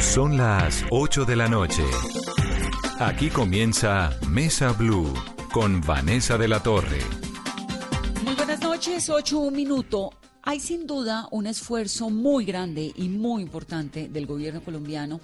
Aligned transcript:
Son 0.00 0.36
las 0.36 0.84
8 0.90 1.24
de 1.24 1.34
la 1.34 1.48
noche. 1.48 1.82
Aquí 3.00 3.30
comienza 3.30 4.16
Mesa 4.28 4.72
Blue 4.72 5.12
con 5.52 5.80
Vanessa 5.80 6.38
de 6.38 6.46
la 6.46 6.62
Torre. 6.62 7.00
Muy 8.24 8.34
buenas 8.36 8.60
noches, 8.60 9.10
8 9.10 9.38
un 9.38 9.56
minuto. 9.56 10.12
Hay 10.42 10.60
sin 10.60 10.86
duda 10.86 11.26
un 11.32 11.48
esfuerzo 11.48 12.10
muy 12.10 12.44
grande 12.44 12.92
y 12.94 13.08
muy 13.08 13.42
importante 13.42 14.08
del 14.08 14.26
gobierno 14.26 14.62
colombiano 14.62 15.20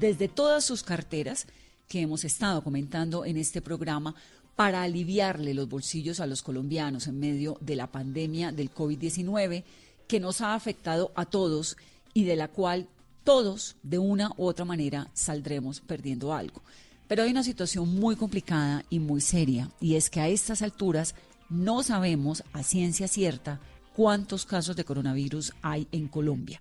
desde 0.00 0.26
todas 0.26 0.64
sus 0.64 0.82
carteras 0.82 1.46
que 1.88 2.00
hemos 2.00 2.24
estado 2.24 2.64
comentando 2.64 3.24
en 3.24 3.36
este 3.36 3.62
programa 3.62 4.16
para 4.56 4.82
aliviarle 4.82 5.54
los 5.54 5.68
bolsillos 5.68 6.18
a 6.18 6.26
los 6.26 6.42
colombianos 6.42 7.06
en 7.06 7.20
medio 7.20 7.58
de 7.60 7.76
la 7.76 7.86
pandemia 7.86 8.50
del 8.50 8.74
COVID-19 8.74 9.62
que 10.08 10.18
nos 10.18 10.40
ha 10.40 10.54
afectado 10.54 11.12
a 11.14 11.26
todos 11.26 11.76
y 12.12 12.24
de 12.24 12.34
la 12.34 12.48
cual 12.48 12.88
todos, 13.26 13.76
de 13.82 13.98
una 13.98 14.30
u 14.36 14.46
otra 14.46 14.64
manera, 14.64 15.10
saldremos 15.12 15.80
perdiendo 15.80 16.32
algo. 16.32 16.62
Pero 17.08 17.24
hay 17.24 17.30
una 17.32 17.42
situación 17.42 17.92
muy 17.92 18.14
complicada 18.14 18.84
y 18.88 19.00
muy 19.00 19.20
seria, 19.20 19.68
y 19.80 19.96
es 19.96 20.08
que 20.08 20.20
a 20.20 20.28
estas 20.28 20.62
alturas 20.62 21.16
no 21.50 21.82
sabemos 21.82 22.44
a 22.52 22.62
ciencia 22.62 23.08
cierta 23.08 23.60
cuántos 23.96 24.46
casos 24.46 24.76
de 24.76 24.84
coronavirus 24.84 25.52
hay 25.60 25.88
en 25.90 26.06
Colombia. 26.06 26.60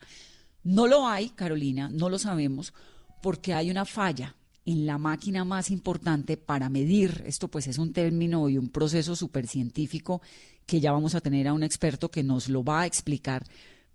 No 0.63 0.88
lo 0.88 1.08
hay, 1.08 1.30
Carolina, 1.30 1.88
no 1.88 2.09
lo 2.09 2.17
sabemos, 2.17 2.73
porque 3.22 3.53
hay 3.53 3.70
una 3.70 3.86
falla 3.86 4.36
en 4.66 4.88
la 4.88 4.97
máquina 4.97 5.45
más 5.45 5.70
importante 5.70 6.36
para 6.36 6.70
medir, 6.70 7.23
esto 7.27 7.47
pues 7.47 7.67
es 7.67 7.77
un 7.77 7.94
término 7.94 8.50
y 8.50 8.58
un 8.58 8.70
proceso 8.70 9.16
súper 9.16 9.45
científico 9.47 10.23
que 10.66 10.80
ya 10.80 10.91
vamos 10.91 11.13
a 11.13 11.22
tener 11.22 11.47
a 11.47 11.53
un 11.53 11.61
experto 11.61 12.09
que 12.09 12.23
nos 12.23 12.50
lo 12.50 12.63
va 12.63 12.81
a 12.81 12.86
explicar, 12.88 13.45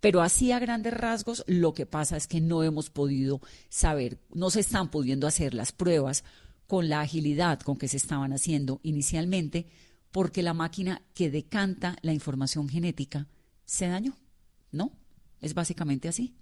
pero 0.01 0.23
así 0.23 0.51
a 0.53 0.59
grandes 0.59 0.95
rasgos, 0.95 1.45
lo 1.47 1.75
que 1.75 1.87
pasa 1.87 2.17
es 2.17 2.27
que 2.27 2.41
no 2.41 2.63
hemos 2.63 2.91
podido 2.91 3.41
saber, 3.69 4.19
no 4.33 4.51
se 4.51 4.61
están 4.61 4.91
pudiendo 4.91 5.27
hacer 5.27 5.55
las 5.55 5.73
pruebas 5.73 6.25
con 6.67 6.89
la 6.89 7.01
agilidad 7.01 7.61
con 7.61 7.77
que 7.77 7.89
se 7.89 7.97
estaban 7.97 8.33
haciendo 8.33 8.81
inicialmente, 8.83 9.67
porque 10.11 10.43
la 10.43 10.55
máquina 10.55 11.03
que 11.15 11.31
decanta 11.31 11.97
la 12.03 12.13
información 12.13 12.69
genética 12.69 13.27
se 13.65 13.89
dañó, 13.89 14.17
¿no? 14.73 14.93
Es 15.41 15.55
básicamente 15.55 16.09
así. 16.09 16.35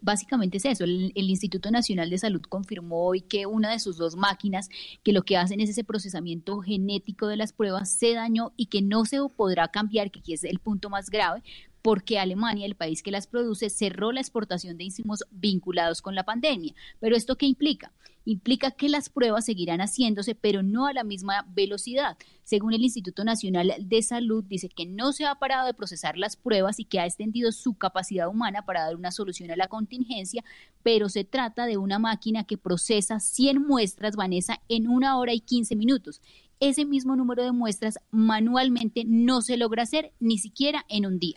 Básicamente 0.00 0.58
es 0.58 0.64
eso. 0.64 0.84
El, 0.84 1.12
el, 1.14 1.30
Instituto 1.30 1.70
Nacional 1.70 2.10
de 2.10 2.18
Salud 2.18 2.40
confirmó 2.42 3.04
hoy 3.06 3.20
que 3.20 3.46
una 3.46 3.70
de 3.70 3.78
sus 3.78 3.96
dos 3.96 4.16
máquinas, 4.16 4.68
que 5.02 5.12
lo 5.12 5.22
que 5.22 5.36
hacen 5.36 5.60
es 5.60 5.70
ese 5.70 5.84
procesamiento 5.84 6.60
genético 6.60 7.26
de 7.26 7.36
las 7.36 7.52
pruebas, 7.52 7.90
se 7.90 8.14
dañó 8.14 8.52
y 8.56 8.66
que 8.66 8.82
no 8.82 9.04
se 9.04 9.18
podrá 9.36 9.68
cambiar, 9.68 10.10
que 10.10 10.20
aquí 10.20 10.32
es 10.32 10.44
el 10.44 10.58
punto 10.58 10.90
más 10.90 11.10
grave, 11.10 11.42
porque 11.84 12.18
Alemania, 12.18 12.64
el 12.64 12.76
país 12.76 13.02
que 13.02 13.10
las 13.10 13.26
produce, 13.26 13.68
cerró 13.68 14.10
la 14.10 14.20
exportación 14.20 14.78
de 14.78 14.84
insumos 14.84 15.22
vinculados 15.30 16.00
con 16.00 16.14
la 16.14 16.24
pandemia. 16.24 16.74
Pero 16.98 17.14
¿esto 17.14 17.36
qué 17.36 17.44
implica? 17.44 17.92
Implica 18.24 18.70
que 18.70 18.88
las 18.88 19.08
pruebas 19.08 19.44
seguirán 19.44 19.80
haciéndose, 19.80 20.34
pero 20.34 20.62
no 20.62 20.86
a 20.86 20.92
la 20.92 21.04
misma 21.04 21.46
velocidad. 21.54 22.16
Según 22.42 22.72
el 22.72 22.82
Instituto 22.82 23.24
Nacional 23.24 23.74
de 23.78 24.02
Salud, 24.02 24.44
dice 24.44 24.68
que 24.68 24.86
no 24.86 25.12
se 25.12 25.26
ha 25.26 25.34
parado 25.34 25.66
de 25.66 25.74
procesar 25.74 26.16
las 26.16 26.36
pruebas 26.36 26.80
y 26.80 26.84
que 26.84 27.00
ha 27.00 27.06
extendido 27.06 27.52
su 27.52 27.74
capacidad 27.74 28.28
humana 28.28 28.64
para 28.64 28.84
dar 28.84 28.96
una 28.96 29.10
solución 29.10 29.50
a 29.50 29.56
la 29.56 29.68
contingencia, 29.68 30.44
pero 30.82 31.08
se 31.08 31.24
trata 31.24 31.66
de 31.66 31.76
una 31.76 31.98
máquina 31.98 32.44
que 32.44 32.58
procesa 32.58 33.20
100 33.20 33.66
muestras, 33.66 34.16
Vanessa, 34.16 34.60
en 34.68 34.88
una 34.88 35.18
hora 35.18 35.32
y 35.32 35.40
15 35.40 35.76
minutos 35.76 36.20
ese 36.60 36.84
mismo 36.84 37.16
número 37.16 37.42
de 37.42 37.52
muestras 37.52 37.98
manualmente 38.10 39.04
no 39.06 39.42
se 39.42 39.56
logra 39.56 39.82
hacer 39.82 40.12
ni 40.20 40.38
siquiera 40.38 40.84
en 40.88 41.06
un 41.06 41.18
día. 41.18 41.36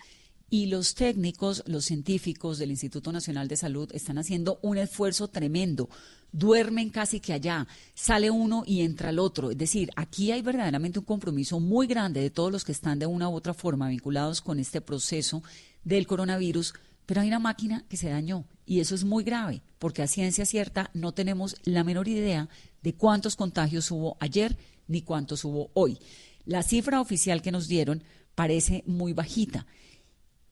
Y 0.50 0.68
los 0.68 0.96
técnicos, 0.96 1.62
los 1.68 1.84
científicos 1.84 2.58
del 2.58 2.72
Instituto 2.72 3.12
Nacional 3.12 3.50
de 3.50 3.58
Salud 3.58 3.90
están 3.94 4.18
haciendo 4.18 4.60
un 4.62 4.78
esfuerzo 4.78 5.28
tremendo. 5.28 5.90
Duermen 6.32 6.90
casi 6.90 7.20
que 7.20 7.34
allá. 7.34 7.68
Sale 7.94 8.32
uno 8.32 8.64
y 8.66 8.82
entra 8.82 9.10
el 9.10 9.20
otro. 9.20 9.52
Es 9.52 9.58
decir, 9.58 9.90
aquí 9.98 10.32
hay 10.32 10.42
verdaderamente 10.42 11.00
un 11.00 11.06
compromiso 11.06 11.60
muy 11.60 11.86
grande 11.86 12.22
de 12.22 12.30
todos 12.30 12.50
los 12.50 12.64
que 12.64 12.72
están 12.72 12.98
de 12.98 13.06
una 13.06 13.28
u 13.28 13.34
otra 13.34 13.54
forma 13.54 13.90
vinculados 13.90 14.42
con 14.42 14.58
este 14.58 14.80
proceso 14.80 15.44
del 15.84 16.08
coronavirus. 16.08 16.74
Pero 17.06 17.20
hay 17.20 17.28
una 17.28 17.40
máquina 17.40 17.84
que 17.90 17.98
se 17.98 18.10
dañó 18.10 18.46
y 18.66 18.80
eso 18.80 18.96
es 18.96 19.04
muy 19.04 19.26
grave 19.26 19.62
porque 19.80 20.02
a 20.02 20.08
ciencia 20.08 20.46
cierta 20.46 20.92
no 20.94 21.14
tenemos 21.14 21.58
la 21.64 21.84
menor 21.84 22.08
idea 22.08 22.48
de 22.84 22.94
cuántos 22.96 23.36
contagios 23.36 23.92
hubo 23.92 24.16
ayer 24.22 24.58
ni 24.88 25.02
cuántos 25.02 25.44
hubo 25.44 25.72
hoy. 25.74 26.00
La 26.46 26.64
cifra 26.64 27.02
oficial 27.02 27.42
que 27.42 27.52
nos 27.52 27.68
dieron 27.68 28.04
parece 28.36 28.84
muy 28.86 29.12
bajita 29.12 29.66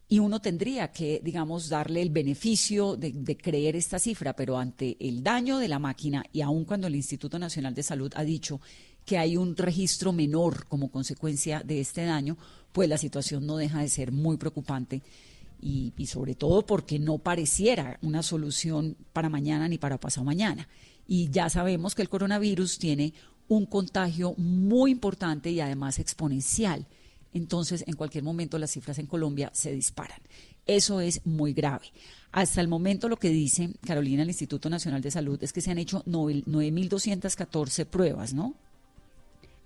y 0.08 0.20
uno 0.20 0.40
tendría 0.40 0.92
que, 0.92 1.20
digamos, 1.24 1.68
darle 1.68 2.02
el 2.02 2.12
beneficio 2.12 2.96
de, 2.96 3.38
creer 3.38 3.76
esta 3.76 3.98
cifra, 3.98 4.36
pero 4.36 4.58
ante 4.58 4.98
el 5.00 5.24
daño 5.24 5.58
de 5.58 5.68
la 5.68 5.80
máquina 5.80 6.24
y 6.32 6.42
aun 6.42 6.64
cuando 6.66 6.88
el 6.88 6.96
Instituto 6.96 7.40
Nacional 7.40 7.74
de 7.74 7.84
Salud 7.84 8.12
ha 8.16 8.24
dicho 8.24 8.62
que 9.04 9.18
hay 9.18 9.36
un 9.36 9.56
registro 9.56 10.14
menor 10.14 10.68
como 10.68 10.92
consecuencia 10.92 11.62
de 11.64 11.80
este 11.80 12.06
daño, 12.06 12.38
pues 12.72 12.88
la 12.88 12.98
situación 12.98 13.46
no 13.46 13.58
deja 13.58 13.82
de 13.82 13.90
ser 13.90 14.12
muy 14.12 14.38
preocupante 14.38 15.02
y, 15.60 15.94
y 15.98 16.06
sobre 16.06 16.36
todo 16.36 16.66
porque 16.66 17.00
no 17.00 17.18
pareciera 17.18 17.98
una 18.04 18.22
solución 18.22 18.98
para 19.12 19.30
mañana 19.30 19.68
ni 19.68 19.80
para 19.80 20.00
pasado 20.00 20.24
mañana. 20.24 20.68
Y 21.08 21.30
ya 21.30 21.50
sabemos 21.50 21.96
que 21.96 22.04
el 22.04 22.10
coronavirus 22.10 22.78
tiene 22.78 23.14
un 23.48 23.66
contagio 23.66 24.36
muy 24.38 24.92
importante 24.92 25.52
y 25.52 25.62
además 25.62 25.98
exponencial 25.98 26.88
entonces 27.36 27.84
en 27.86 27.96
cualquier 27.96 28.24
momento 28.24 28.58
las 28.58 28.72
cifras 28.72 28.98
en 28.98 29.06
Colombia 29.06 29.52
se 29.54 29.72
disparan. 29.72 30.20
Eso 30.66 31.02
es 31.02 31.24
muy 31.26 31.54
grave. 31.54 31.92
Hasta 32.32 32.62
el 32.62 32.68
momento 32.68 33.08
lo 33.08 33.18
que 33.18 33.30
dice 33.30 33.70
Carolina, 33.86 34.24
el 34.24 34.30
Instituto 34.30 34.70
Nacional 34.70 35.02
de 35.02 35.12
Salud, 35.12 35.38
es 35.44 35.54
que 35.54 35.62
se 35.62 35.72
han 35.72 35.78
hecho 35.78 36.04
9.214 36.06 37.86
pruebas, 37.86 38.34
¿no? 38.34 38.56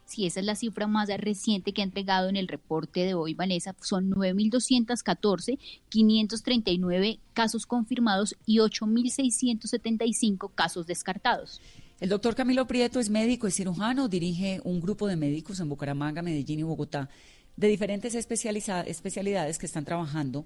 Sí, 0.06 0.26
esa 0.26 0.40
es 0.40 0.46
la 0.48 0.56
cifra 0.56 0.88
más 0.88 1.08
reciente 1.10 1.72
que 1.72 1.82
ha 1.82 1.86
entregado 1.86 2.30
en 2.30 2.36
el 2.36 2.48
reporte 2.48 3.02
de 3.02 3.14
hoy, 3.14 3.36
Vanessa. 3.36 3.76
Son 3.80 4.10
9.214, 4.10 5.60
539 5.90 7.20
casos 7.34 7.68
confirmados 7.68 8.36
y 8.48 8.58
8.675 8.58 10.50
casos 10.56 10.88
descartados. 10.88 11.62
El 12.00 12.10
doctor 12.10 12.34
Camilo 12.34 12.66
Prieto 12.66 13.00
es 13.00 13.12
médico, 13.12 13.46
es 13.46 13.56
cirujano, 13.56 14.08
dirige 14.08 14.62
un 14.64 14.80
grupo 14.80 15.06
de 15.06 15.16
médicos 15.16 15.60
en 15.60 15.70
Bucaramanga, 15.70 16.24
Medellín 16.24 16.60
y 16.60 16.64
Bogotá 16.64 17.10
de 17.58 17.68
diferentes 17.68 18.16
especialidades 18.16 19.58
que 19.58 19.66
están 19.66 19.86
trabajando 19.86 20.46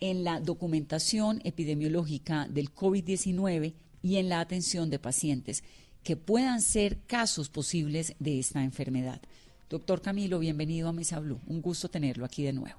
en 0.00 0.24
la 0.24 0.40
documentación 0.40 1.40
epidemiológica 1.44 2.46
del 2.48 2.74
COVID-19 2.74 3.74
y 4.02 4.16
en 4.16 4.28
la 4.28 4.40
atención 4.40 4.90
de 4.90 4.98
pacientes 4.98 5.64
que 6.04 6.16
puedan 6.16 6.60
ser 6.60 6.98
casos 7.06 7.48
posibles 7.48 8.14
de 8.18 8.38
esta 8.38 8.62
enfermedad. 8.62 9.20
Doctor 9.70 10.02
Camilo, 10.02 10.38
bienvenido 10.38 10.88
a 10.88 10.92
Mesa 10.92 11.18
Blue. 11.18 11.40
Un 11.46 11.62
gusto 11.62 11.88
tenerlo 11.88 12.24
aquí 12.24 12.44
de 12.44 12.52
nuevo. 12.52 12.78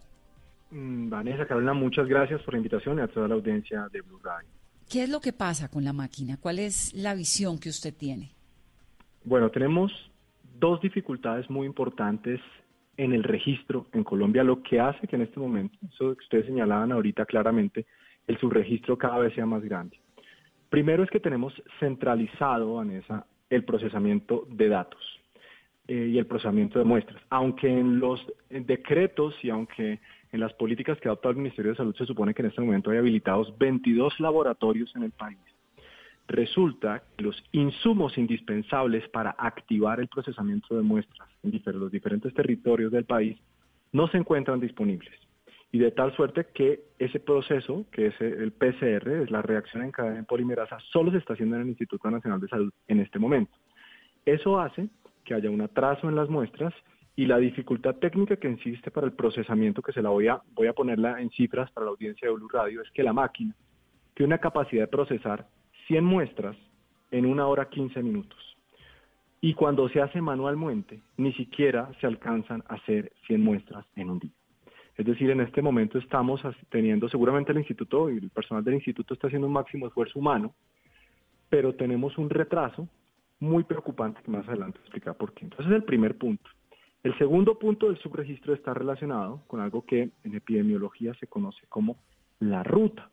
Mm, 0.71 1.09
Vanessa, 1.09 1.45
Carolina, 1.47 1.73
muchas 1.73 2.07
gracias 2.07 2.41
por 2.43 2.53
la 2.53 2.59
invitación 2.59 2.99
y 2.99 3.01
a 3.01 3.07
toda 3.07 3.27
la 3.27 3.35
audiencia 3.35 3.89
de 3.91 4.01
Blue 4.01 4.19
Radio. 4.23 4.47
¿Qué 4.89 5.03
es 5.03 5.09
lo 5.09 5.19
que 5.19 5.33
pasa 5.33 5.67
con 5.67 5.83
la 5.83 5.93
máquina? 5.93 6.37
¿Cuál 6.37 6.59
es 6.59 6.93
la 6.93 7.15
visión 7.15 7.57
que 7.57 7.69
usted 7.69 7.93
tiene? 7.93 8.31
Bueno, 9.23 9.49
tenemos 9.49 9.91
dos 10.59 10.79
dificultades 10.81 11.49
muy 11.49 11.65
importantes 11.65 12.39
en 12.97 13.13
el 13.13 13.23
registro 13.23 13.87
en 13.93 14.03
Colombia, 14.03 14.43
lo 14.43 14.61
que 14.61 14.79
hace 14.79 15.07
que 15.07 15.15
en 15.15 15.23
este 15.23 15.39
momento, 15.39 15.77
eso 15.93 16.15
que 16.15 16.23
ustedes 16.23 16.45
señalaban 16.45 16.91
ahorita 16.91 17.25
claramente, 17.25 17.85
el 18.27 18.37
subregistro 18.37 18.97
cada 18.97 19.19
vez 19.19 19.33
sea 19.33 19.45
más 19.45 19.63
grande. 19.63 19.97
Primero 20.69 21.03
es 21.03 21.09
que 21.09 21.19
tenemos 21.19 21.53
centralizado, 21.79 22.75
Vanessa, 22.75 23.25
el 23.49 23.63
procesamiento 23.63 24.47
de 24.49 24.69
datos 24.69 25.01
eh, 25.87 26.09
y 26.11 26.17
el 26.17 26.25
procesamiento 26.25 26.79
de 26.79 26.85
muestras. 26.85 27.21
Aunque 27.29 27.67
en 27.67 27.99
los 27.99 28.25
decretos 28.49 29.35
y 29.43 29.49
aunque 29.49 29.99
en 30.31 30.39
las 30.39 30.53
políticas 30.53 30.99
que 30.99 31.07
adopta 31.07 31.29
el 31.29 31.37
Ministerio 31.37 31.71
de 31.71 31.77
Salud 31.77 31.95
se 31.95 32.05
supone 32.05 32.33
que 32.33 32.41
en 32.41 32.49
este 32.49 32.61
momento 32.61 32.91
hay 32.91 32.97
habilitados 32.97 33.57
22 33.57 34.19
laboratorios 34.19 34.93
en 34.95 35.03
el 35.03 35.11
país, 35.11 35.37
resulta 36.27 37.03
que 37.15 37.23
los 37.23 37.43
insumos 37.51 38.17
indispensables 38.17 39.07
para 39.09 39.35
activar 39.37 39.99
el 39.99 40.07
procesamiento 40.07 40.75
de 40.75 40.81
muestras 40.81 41.29
en 41.43 41.79
los 41.79 41.91
diferentes 41.91 42.33
territorios 42.33 42.91
del 42.91 43.05
país 43.05 43.37
no 43.91 44.07
se 44.07 44.17
encuentran 44.17 44.59
disponibles. 44.59 45.13
Y 45.71 45.79
de 45.79 45.91
tal 45.91 46.15
suerte 46.15 46.47
que 46.53 46.85
ese 46.99 47.19
proceso, 47.19 47.85
que 47.91 48.07
es 48.07 48.21
el 48.21 48.51
PCR, 48.51 49.23
es 49.23 49.31
la 49.31 49.41
reacción 49.41 49.83
en 49.83 49.91
cadena 49.91 50.19
en 50.19 50.25
polimerasa, 50.25 50.77
solo 50.91 51.11
se 51.11 51.17
está 51.17 51.33
haciendo 51.33 51.57
en 51.57 51.63
el 51.63 51.69
Instituto 51.69 52.09
Nacional 52.09 52.39
de 52.39 52.47
Salud 52.47 52.71
en 52.87 52.99
este 52.99 53.19
momento. 53.19 53.53
Eso 54.25 54.59
hace 54.59 54.87
que 55.23 55.33
haya 55.33 55.49
un 55.49 55.61
atraso 55.61 56.07
en 56.07 56.15
las 56.15 56.29
muestras 56.29 56.73
y 57.15 57.25
la 57.25 57.37
dificultad 57.37 57.95
técnica 57.95 58.37
que 58.37 58.49
existe 58.49 58.91
para 58.91 59.07
el 59.07 59.13
procesamiento, 59.13 59.81
que 59.81 59.91
se 59.91 60.01
la 60.01 60.09
voy 60.09 60.27
a, 60.27 60.41
voy 60.53 60.67
a 60.67 60.73
ponerla 60.73 61.21
en 61.21 61.29
cifras 61.31 61.71
para 61.71 61.85
la 61.85 61.91
audiencia 61.91 62.27
de 62.27 62.33
Blue 62.33 62.49
Radio, 62.49 62.81
es 62.81 62.91
que 62.91 63.03
la 63.03 63.13
máquina 63.13 63.55
tiene 64.13 64.27
una 64.27 64.37
capacidad 64.39 64.83
de 64.83 64.87
procesar 64.87 65.47
100 65.87 66.03
muestras 66.03 66.57
en 67.11 67.25
una 67.25 67.47
hora 67.47 67.69
15 67.69 68.01
minutos. 68.03 68.39
Y 69.41 69.53
cuando 69.53 69.87
se 69.89 70.01
hace 70.01 70.21
manualmente, 70.21 71.01
ni 71.17 71.31
siquiera 71.33 71.91
se 72.01 72.07
alcanzan 72.07 72.63
a 72.67 72.75
hacer 72.75 73.11
100 73.27 73.43
muestras 73.43 73.85
en 73.95 74.09
un 74.09 74.19
día. 74.19 74.31
Es 74.97 75.05
decir, 75.05 75.29
en 75.29 75.41
este 75.41 75.61
momento 75.61 75.97
estamos 75.97 76.41
teniendo, 76.69 77.09
seguramente 77.09 77.51
el 77.51 77.57
instituto 77.57 78.09
y 78.09 78.17
el 78.17 78.29
personal 78.29 78.63
del 78.63 78.75
instituto 78.75 79.13
está 79.13 79.27
haciendo 79.27 79.47
un 79.47 79.53
máximo 79.53 79.87
esfuerzo 79.87 80.19
humano, 80.19 80.55
pero 81.49 81.75
tenemos 81.75 82.17
un 82.17 82.29
retraso 82.29 82.87
muy 83.39 83.63
preocupante 83.65 84.21
que 84.23 84.31
más 84.31 84.47
adelante 84.47 84.79
explicar 84.79 85.15
por 85.15 85.33
qué. 85.33 85.45
Entonces, 85.45 85.71
el 85.73 85.83
primer 85.83 86.17
punto. 86.17 86.49
El 87.03 87.15
segundo 87.17 87.59
punto 87.59 87.87
del 87.87 87.97
subregistro 87.99 88.53
está 88.53 88.73
relacionado 88.73 89.43
con 89.47 89.59
algo 89.59 89.85
que 89.85 90.09
en 90.23 90.35
epidemiología 90.35 91.13
se 91.15 91.27
conoce 91.27 91.67
como 91.67 91.97
la 92.39 92.63
ruta. 92.63 93.11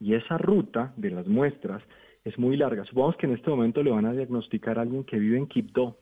Y 0.00 0.14
esa 0.14 0.38
ruta 0.38 0.92
de 0.96 1.10
las 1.10 1.26
muestras 1.26 1.82
es 2.24 2.38
muy 2.38 2.56
larga. 2.56 2.84
Supongamos 2.84 3.16
que 3.16 3.26
en 3.26 3.34
este 3.34 3.50
momento 3.50 3.82
le 3.82 3.90
van 3.90 4.06
a 4.06 4.12
diagnosticar 4.12 4.78
a 4.78 4.82
alguien 4.82 5.04
que 5.04 5.18
vive 5.18 5.36
en 5.36 5.46
Quibdó. 5.46 5.96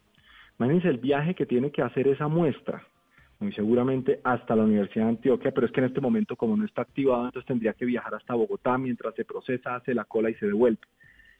Imagínense 0.59 0.89
el 0.89 0.99
viaje 0.99 1.35
que 1.35 1.47
tiene 1.47 1.71
que 1.71 1.83
hacer 1.83 2.09
esa 2.09 2.27
muestra, 2.27 2.85
muy 3.39 3.53
seguramente 3.53 4.21
hasta 4.25 4.56
la 4.56 4.65
Universidad 4.65 5.05
de 5.05 5.11
Antioquia, 5.11 5.53
pero 5.53 5.67
es 5.67 5.73
que 5.73 5.81
en 5.81 5.87
este 5.87 6.00
momento 6.00 6.35
como 6.35 6.56
no 6.56 6.65
está 6.65 6.83
activado, 6.83 7.27
entonces 7.27 7.47
tendría 7.47 7.75
que 7.75 7.85
viajar 7.85 8.15
hasta 8.15 8.35
Bogotá 8.35 8.77
mientras 8.79 9.15
se 9.15 9.25
procesa, 9.25 9.77
hace 9.77 9.95
la 9.95 10.05
cola 10.05 10.31
y 10.31 10.35
se 10.35 10.47
devuelve. 10.47 10.81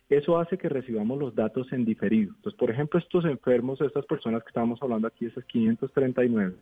Eso 0.09 0.39
hace 0.39 0.57
que 0.57 0.69
recibamos 0.69 1.19
los 1.19 1.35
datos 1.35 1.71
en 1.73 1.85
diferido. 1.85 2.33
Entonces, 2.37 2.59
por 2.59 2.71
ejemplo, 2.71 2.99
estos 2.99 3.25
enfermos, 3.25 3.81
estas 3.81 4.07
personas 4.07 4.43
que 4.43 4.49
estábamos 4.49 4.83
hablando 4.83 5.07
aquí, 5.07 5.27
esas 5.27 5.45
539, 5.45 6.55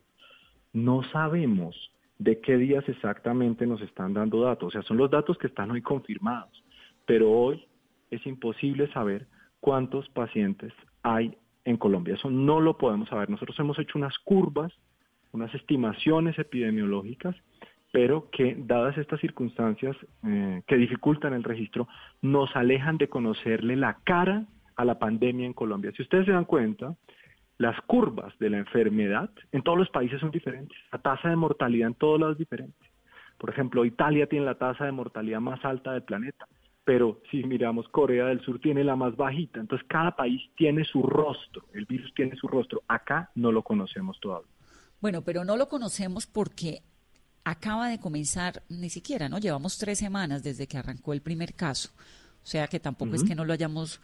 no 0.73 1.03
sabemos 1.11 1.91
de 2.19 2.39
qué 2.41 2.57
días 2.57 2.87
exactamente 2.87 3.65
nos 3.67 3.81
están 3.81 4.13
dando 4.13 4.41
datos. 4.41 4.67
O 4.67 4.71
sea, 4.71 4.81
son 4.83 4.97
los 4.97 5.09
datos 5.09 5.37
que 5.37 5.47
están 5.47 5.71
hoy 5.71 5.81
confirmados. 5.81 6.63
Pero 7.05 7.31
hoy 7.31 7.65
es 8.11 8.25
imposible 8.25 8.91
saber 8.91 9.27
cuántos 9.59 10.09
pacientes 10.09 10.73
hay 11.03 11.37
en 11.65 11.77
Colombia. 11.77 12.15
Eso 12.15 12.29
no 12.29 12.59
lo 12.59 12.77
podemos 12.77 13.09
saber. 13.09 13.29
Nosotros 13.29 13.57
hemos 13.59 13.77
hecho 13.79 13.97
unas 13.97 14.17
curvas, 14.19 14.73
unas 15.31 15.53
estimaciones 15.53 16.37
epidemiológicas 16.39 17.35
pero 17.91 18.29
que 18.29 18.55
dadas 18.57 18.97
estas 18.97 19.19
circunstancias 19.19 19.95
eh, 20.23 20.61
que 20.67 20.75
dificultan 20.75 21.33
el 21.33 21.43
registro, 21.43 21.87
nos 22.21 22.55
alejan 22.55 22.97
de 22.97 23.07
conocerle 23.07 23.75
la 23.75 23.97
cara 24.03 24.45
a 24.75 24.85
la 24.85 24.99
pandemia 24.99 25.45
en 25.45 25.53
Colombia. 25.53 25.91
Si 25.95 26.03
ustedes 26.03 26.25
se 26.25 26.31
dan 26.31 26.45
cuenta, 26.45 26.95
las 27.57 27.79
curvas 27.81 28.37
de 28.39 28.49
la 28.49 28.57
enfermedad 28.57 29.29
en 29.51 29.63
todos 29.63 29.77
los 29.77 29.89
países 29.89 30.19
son 30.19 30.31
diferentes, 30.31 30.77
la 30.91 30.99
tasa 30.99 31.29
de 31.29 31.35
mortalidad 31.35 31.87
en 31.87 31.95
todos 31.95 32.19
lados 32.19 32.33
es 32.33 32.39
diferente. 32.39 32.77
Por 33.37 33.49
ejemplo, 33.49 33.85
Italia 33.85 34.27
tiene 34.27 34.45
la 34.45 34.57
tasa 34.57 34.85
de 34.85 34.91
mortalidad 34.91 35.39
más 35.39 35.63
alta 35.63 35.93
del 35.93 36.03
planeta, 36.03 36.47
pero 36.83 37.21
si 37.29 37.43
miramos 37.43 37.87
Corea 37.89 38.25
del 38.27 38.41
Sur 38.41 38.59
tiene 38.59 38.83
la 38.83 38.95
más 38.95 39.15
bajita, 39.15 39.59
entonces 39.59 39.87
cada 39.89 40.15
país 40.15 40.41
tiene 40.55 40.85
su 40.85 41.03
rostro, 41.03 41.65
el 41.73 41.85
virus 41.85 42.13
tiene 42.15 42.35
su 42.35 42.47
rostro, 42.47 42.81
acá 42.87 43.31
no 43.35 43.51
lo 43.51 43.61
conocemos 43.61 44.19
todavía. 44.19 44.49
Bueno, 44.99 45.21
pero 45.21 45.43
no 45.43 45.57
lo 45.57 45.67
conocemos 45.67 46.25
porque 46.25 46.81
acaba 47.43 47.89
de 47.89 47.99
comenzar, 47.99 48.63
ni 48.69 48.89
siquiera, 48.89 49.29
¿no? 49.29 49.37
Llevamos 49.37 49.77
tres 49.77 49.99
semanas 49.99 50.43
desde 50.43 50.67
que 50.67 50.77
arrancó 50.77 51.13
el 51.13 51.21
primer 51.21 51.53
caso. 51.53 51.89
O 52.43 52.49
sea 52.49 52.67
que 52.67 52.79
tampoco 52.79 53.15
es 53.15 53.23
que 53.23 53.35
no 53.35 53.43
lo 53.43 53.53
hayamos 53.53 54.01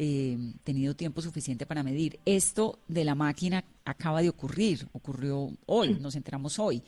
eh, 0.00 0.38
tenido 0.62 0.94
tiempo 0.94 1.20
suficiente 1.20 1.66
para 1.66 1.82
medir. 1.82 2.20
Esto 2.24 2.78
de 2.86 3.04
la 3.04 3.16
máquina 3.16 3.64
acaba 3.84 4.22
de 4.22 4.28
ocurrir, 4.28 4.86
ocurrió 4.92 5.50
hoy, 5.66 5.94
nos 5.94 6.14
enteramos 6.14 6.60
hoy. 6.60 6.82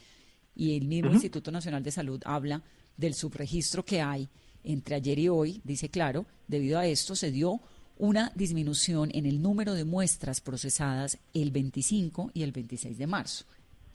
Y 0.54 0.76
el 0.76 0.86
mismo 0.86 1.10
Instituto 1.12 1.50
Nacional 1.50 1.82
de 1.82 1.90
Salud 1.90 2.22
habla 2.24 2.62
del 2.96 3.14
subregistro 3.14 3.84
que 3.84 4.00
hay 4.00 4.28
entre 4.62 4.94
ayer 4.94 5.18
y 5.18 5.28
hoy. 5.28 5.60
Dice, 5.64 5.88
claro, 5.88 6.24
debido 6.46 6.78
a 6.78 6.86
esto 6.86 7.16
se 7.16 7.32
dio 7.32 7.60
una 7.98 8.30
disminución 8.36 9.10
en 9.12 9.26
el 9.26 9.42
número 9.42 9.74
de 9.74 9.84
muestras 9.84 10.40
procesadas 10.40 11.18
el 11.34 11.50
25 11.50 12.30
y 12.32 12.44
el 12.44 12.52
26 12.52 12.96
de 12.96 13.06
marzo. 13.08 13.44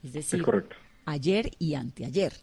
Es 0.04 0.12
decir, 0.12 0.44
ayer 1.06 1.52
y 1.58 1.74
anteayer. 1.76 2.34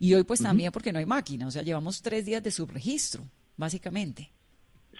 Y 0.00 0.14
hoy 0.14 0.24
pues 0.24 0.40
también 0.40 0.72
porque 0.72 0.92
no 0.92 0.98
hay 0.98 1.06
máquina, 1.06 1.46
o 1.46 1.50
sea, 1.50 1.62
llevamos 1.62 2.02
tres 2.02 2.26
días 2.26 2.42
de 2.42 2.50
subregistro, 2.50 3.24
básicamente. 3.56 4.32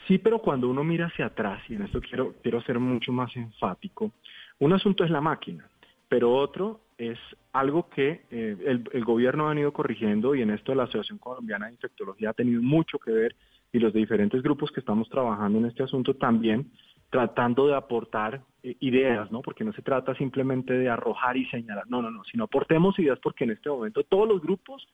Sí, 0.06 0.18
pero 0.18 0.38
cuando 0.38 0.68
uno 0.68 0.84
mira 0.84 1.06
hacia 1.06 1.26
atrás, 1.26 1.62
y 1.68 1.74
en 1.74 1.82
esto 1.82 2.00
quiero, 2.00 2.34
quiero 2.42 2.62
ser 2.62 2.78
mucho 2.78 3.12
más 3.12 3.34
enfático, 3.36 4.12
un 4.58 4.72
asunto 4.72 5.04
es 5.04 5.10
la 5.10 5.20
máquina, 5.20 5.68
pero 6.08 6.34
otro 6.34 6.80
es 6.96 7.18
algo 7.52 7.88
que 7.88 8.22
eh, 8.30 8.56
el, 8.92 9.04
gobierno 9.04 9.46
ha 9.46 9.50
venido 9.50 9.72
corrigiendo 9.72 10.34
y 10.34 10.42
en 10.42 10.50
esto 10.50 10.74
la 10.74 10.84
Asociación 10.84 11.18
Colombiana 11.18 11.66
de 11.66 11.72
Infectología 11.72 12.30
ha 12.30 12.34
tenido 12.34 12.60
mucho 12.60 12.98
que 12.98 13.12
ver 13.12 13.36
y 13.72 13.78
los 13.78 13.92
de 13.92 14.00
diferentes 14.00 14.42
grupos 14.42 14.72
que 14.72 14.80
estamos 14.80 15.08
trabajando 15.08 15.58
en 15.58 15.66
este 15.66 15.84
asunto 15.84 16.14
también 16.14 16.70
tratando 17.10 17.68
de 17.68 17.76
aportar 17.76 18.42
eh, 18.62 18.76
ideas, 18.80 19.30
¿no? 19.30 19.42
Porque 19.42 19.64
no 19.64 19.72
se 19.72 19.82
trata 19.82 20.14
simplemente 20.16 20.74
de 20.74 20.88
arrojar 20.88 21.36
y 21.36 21.46
señalar, 21.46 21.84
no, 21.88 22.02
no, 22.02 22.10
no, 22.10 22.24
sino 22.24 22.44
aportemos 22.44 22.98
ideas 22.98 23.18
porque 23.22 23.44
en 23.44 23.50
este 23.50 23.70
momento 23.70 24.02
todos 24.02 24.28
los 24.28 24.42
grupos 24.42 24.86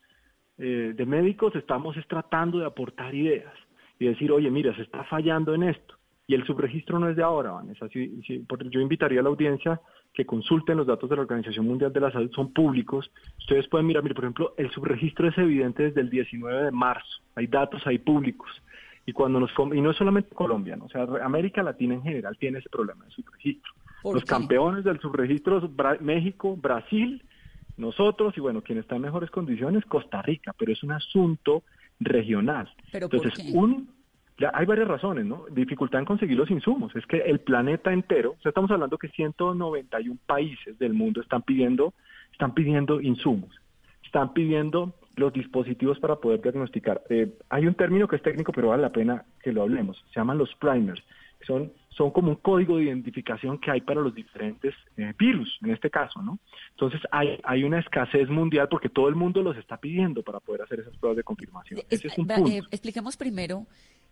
eh, 0.57 0.93
de 0.95 1.05
médicos 1.05 1.55
estamos 1.55 1.95
tratando 2.07 2.59
de 2.59 2.65
aportar 2.65 3.13
ideas 3.15 3.53
y 3.99 4.07
decir, 4.07 4.31
oye, 4.31 4.49
mira, 4.51 4.75
se 4.75 4.81
está 4.81 5.03
fallando 5.05 5.53
en 5.53 5.63
esto. 5.63 5.95
Y 6.27 6.33
el 6.33 6.45
subregistro 6.45 6.99
no 6.99 7.09
es 7.09 7.15
de 7.15 7.23
ahora, 7.23 7.51
Vanessa. 7.51 7.87
yo 7.87 8.79
invitaría 8.79 9.19
a 9.19 9.23
la 9.23 9.29
audiencia 9.29 9.79
que 10.15 10.25
consulten 10.25 10.77
los 10.77 10.87
datos 10.87 11.09
de 11.09 11.17
la 11.17 11.23
Organización 11.23 11.67
Mundial 11.67 11.93
de 11.93 11.99
la 11.99 12.11
Salud, 12.11 12.31
son 12.33 12.51
públicos. 12.53 13.11
Ustedes 13.39 13.67
pueden 13.67 13.85
mirar, 13.85 14.01
mire, 14.01 14.15
por 14.15 14.23
ejemplo, 14.23 14.53
el 14.57 14.71
subregistro 14.71 15.27
es 15.27 15.37
evidente 15.37 15.83
desde 15.83 16.01
el 16.01 16.09
19 16.09 16.63
de 16.63 16.71
marzo. 16.71 17.21
Hay 17.35 17.47
datos 17.47 17.85
ahí 17.85 17.99
públicos. 17.99 18.49
Y 19.05 19.11
cuando 19.11 19.39
nos 19.39 19.51
y 19.73 19.81
no 19.81 19.91
es 19.91 19.97
solamente 19.97 20.33
Colombia, 20.33 20.77
o 20.81 20.89
sea, 20.89 21.03
América 21.21 21.61
Latina 21.61 21.93
en 21.93 22.01
general 22.01 22.37
tiene 22.39 22.57
ese 22.57 22.69
problema 22.69 23.05
de 23.05 23.11
subregistro. 23.11 23.71
Los 24.03 24.25
campeones 24.25 24.83
del 24.83 24.99
subregistro 24.99 25.69
México, 25.99 26.55
Brasil, 26.55 27.23
nosotros 27.77 28.35
y 28.37 28.39
bueno, 28.39 28.61
quien 28.61 28.79
está 28.79 28.95
en 28.95 29.03
mejores 29.03 29.29
condiciones, 29.29 29.85
Costa 29.85 30.21
Rica, 30.21 30.53
pero 30.57 30.71
es 30.71 30.81
un 30.81 30.91
asunto 30.91 31.63
regional. 31.99 32.69
Entonces, 32.93 33.33
un 33.53 33.95
hay 34.53 34.65
varias 34.65 34.87
razones, 34.87 35.25
¿no? 35.25 35.45
Dificultad 35.49 35.99
en 35.99 36.05
conseguir 36.05 36.37
los 36.37 36.51
insumos. 36.51 36.93
Es 36.95 37.05
que 37.05 37.17
el 37.17 37.39
planeta 37.39 37.93
entero, 37.93 38.35
o 38.37 38.41
sea, 38.41 38.49
estamos 38.49 38.69
hablando 38.69 38.97
que 38.97 39.07
191 39.07 40.19
países 40.25 40.77
del 40.77 40.93
mundo 40.93 41.21
están 41.21 41.41
pidiendo, 41.43 41.93
están 42.33 42.53
pidiendo 42.53 42.99
insumos, 42.99 43.55
están 44.03 44.33
pidiendo 44.33 44.93
los 45.15 45.31
dispositivos 45.31 45.99
para 45.99 46.17
poder 46.17 46.41
diagnosticar. 46.41 47.01
Eh, 47.09 47.33
hay 47.49 47.65
un 47.65 47.75
término 47.75 48.09
que 48.09 48.17
es 48.17 48.21
técnico, 48.21 48.51
pero 48.51 48.69
vale 48.69 48.81
la 48.81 48.91
pena 48.91 49.23
que 49.41 49.53
lo 49.53 49.61
hablemos. 49.61 50.03
Se 50.13 50.19
llaman 50.19 50.37
los 50.37 50.53
primers. 50.55 51.01
Son, 51.47 51.71
son 51.97 52.11
como 52.11 52.29
un 52.29 52.35
código 52.35 52.77
de 52.77 52.85
identificación 52.85 53.57
que 53.59 53.71
hay 53.71 53.81
para 53.81 54.01
los 54.01 54.13
diferentes 54.13 54.73
eh, 54.97 55.13
virus, 55.17 55.57
en 55.63 55.71
este 55.71 55.89
caso, 55.89 56.21
¿no? 56.21 56.39
Entonces 56.71 57.01
hay, 57.11 57.39
hay 57.43 57.63
una 57.63 57.79
escasez 57.79 58.29
mundial 58.29 58.67
porque 58.69 58.89
todo 58.89 59.07
el 59.07 59.15
mundo 59.15 59.41
los 59.41 59.57
está 59.57 59.77
pidiendo 59.77 60.21
para 60.21 60.39
poder 60.39 60.63
hacer 60.63 60.81
esas 60.81 60.95
pruebas 60.97 61.17
de 61.17 61.23
confirmación. 61.23 61.81
Ese 61.89 62.07
es 62.07 62.17
un 62.17 62.27
punto. 62.27 62.51
Eh, 62.51 62.61
expliquemos 62.71 63.15
primero 63.15 63.65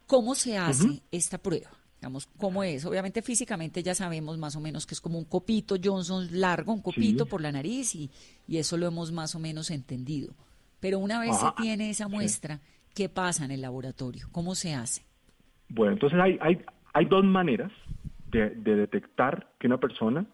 cómo 0.07 0.35
se 0.35 0.57
hace 0.57 1.01
esta 1.11 1.37
prueba. 1.37 1.69
Digamos, 1.99 2.27
¿cómo 2.37 2.63
es? 2.63 2.85
Obviamente 2.85 3.21
físicamente 3.21 3.81
ya 3.81 3.95
sabemos 3.95 4.37
más 4.37 4.55
o 4.57 4.59
menos 4.59 4.85
que 4.85 4.93
es 4.93 4.99
como 4.99 5.17
un 5.17 5.23
copito 5.25 5.75
Johnson 5.81 6.27
largo, 6.31 6.73
un 6.73 6.81
copito 6.81 7.25
por 7.25 7.41
la 7.41 7.51
nariz 7.51 7.95
y, 7.95 8.09
y 8.47 8.57
eso 8.57 8.75
lo 8.75 8.87
hemos 8.87 9.11
más 9.11 9.35
o 9.35 9.39
menos 9.39 9.71
entendido. 9.71 10.33
Pero 10.81 10.99
una 10.99 11.21
vez 11.21 11.37
se 11.37 11.47
tiene 11.55 11.89
esa 11.89 12.09
muestra, 12.09 12.59
¿qué 12.93 13.07
pasa 13.07 13.45
en 13.45 13.51
el 13.51 13.61
laboratorio? 13.61 14.27
¿Cómo 14.33 14.53
se 14.53 14.73
hace? 14.73 15.05
Bueno, 15.69 15.93
entonces 15.93 16.19
hay, 16.19 16.37
hay, 16.41 16.61
hay 16.93 17.05
dos 17.05 17.23
maneras 17.23 17.71
de, 18.33 18.75
detectar 18.75 19.47
que 19.59 19.67
una 19.67 19.79
persona 19.79 20.25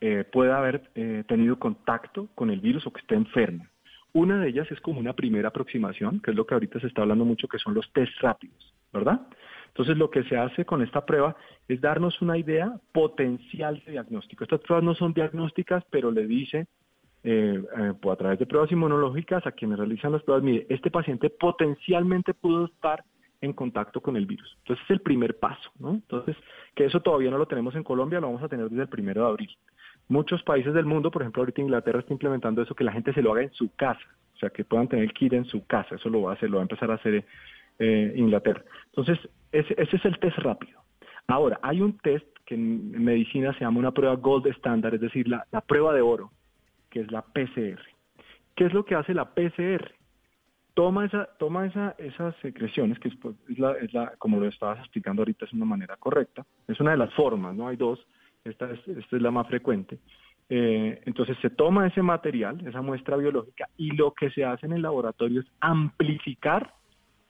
eh, 0.00 0.24
pueda 0.30 0.58
haber 0.58 0.90
eh, 0.94 1.24
tenido 1.28 1.58
contacto 1.58 2.28
con 2.34 2.50
el 2.50 2.60
virus 2.60 2.86
o 2.86 2.92
que 2.92 3.00
esté 3.00 3.14
enferma. 3.14 3.68
Una 4.12 4.38
de 4.38 4.48
ellas 4.48 4.70
es 4.70 4.80
como 4.80 4.98
una 4.98 5.12
primera 5.12 5.48
aproximación, 5.48 6.20
que 6.20 6.30
es 6.30 6.36
lo 6.36 6.46
que 6.46 6.54
ahorita 6.54 6.80
se 6.80 6.86
está 6.86 7.02
hablando 7.02 7.24
mucho, 7.24 7.48
que 7.48 7.58
son 7.58 7.74
los 7.74 7.92
test 7.92 8.12
rápidos, 8.20 8.74
¿verdad? 8.92 9.20
Entonces 9.68 9.96
lo 9.96 10.10
que 10.10 10.24
se 10.24 10.36
hace 10.36 10.64
con 10.64 10.82
esta 10.82 11.06
prueba 11.06 11.36
es 11.68 11.80
darnos 11.80 12.20
una 12.20 12.36
idea 12.36 12.72
potencial 12.92 13.80
de 13.86 13.92
diagnóstico. 13.92 14.42
Estas 14.42 14.60
pruebas 14.60 14.84
no 14.84 14.94
son 14.94 15.12
diagnósticas, 15.12 15.84
pero 15.90 16.10
le 16.10 16.26
dice 16.26 16.66
eh, 17.22 17.62
eh, 17.78 17.92
pues 18.00 18.14
a 18.14 18.16
través 18.16 18.38
de 18.38 18.46
pruebas 18.46 18.72
inmunológicas 18.72 19.46
a 19.46 19.52
quienes 19.52 19.78
realizan 19.78 20.12
las 20.12 20.22
pruebas, 20.22 20.42
mire, 20.42 20.66
este 20.70 20.90
paciente 20.90 21.28
potencialmente 21.28 22.32
pudo 22.32 22.64
estar 22.64 23.04
en 23.40 23.52
contacto 23.52 24.00
con 24.00 24.16
el 24.16 24.26
virus. 24.26 24.56
Entonces 24.58 24.84
es 24.84 24.90
el 24.90 25.00
primer 25.00 25.38
paso, 25.38 25.70
¿no? 25.78 25.90
Entonces, 25.92 26.36
que 26.74 26.84
eso 26.84 27.00
todavía 27.00 27.30
no 27.30 27.38
lo 27.38 27.46
tenemos 27.46 27.74
en 27.74 27.84
Colombia, 27.84 28.20
lo 28.20 28.28
vamos 28.28 28.42
a 28.42 28.48
tener 28.48 28.68
desde 28.68 28.82
el 28.82 28.88
primero 28.88 29.22
de 29.22 29.28
abril. 29.28 29.56
Muchos 30.08 30.42
países 30.42 30.74
del 30.74 30.84
mundo, 30.84 31.10
por 31.10 31.22
ejemplo, 31.22 31.42
ahorita 31.42 31.60
Inglaterra 31.60 32.00
está 32.00 32.12
implementando 32.12 32.62
eso, 32.62 32.74
que 32.74 32.84
la 32.84 32.92
gente 32.92 33.12
se 33.12 33.22
lo 33.22 33.32
haga 33.32 33.42
en 33.42 33.52
su 33.52 33.74
casa, 33.74 34.04
o 34.34 34.38
sea, 34.38 34.50
que 34.50 34.64
puedan 34.64 34.88
tener 34.88 35.04
el 35.04 35.12
kit 35.12 35.32
en 35.32 35.44
su 35.44 35.64
casa, 35.66 35.94
eso 35.94 36.08
lo 36.08 36.22
va 36.22 36.32
a 36.32 36.34
hacer, 36.34 36.50
lo 36.50 36.56
va 36.56 36.62
a 36.62 36.64
empezar 36.64 36.90
a 36.90 36.94
hacer 36.94 37.24
eh, 37.78 38.12
Inglaterra. 38.16 38.62
Entonces, 38.86 39.18
ese, 39.52 39.74
es 39.78 40.04
el 40.04 40.18
test 40.18 40.36
rápido. 40.38 40.80
Ahora, 41.28 41.60
hay 41.62 41.80
un 41.80 41.96
test 41.98 42.26
que 42.44 42.56
en 42.56 43.04
medicina 43.04 43.52
se 43.54 43.60
llama 43.60 43.78
una 43.78 43.92
prueba 43.92 44.16
gold 44.16 44.48
standard, 44.48 44.94
es 44.94 45.00
decir, 45.00 45.28
la, 45.28 45.46
la 45.52 45.60
prueba 45.60 45.94
de 45.94 46.00
oro, 46.00 46.32
que 46.90 47.00
es 47.00 47.10
la 47.12 47.22
PCR. 47.22 47.80
¿Qué 48.56 48.64
es 48.64 48.74
lo 48.74 48.84
que 48.84 48.96
hace 48.96 49.14
la 49.14 49.32
PCR? 49.32 49.99
Toma, 50.80 51.04
esa, 51.04 51.26
toma 51.38 51.66
esa, 51.66 51.94
esas 51.98 52.34
secreciones, 52.36 52.98
que 52.98 53.08
es, 53.08 53.14
pues, 53.16 53.36
la, 53.58 53.72
es 53.72 53.92
la, 53.92 54.14
como 54.16 54.40
lo 54.40 54.48
estabas 54.48 54.78
explicando 54.78 55.20
ahorita, 55.20 55.44
es 55.44 55.52
una 55.52 55.66
manera 55.66 55.94
correcta, 55.98 56.46
es 56.66 56.80
una 56.80 56.92
de 56.92 56.96
las 56.96 57.12
formas, 57.12 57.54
no 57.54 57.68
hay 57.68 57.76
dos, 57.76 58.00
esta 58.44 58.70
es, 58.70 58.78
esta 58.88 59.16
es 59.16 59.20
la 59.20 59.30
más 59.30 59.46
frecuente. 59.46 59.98
Eh, 60.48 61.02
entonces 61.04 61.36
se 61.42 61.50
toma 61.50 61.86
ese 61.86 62.00
material, 62.00 62.66
esa 62.66 62.80
muestra 62.80 63.18
biológica, 63.18 63.68
y 63.76 63.90
lo 63.90 64.14
que 64.14 64.30
se 64.30 64.42
hace 64.42 64.64
en 64.64 64.72
el 64.72 64.80
laboratorio 64.80 65.42
es 65.42 65.46
amplificar 65.60 66.72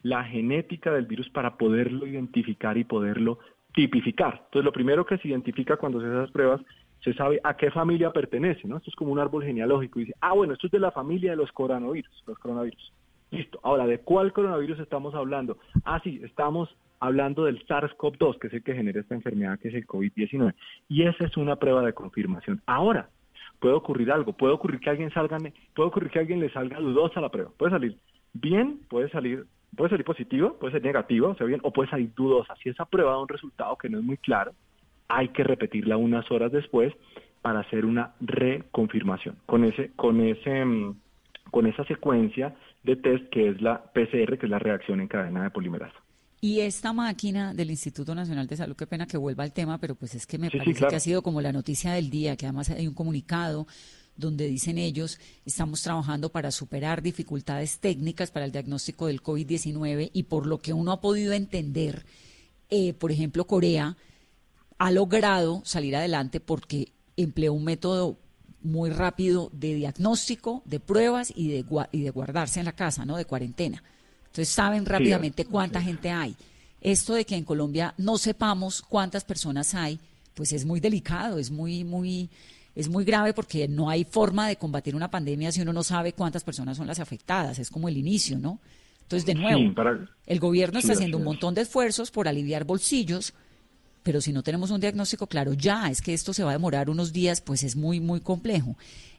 la 0.05 0.23
genética 0.23 0.93
del 0.93 1.07
virus 1.07 1.29
para 1.31 1.57
poderlo 1.57 2.07
identificar 2.07 2.79
y 2.79 2.85
poderlo 2.85 3.41
tipificar. 3.75 4.43
Entonces, 4.45 4.65
lo 4.65 4.73
primero 4.73 5.05
que 5.05 5.19
se 5.19 5.27
identifica 5.27 5.77
cuando 5.77 5.99
se 5.99 6.07
hacen 6.07 6.19
esas 6.19 6.31
pruebas, 6.31 6.61
se 7.03 7.15
sabe 7.15 7.41
a 7.43 7.57
qué 7.57 7.73
familia 7.73 8.13
pertenece, 8.13 8.69
¿no? 8.69 8.77
Esto 8.77 8.91
es 8.91 8.97
como 8.97 9.11
un 9.11 9.19
árbol 9.19 9.43
genealógico. 9.43 9.99
Y 9.99 10.05
dice, 10.05 10.17
ah, 10.21 10.35
bueno, 10.35 10.53
esto 10.53 10.69
es 10.69 10.71
de 10.71 10.79
la 10.79 10.93
familia 10.93 11.33
de 11.33 11.37
los 11.39 11.51
coronavirus, 11.51 12.23
los 12.29 12.39
coronavirus. 12.39 12.93
Listo. 13.31 13.61
Ahora, 13.63 13.87
¿de 13.87 13.99
cuál 13.99 14.33
coronavirus 14.33 14.81
estamos 14.81 15.15
hablando? 15.15 15.59
Ah, 15.85 16.01
sí, 16.03 16.21
estamos 16.25 16.75
hablando 16.99 17.45
del 17.45 17.65
SARS-CoV-2, 17.67 18.39
que 18.39 18.49
es 18.49 18.55
el 18.55 18.63
que 18.63 18.75
genera 18.75 19.01
esta 19.01 19.15
enfermedad, 19.15 19.59
que 19.59 19.69
es 19.69 19.75
el 19.75 19.87
COVID-19. 19.87 20.55
Y 20.89 21.03
esa 21.05 21.25
es 21.25 21.37
una 21.37 21.57
prueba 21.57 21.83
de 21.83 21.93
confirmación. 21.93 22.61
Ahora, 22.67 23.09
puede 23.59 23.75
ocurrir 23.75 24.11
algo, 24.11 24.33
puede 24.33 24.53
ocurrir 24.53 24.81
que 24.81 24.91
alguien 24.91 25.11
salga, 25.13 25.39
puede 25.75 25.89
ocurrir 25.89 26.11
que 26.11 26.19
alguien 26.19 26.41
le 26.41 26.51
salga 26.51 26.79
dudosa 26.79 27.21
la 27.21 27.31
prueba. 27.31 27.51
Puede 27.57 27.73
salir 27.73 27.97
bien, 28.33 28.81
puede 28.89 29.09
salir 29.11 29.47
puede 29.77 29.91
salir 29.91 30.05
positiva, 30.05 30.53
puede 30.59 30.73
ser 30.73 30.83
negativa, 30.83 31.29
o 31.29 31.35
sea, 31.37 31.47
bien, 31.47 31.61
o 31.63 31.73
puede 31.73 31.89
salir 31.89 32.13
dudosa. 32.15 32.57
Si 32.57 32.69
esa 32.69 32.85
prueba 32.85 33.13
da 33.13 33.19
un 33.19 33.29
resultado 33.29 33.77
que 33.77 33.89
no 33.89 33.99
es 33.99 34.05
muy 34.05 34.17
claro, 34.17 34.53
hay 35.09 35.29
que 35.29 35.45
repetirla 35.45 35.97
unas 35.97 36.31
horas 36.31 36.53
después 36.53 36.93
para 37.41 37.61
hacer 37.61 37.87
una 37.87 38.13
reconfirmación 38.21 39.37
con 39.47 39.65
ese, 39.65 39.93
con 39.97 40.21
ese, 40.21 40.65
mm, 40.65 40.95
con 41.51 41.67
esa 41.67 41.85
secuencia 41.85 42.55
de 42.83 42.97
test 42.97 43.29
que 43.31 43.49
es 43.51 43.61
la 43.61 43.83
PCR, 43.93 44.39
que 44.39 44.47
es 44.47 44.51
la 44.51 44.59
reacción 44.59 45.01
en 45.01 45.09
cadena 45.09 45.43
de 45.43 45.51
polimerasa. 45.51 45.97
Y 46.43 46.61
esta 46.61 46.95
máquina 46.95 47.53
del 47.53 47.71
Instituto 47.71 48.15
Nacional 48.15 48.47
de 48.47 48.57
Salud, 48.57 48.75
qué 48.75 48.87
pena 48.87 49.07
que 49.07 49.19
vuelva 49.19 49.45
al 49.45 49.53
tema, 49.53 49.77
pero 49.77 49.95
pues 49.95 50.15
es 50.15 50.27
que 50.27 50.39
me 50.39 50.51
parece 50.51 50.87
que 50.87 50.97
ha 50.97 51.01
sido 51.01 51.23
como 51.23 51.43
la 51.43 51.53
noticia 51.53 51.93
del 51.93 52.09
día, 52.09 52.35
que 52.37 52.47
además 52.47 52.71
hay 52.71 52.89
un 52.89 52.95
comunicado 52.95 53.67
donde 54.17 54.47
dicen 54.47 54.79
ellos, 54.79 55.19
estamos 55.45 55.83
trabajando 55.83 56.31
para 56.31 56.51
superar 56.51 57.03
dificultades 57.03 57.79
técnicas 57.79 58.31
para 58.31 58.47
el 58.47 58.53
diagnóstico 58.53 59.07
del 59.07 59.23
COVID-19 59.23 60.11
y 60.13 60.23
por 60.25 60.47
lo 60.47 60.59
que 60.59 60.73
uno 60.73 60.93
ha 60.93 61.01
podido 61.01 61.35
entender, 61.35 62.05
eh, 62.71 62.95
por 62.95 63.13
ejemplo, 63.13 63.47
Corea 63.47 63.97
ha 64.79 64.91
logrado 64.91 65.61
salir 65.65 65.95
adelante 65.95 66.41
porque 66.41 66.93
empleó 67.17 67.53
un 67.53 67.65
método 67.65 68.19
muy 68.63 68.91
rápido 68.91 69.51
de 69.53 69.75
diagnóstico, 69.75 70.63
de 70.65 70.81
pruebas 70.81 71.33
y 71.35 71.49
de, 71.49 71.65
y 71.93 72.03
de 72.03 72.11
guardarse 72.11 72.61
en 72.61 72.67
la 72.67 72.73
casa, 72.73 73.05
¿no? 73.05 73.17
De 73.17 73.25
cuarentena. 73.25 73.83
Entonces 74.27 74.49
saben 74.49 74.87
rápidamente 74.87 75.45
cuánta 75.45 75.83
gente 75.83 76.11
hay. 76.11 76.37
Esto 76.81 77.15
de 77.15 77.25
que 77.25 77.37
en 77.37 77.45
Colombia 77.45 77.95
no 77.99 78.17
sepamos 78.17 78.81
cuántas 78.81 79.25
personas 79.25 79.75
hay, 79.75 79.99
pues 80.35 80.53
es 80.53 80.65
muy 80.65 80.81
delicado, 80.81 81.39
es 81.39 81.51
muy, 81.51 81.85
muy, 81.85 82.31
es 82.75 82.89
muy 82.89 83.05
grave 83.05 83.35
porque 83.35 83.69
no 83.69 83.91
hay 83.91 84.05
forma 84.05 84.49
de 84.49 84.57
combatir 84.57 84.95
una 84.95 85.11
pandemia 85.11 85.53
si 85.53 85.61
uno 85.61 85.73
no 85.73 85.83
sabe 85.83 86.13
cuántas 86.13 86.45
personas 86.45 86.77
son 86.77 86.87
las 86.87 87.01
afectadas. 87.01 87.59
Es 87.59 87.71
como 87.71 87.89
el 87.89 87.97
inicio, 87.97 88.39
¿no? 88.39 88.61
Entonces, 89.03 89.27
de 89.27 89.35
nuevo, 89.35 89.75
el 90.27 90.39
gobierno 90.39 90.79
está 90.79 90.93
haciendo 90.93 91.19
un 91.19 91.25
montón 91.25 91.53
de 91.53 91.63
esfuerzos 91.63 92.13
por 92.13 92.29
aliviar 92.29 92.65
bolsillos, 92.65 93.35
pero 94.03 94.21
si 94.21 94.33
no 94.33 94.43
tenemos 94.43 94.71
un 94.71 94.81
diagnóstico 94.81 95.27
claro, 95.27 95.53
ya 95.53 95.91
es 95.91 96.01
que 96.01 96.15
esto 96.15 96.33
se 96.33 96.43
va 96.43 96.51
a 96.51 96.55
demorar 96.55 96.91
unos 96.91 97.13
días, 97.13 97.41
pues 97.41 97.63
es 97.63 97.77
muy, 97.77 98.01
muy 98.01 98.21
complejo. 98.21 98.77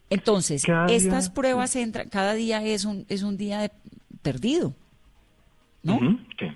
Entonces, 0.09 0.65
estas 0.89 1.29
pruebas 1.29 1.75
entran, 1.75 2.09
cada 2.09 2.33
día 2.33 2.63
es 2.63 2.85
un, 2.85 3.05
es 3.07 3.23
un 3.23 3.37
día 3.37 3.59
de, 3.59 3.71
perdido, 4.21 4.73
¿no? 5.83 5.99
sí. 6.37 6.47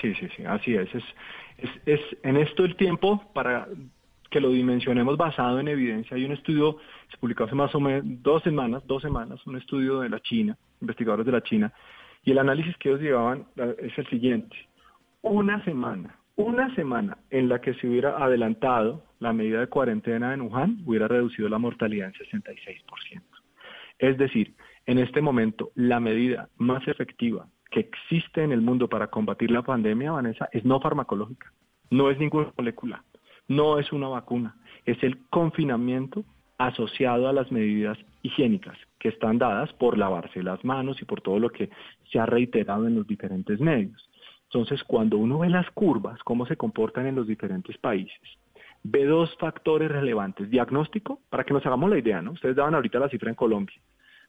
sí, 0.00 0.14
sí, 0.36 0.44
así 0.44 0.74
es. 0.74 0.94
Es, 0.94 1.04
es. 1.58 1.70
es 1.86 2.00
en 2.22 2.36
esto 2.36 2.64
el 2.64 2.76
tiempo 2.76 3.22
para 3.32 3.66
que 4.30 4.40
lo 4.40 4.50
dimensionemos 4.50 5.16
basado 5.16 5.58
en 5.58 5.68
evidencia. 5.68 6.16
Hay 6.16 6.24
un 6.24 6.32
estudio, 6.32 6.76
se 7.10 7.18
publicó 7.18 7.44
hace 7.44 7.54
más 7.54 7.74
o 7.74 7.80
menos 7.80 8.04
dos 8.22 8.42
semanas, 8.42 8.82
dos 8.86 9.02
semanas, 9.02 9.44
un 9.46 9.56
estudio 9.56 10.00
de 10.00 10.08
la 10.08 10.20
China, 10.20 10.56
investigadores 10.80 11.26
de 11.26 11.32
la 11.32 11.42
China, 11.42 11.72
y 12.24 12.30
el 12.30 12.38
análisis 12.38 12.76
que 12.76 12.90
ellos 12.90 13.00
llevaban 13.00 13.46
es 13.56 13.96
el 13.98 14.06
siguiente. 14.08 14.56
Una 15.22 15.62
semana, 15.64 16.16
una 16.40 16.74
semana 16.74 17.18
en 17.30 17.48
la 17.48 17.60
que 17.60 17.74
se 17.74 17.88
hubiera 17.88 18.22
adelantado 18.22 19.04
la 19.18 19.32
medida 19.32 19.60
de 19.60 19.66
cuarentena 19.68 20.34
en 20.34 20.42
Wuhan, 20.42 20.82
hubiera 20.86 21.08
reducido 21.08 21.48
la 21.48 21.58
mortalidad 21.58 22.08
en 22.08 22.42
66%. 22.42 23.22
Es 23.98 24.16
decir, 24.16 24.54
en 24.86 24.98
este 24.98 25.20
momento, 25.20 25.70
la 25.74 26.00
medida 26.00 26.48
más 26.56 26.86
efectiva 26.88 27.46
que 27.70 27.80
existe 27.80 28.42
en 28.42 28.52
el 28.52 28.60
mundo 28.60 28.88
para 28.88 29.08
combatir 29.08 29.50
la 29.50 29.62
pandemia, 29.62 30.12
Vanessa, 30.12 30.48
es 30.52 30.64
no 30.64 30.80
farmacológica, 30.80 31.52
no 31.90 32.10
es 32.10 32.18
ninguna 32.18 32.52
molécula 32.56 33.04
no 33.50 33.80
es 33.80 33.92
una 33.92 34.06
vacuna, 34.06 34.54
es 34.86 35.02
el 35.02 35.18
confinamiento 35.28 36.24
asociado 36.56 37.28
a 37.28 37.32
las 37.32 37.50
medidas 37.50 37.98
higiénicas 38.22 38.78
que 39.00 39.08
están 39.08 39.38
dadas 39.38 39.72
por 39.72 39.98
lavarse 39.98 40.40
las 40.42 40.64
manos 40.64 41.02
y 41.02 41.04
por 41.04 41.20
todo 41.20 41.40
lo 41.40 41.50
que 41.50 41.68
se 42.12 42.20
ha 42.20 42.26
reiterado 42.26 42.86
en 42.86 42.94
los 42.94 43.08
diferentes 43.08 43.58
medios. 43.58 44.08
Entonces, 44.52 44.82
cuando 44.82 45.16
uno 45.16 45.38
ve 45.38 45.48
las 45.48 45.70
curvas, 45.70 46.18
cómo 46.24 46.44
se 46.44 46.56
comportan 46.56 47.06
en 47.06 47.14
los 47.14 47.28
diferentes 47.28 47.78
países, 47.78 48.18
ve 48.82 49.04
dos 49.04 49.32
factores 49.38 49.88
relevantes. 49.88 50.50
Diagnóstico, 50.50 51.20
para 51.30 51.44
que 51.44 51.54
nos 51.54 51.64
hagamos 51.64 51.88
la 51.88 51.98
idea, 51.98 52.20
¿no? 52.20 52.32
Ustedes 52.32 52.56
daban 52.56 52.74
ahorita 52.74 52.98
la 52.98 53.08
cifra 53.08 53.30
en 53.30 53.36
Colombia. 53.36 53.80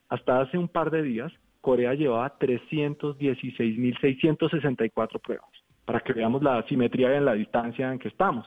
Hasta 0.09 0.41
hace 0.41 0.59
un 0.59 0.67
par 0.67 0.91
de 0.91 1.01
días, 1.01 1.33
Corea 1.59 1.95
llevaba 1.95 2.37
316.664 2.37 5.19
pruebas, 5.19 5.49
para 5.85 6.01
que 6.01 6.13
veamos 6.13 6.43
la 6.43 6.63
simetría 6.67 7.17
en 7.17 7.25
la 7.25 7.33
distancia 7.33 7.91
en 7.91 7.97
que 7.97 8.09
estamos. 8.09 8.45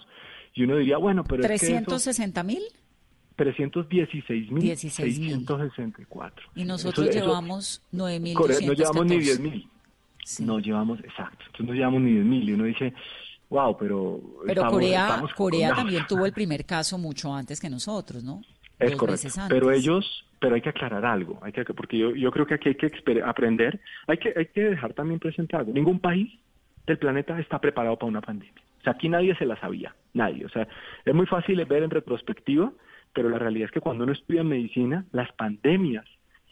Y 0.53 0.63
uno 0.63 0.77
diría, 0.77 0.99
bueno, 0.99 1.25
pero... 1.25 1.43
¿360 1.43 2.45
mil? 2.45 2.63
316 3.35 4.53
mil 4.53 4.77
664. 4.77 6.51
Y 6.55 6.65
nosotros 6.65 7.13
llevamos 7.13 7.83
9 7.91 8.21
mil. 8.21 8.35
No 8.35 8.47
llevamos 8.75 9.07
ni 9.07 9.19
10 9.19 9.41
No 10.41 10.59
llevamos, 10.59 11.01
exacto. 11.01 11.45
Entonces 11.47 11.67
no 11.67 11.75
llevamos 11.75 12.01
ni 12.03 12.13
10 12.13 12.25
mil. 12.25 12.49
Y 12.49 12.53
uno 12.53 12.65
dice, 12.65 12.95
wow, 13.51 13.77
pero. 13.77 14.21
Pero 14.47 14.67
Corea, 14.69 15.23
Corea 15.35 15.75
también 15.75 16.05
tuvo 16.09 16.27
el 16.27 16.33
primer 16.33 16.65
caso 16.65 16.99
mucho 16.99 17.35
antes 17.35 17.61
que 17.61 17.71
nosotros, 17.71 18.23
¿no? 18.23 18.43
Es 18.79 18.97
correcto. 18.97 19.29
Pero 19.49 19.71
ellos, 19.71 20.27
pero 20.41 20.57
hay 20.57 20.61
que 20.61 20.69
aclarar 20.69 21.05
algo, 21.05 21.39
hay 21.43 21.53
que, 21.53 21.65
porque 21.65 21.97
yo, 21.97 22.15
yo 22.15 22.31
creo 22.33 22.47
que 22.47 22.55
aquí 22.55 22.71
hay 22.71 22.75
que 22.75 22.91
aprender, 23.25 23.81
hay 24.07 24.19
que, 24.19 24.35
hay 24.37 24.47
que 24.47 24.63
dejar 24.63 24.93
también 24.95 25.21
presente 25.21 25.57
algo. 25.57 25.73
Ningún 25.73 26.01
país 26.01 26.33
del 26.87 26.99
planeta 26.99 27.39
está 27.39 27.61
preparado 27.61 27.97
para 27.97 28.11
una 28.11 28.21
pandemia. 28.21 28.63
O 28.81 28.83
sea, 28.83 28.93
aquí 28.93 29.09
nadie 29.09 29.35
se 29.37 29.47
la 29.47 29.59
sabía, 29.61 29.95
nadie. 30.13 30.45
O 30.45 30.49
sea, 30.49 30.69
es 31.05 31.15
muy 31.15 31.27
fácil 31.27 31.65
ver 31.65 31.83
en 31.83 31.91
retrospectiva, 31.91 32.73
pero 33.13 33.29
la 33.29 33.39
realidad 33.39 33.67
es 33.67 33.73
que 33.73 33.81
cuando 33.81 34.05
uno 34.05 34.13
estudia 34.13 34.43
medicina, 34.43 35.05
las 35.13 35.33
pandemias 35.33 36.05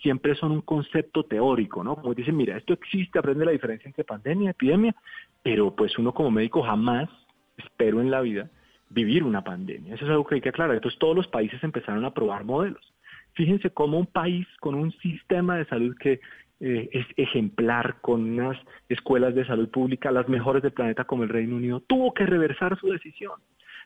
siempre 0.02 0.34
son 0.34 0.52
un 0.52 0.60
concepto 0.60 1.24
teórico, 1.24 1.82
¿no? 1.82 1.96
Como 1.96 2.14
dicen, 2.14 2.36
mira, 2.36 2.56
esto 2.56 2.72
existe, 2.72 3.18
aprende 3.18 3.44
la 3.44 3.52
diferencia 3.52 3.88
entre 3.88 4.04
pandemia 4.04 4.46
y 4.46 4.50
epidemia, 4.50 4.94
pero 5.42 5.74
pues 5.74 5.96
uno 5.98 6.12
como 6.12 6.30
médico 6.30 6.62
jamás, 6.62 7.08
espero 7.56 8.00
en 8.00 8.10
la 8.10 8.20
vida, 8.20 8.50
vivir 8.90 9.24
una 9.24 9.42
pandemia. 9.42 9.94
Eso 9.94 10.04
es 10.04 10.10
algo 10.10 10.26
que 10.26 10.36
hay 10.36 10.40
que 10.40 10.50
aclarar. 10.50 10.74
Entonces 10.74 10.98
todos 10.98 11.16
los 11.16 11.28
países 11.28 11.62
empezaron 11.62 12.04
a 12.04 12.12
probar 12.12 12.44
modelos. 12.44 12.92
Fíjense 13.34 13.70
cómo 13.70 13.98
un 13.98 14.06
país 14.06 14.46
con 14.60 14.74
un 14.74 14.92
sistema 14.98 15.56
de 15.56 15.64
salud 15.66 15.96
que 15.98 16.20
eh, 16.60 16.88
es 16.92 17.06
ejemplar 17.16 17.96
con 18.00 18.38
unas 18.38 18.56
escuelas 18.88 19.34
de 19.34 19.46
salud 19.46 19.68
pública, 19.68 20.12
las 20.12 20.28
mejores 20.28 20.62
del 20.62 20.72
planeta 20.72 21.04
como 21.04 21.22
el 21.22 21.28
Reino 21.28 21.56
Unido, 21.56 21.80
tuvo 21.80 22.12
que 22.12 22.26
reversar 22.26 22.78
su 22.78 22.88
decisión. 22.88 23.40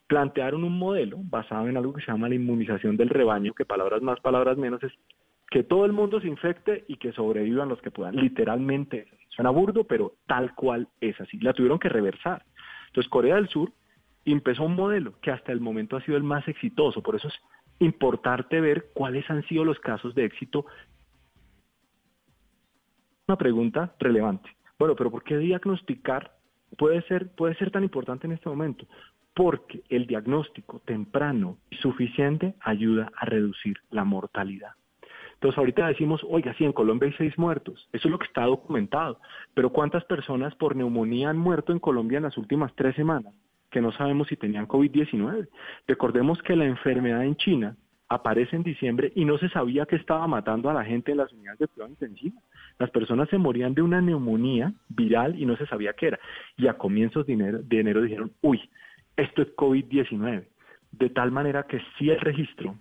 Plantearon 0.08 0.64
un 0.64 0.78
modelo 0.78 1.18
basado 1.22 1.68
en 1.68 1.76
algo 1.76 1.92
que 1.94 2.02
se 2.02 2.10
llama 2.10 2.28
la 2.28 2.34
inmunización 2.34 2.96
del 2.96 3.08
rebaño, 3.08 3.54
que 3.54 3.64
palabras 3.64 4.02
más, 4.02 4.20
palabras 4.20 4.56
menos 4.56 4.82
es 4.82 4.92
que 5.50 5.62
todo 5.62 5.84
el 5.84 5.92
mundo 5.92 6.20
se 6.20 6.28
infecte 6.28 6.84
y 6.88 6.96
que 6.96 7.12
sobrevivan 7.12 7.68
los 7.68 7.80
que 7.80 7.90
puedan. 7.90 8.16
Literalmente, 8.16 9.06
suena 9.28 9.50
burdo, 9.50 9.84
pero 9.84 10.14
tal 10.26 10.54
cual 10.54 10.88
es 11.00 11.20
así. 11.20 11.38
La 11.38 11.52
tuvieron 11.52 11.78
que 11.78 11.88
reversar. 11.88 12.44
Entonces, 12.88 13.10
Corea 13.10 13.36
del 13.36 13.48
Sur 13.48 13.72
empezó 14.24 14.64
un 14.64 14.74
modelo 14.74 15.14
que 15.20 15.30
hasta 15.30 15.52
el 15.52 15.60
momento 15.60 15.96
ha 15.96 16.02
sido 16.02 16.16
el 16.16 16.24
más 16.24 16.46
exitoso. 16.48 17.02
Por 17.02 17.16
eso 17.16 17.28
es 17.28 17.34
importante 17.78 18.60
ver 18.60 18.86
cuáles 18.94 19.28
han 19.30 19.46
sido 19.46 19.64
los 19.64 19.78
casos 19.80 20.14
de 20.14 20.24
éxito 20.24 20.66
una 23.28 23.36
pregunta 23.36 23.94
relevante. 23.98 24.48
Bueno, 24.78 24.94
pero 24.94 25.10
¿por 25.10 25.24
qué 25.24 25.36
diagnosticar 25.36 26.32
puede 26.78 27.02
ser, 27.02 27.34
puede 27.34 27.56
ser 27.56 27.70
tan 27.70 27.82
importante 27.82 28.26
en 28.26 28.32
este 28.32 28.48
momento? 28.48 28.86
Porque 29.34 29.82
el 29.88 30.06
diagnóstico 30.06 30.80
temprano 30.80 31.58
y 31.70 31.76
suficiente 31.76 32.54
ayuda 32.60 33.10
a 33.16 33.26
reducir 33.26 33.78
la 33.90 34.04
mortalidad. 34.04 34.72
Entonces 35.36 35.58
ahorita 35.58 35.88
decimos, 35.88 36.24
oiga, 36.28 36.54
sí, 36.54 36.64
en 36.64 36.72
Colombia 36.72 37.08
hay 37.08 37.14
seis 37.18 37.38
muertos. 37.38 37.88
Eso 37.92 38.08
es 38.08 38.12
lo 38.12 38.18
que 38.18 38.26
está 38.26 38.44
documentado. 38.44 39.20
Pero 39.54 39.70
¿cuántas 39.70 40.04
personas 40.04 40.54
por 40.54 40.74
neumonía 40.74 41.28
han 41.28 41.36
muerto 41.36 41.72
en 41.72 41.78
Colombia 41.78 42.16
en 42.16 42.24
las 42.24 42.38
últimas 42.38 42.74
tres 42.74 42.96
semanas? 42.96 43.34
Que 43.70 43.82
no 43.82 43.92
sabemos 43.92 44.28
si 44.28 44.36
tenían 44.36 44.66
COVID-19. 44.66 45.48
Recordemos 45.86 46.42
que 46.42 46.56
la 46.56 46.64
enfermedad 46.64 47.22
en 47.22 47.36
China 47.36 47.76
aparece 48.08 48.56
en 48.56 48.62
diciembre 48.62 49.12
y 49.14 49.24
no 49.24 49.36
se 49.36 49.48
sabía 49.50 49.84
que 49.84 49.96
estaba 49.96 50.26
matando 50.26 50.70
a 50.70 50.74
la 50.74 50.84
gente 50.84 51.12
en 51.12 51.18
las 51.18 51.32
unidades 51.32 51.58
de 51.58 51.68
prueba 51.68 51.90
intensiva. 51.90 52.40
Las 52.78 52.90
personas 52.90 53.28
se 53.28 53.36
morían 53.36 53.74
de 53.74 53.82
una 53.82 54.00
neumonía 54.00 54.72
viral 54.88 55.38
y 55.38 55.44
no 55.44 55.56
se 55.56 55.66
sabía 55.66 55.92
qué 55.92 56.08
era. 56.08 56.18
Y 56.56 56.66
a 56.68 56.78
comienzos 56.78 57.26
de 57.26 57.34
enero, 57.70 58.02
dijeron, 58.02 58.32
uy, 58.40 58.60
esto 59.16 59.42
es 59.42 59.54
COVID-19. 59.56 60.46
De 60.92 61.10
tal 61.10 61.30
manera 61.30 61.64
que 61.64 61.80
si 61.98 62.10
el 62.10 62.20
registro 62.20 62.76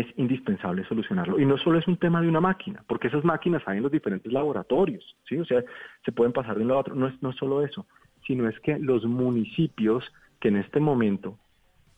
es 0.00 0.06
indispensable 0.16 0.84
solucionarlo. 0.84 1.38
Y 1.38 1.44
no 1.44 1.58
solo 1.58 1.78
es 1.78 1.86
un 1.86 1.96
tema 1.96 2.20
de 2.20 2.28
una 2.28 2.40
máquina, 2.40 2.82
porque 2.86 3.08
esas 3.08 3.24
máquinas 3.24 3.62
hay 3.66 3.76
en 3.76 3.82
los 3.82 3.92
diferentes 3.92 4.32
laboratorios, 4.32 5.16
¿sí? 5.28 5.38
O 5.38 5.44
sea, 5.44 5.62
se 6.04 6.12
pueden 6.12 6.32
pasar 6.32 6.56
de 6.56 6.62
un 6.62 6.68
lado 6.68 6.78
a 6.78 6.80
otro. 6.80 6.94
No 6.94 7.08
es, 7.08 7.22
no 7.22 7.32
solo 7.32 7.62
eso, 7.64 7.86
sino 8.26 8.48
es 8.48 8.58
que 8.60 8.78
los 8.78 9.04
municipios 9.04 10.04
que 10.40 10.48
en 10.48 10.56
este 10.56 10.80
momento 10.80 11.38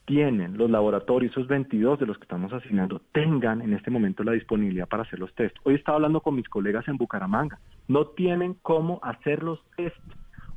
tienen 0.06 0.58
los 0.58 0.70
laboratorios, 0.70 1.32
esos 1.32 1.48
22 1.48 1.98
de 1.98 2.06
los 2.06 2.18
que 2.18 2.24
estamos 2.24 2.52
asignando, 2.52 3.00
tengan 3.12 3.62
en 3.62 3.72
este 3.72 3.90
momento 3.90 4.22
la 4.22 4.32
disponibilidad 4.32 4.88
para 4.88 5.04
hacer 5.04 5.18
los 5.18 5.34
test. 5.34 5.56
Hoy 5.62 5.74
estaba 5.76 5.96
hablando 5.96 6.20
con 6.20 6.34
mis 6.34 6.48
colegas 6.48 6.86
en 6.88 6.96
Bucaramanga, 6.96 7.58
no 7.88 8.08
tienen 8.08 8.54
cómo 8.62 9.00
hacer 9.02 9.42
los 9.42 9.64
test. 9.76 9.96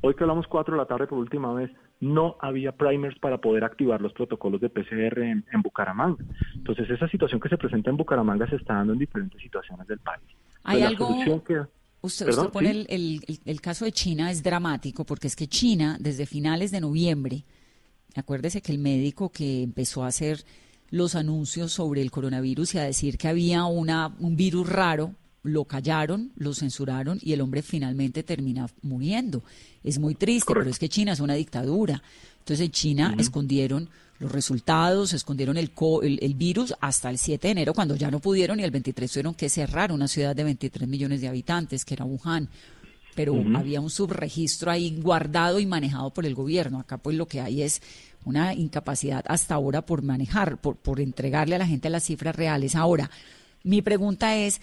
Hoy 0.01 0.15
que 0.15 0.23
hablamos 0.23 0.47
4 0.47 0.73
de 0.73 0.77
la 0.77 0.87
tarde 0.87 1.07
por 1.07 1.17
última 1.17 1.53
vez, 1.53 1.71
no 1.99 2.37
había 2.39 2.71
primers 2.71 3.17
para 3.19 3.39
poder 3.39 3.63
activar 3.63 4.01
los 4.01 4.13
protocolos 4.13 4.61
de 4.61 4.69
PCR 4.69 5.19
en, 5.19 5.43
Bucaramanga. 5.63 6.23
Entonces, 6.55 6.89
esa 6.89 7.07
situación 7.07 7.39
que 7.39 7.49
se 7.49 7.57
presenta 7.57 7.89
en 7.89 7.97
Bucaramanga 7.97 8.47
se 8.49 8.57
está 8.57 8.75
dando 8.75 8.93
en 8.93 8.99
diferentes 8.99 9.41
situaciones 9.41 9.87
del 9.87 9.99
país. 9.99 10.23
Hay 10.63 10.81
algo... 10.81 11.09
Usted, 11.99 12.27
pone 12.53 12.69
el, 12.69 13.21
el, 13.43 13.59
caso 13.59 13.83
de 13.83 13.91
China 13.91 14.29
es 14.29 14.43
dramático 14.43 15.03
porque 15.03 15.27
es 15.27 15.35
que 15.35 15.47
China 15.47 15.97
desde 15.99 16.27
finales 16.27 16.69
de 16.69 16.79
noviembre, 16.79 17.43
acuérdese 18.15 18.61
que 18.61 18.71
el 18.71 18.77
médico 18.77 19.31
que 19.31 19.63
empezó 19.63 20.03
a 20.03 20.07
hacer 20.07 20.45
los 20.91 21.15
anuncios 21.15 21.71
sobre 21.71 22.03
el 22.03 22.11
coronavirus 22.11 22.75
y 22.75 22.77
a 22.77 22.83
decir 22.83 23.17
que 23.17 23.27
había 23.27 23.65
una, 23.65 24.15
un 24.19 24.37
virus 24.37 24.69
raro 24.69 25.15
lo 25.47 25.65
callaron, 25.65 26.31
lo 26.35 26.53
censuraron 26.53 27.19
y 27.21 27.33
el 27.33 27.41
hombre 27.41 27.61
finalmente 27.61 28.23
termina 28.23 28.67
muriendo. 28.81 29.43
Es 29.83 29.99
muy 29.99 30.15
triste, 30.15 30.53
pero 30.53 30.69
es 30.69 30.79
que 30.79 30.89
China 30.89 31.13
es 31.13 31.19
una 31.19 31.33
dictadura. 31.33 32.01
Entonces 32.39 32.65
en 32.65 32.71
China 32.71 33.15
escondieron 33.17 33.89
los 34.19 34.31
resultados, 34.31 35.13
escondieron 35.13 35.57
el, 35.57 35.71
el, 36.01 36.33
virus 36.33 36.73
hasta 36.81 37.09
el 37.09 37.17
7 37.17 37.47
de 37.47 37.51
enero, 37.51 37.73
cuando 37.73 37.95
ya 37.95 38.09
no 38.09 38.19
pudieron 38.19 38.59
y 38.59 38.63
el 38.63 38.71
23 38.71 39.11
tuvieron 39.11 39.35
que 39.35 39.49
cerrar 39.49 39.91
una 39.91 40.07
ciudad 40.07 40.35
de 40.35 40.43
23 40.43 40.87
millones 40.87 41.21
de 41.21 41.27
habitantes, 41.27 41.85
que 41.85 41.93
era 41.93 42.05
Wuhan. 42.05 42.49
Pero 43.15 43.35
había 43.55 43.81
un 43.81 43.89
subregistro 43.89 44.69
ahí 44.69 44.99
guardado 45.01 45.59
y 45.59 45.65
manejado 45.65 46.11
por 46.11 46.25
el 46.25 46.35
gobierno. 46.35 46.79
Acá 46.79 46.97
pues 46.97 47.15
lo 47.17 47.27
que 47.27 47.41
hay 47.41 47.63
es 47.63 47.81
una 48.25 48.53
incapacidad 48.53 49.23
hasta 49.27 49.55
ahora 49.55 49.83
por 49.83 50.03
manejar, 50.03 50.57
por, 50.57 50.75
por 50.75 50.99
entregarle 50.99 51.55
a 51.55 51.59
la 51.59 51.67
gente 51.67 51.89
las 51.89 52.03
cifras 52.03 52.35
reales. 52.35 52.75
Ahora, 52.75 53.09
mi 53.63 53.81
pregunta 53.81 54.35
es, 54.35 54.61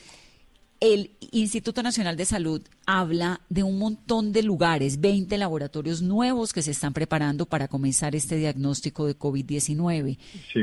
el 0.84 1.12
Instituto 1.32 1.82
Nacional 1.82 2.14
de 2.14 2.26
Salud 2.26 2.60
habla 2.86 3.40
de 3.48 3.62
un 3.62 3.78
montón 3.78 4.34
de 4.34 4.42
lugares, 4.42 5.00
20 5.00 5.38
laboratorios 5.38 6.02
nuevos 6.02 6.52
que 6.52 6.60
se 6.60 6.72
están 6.72 6.92
preparando 6.92 7.46
para 7.46 7.68
comenzar 7.68 8.14
este 8.14 8.36
diagnóstico 8.36 9.06
de 9.06 9.18
COVID-19, 9.18 10.18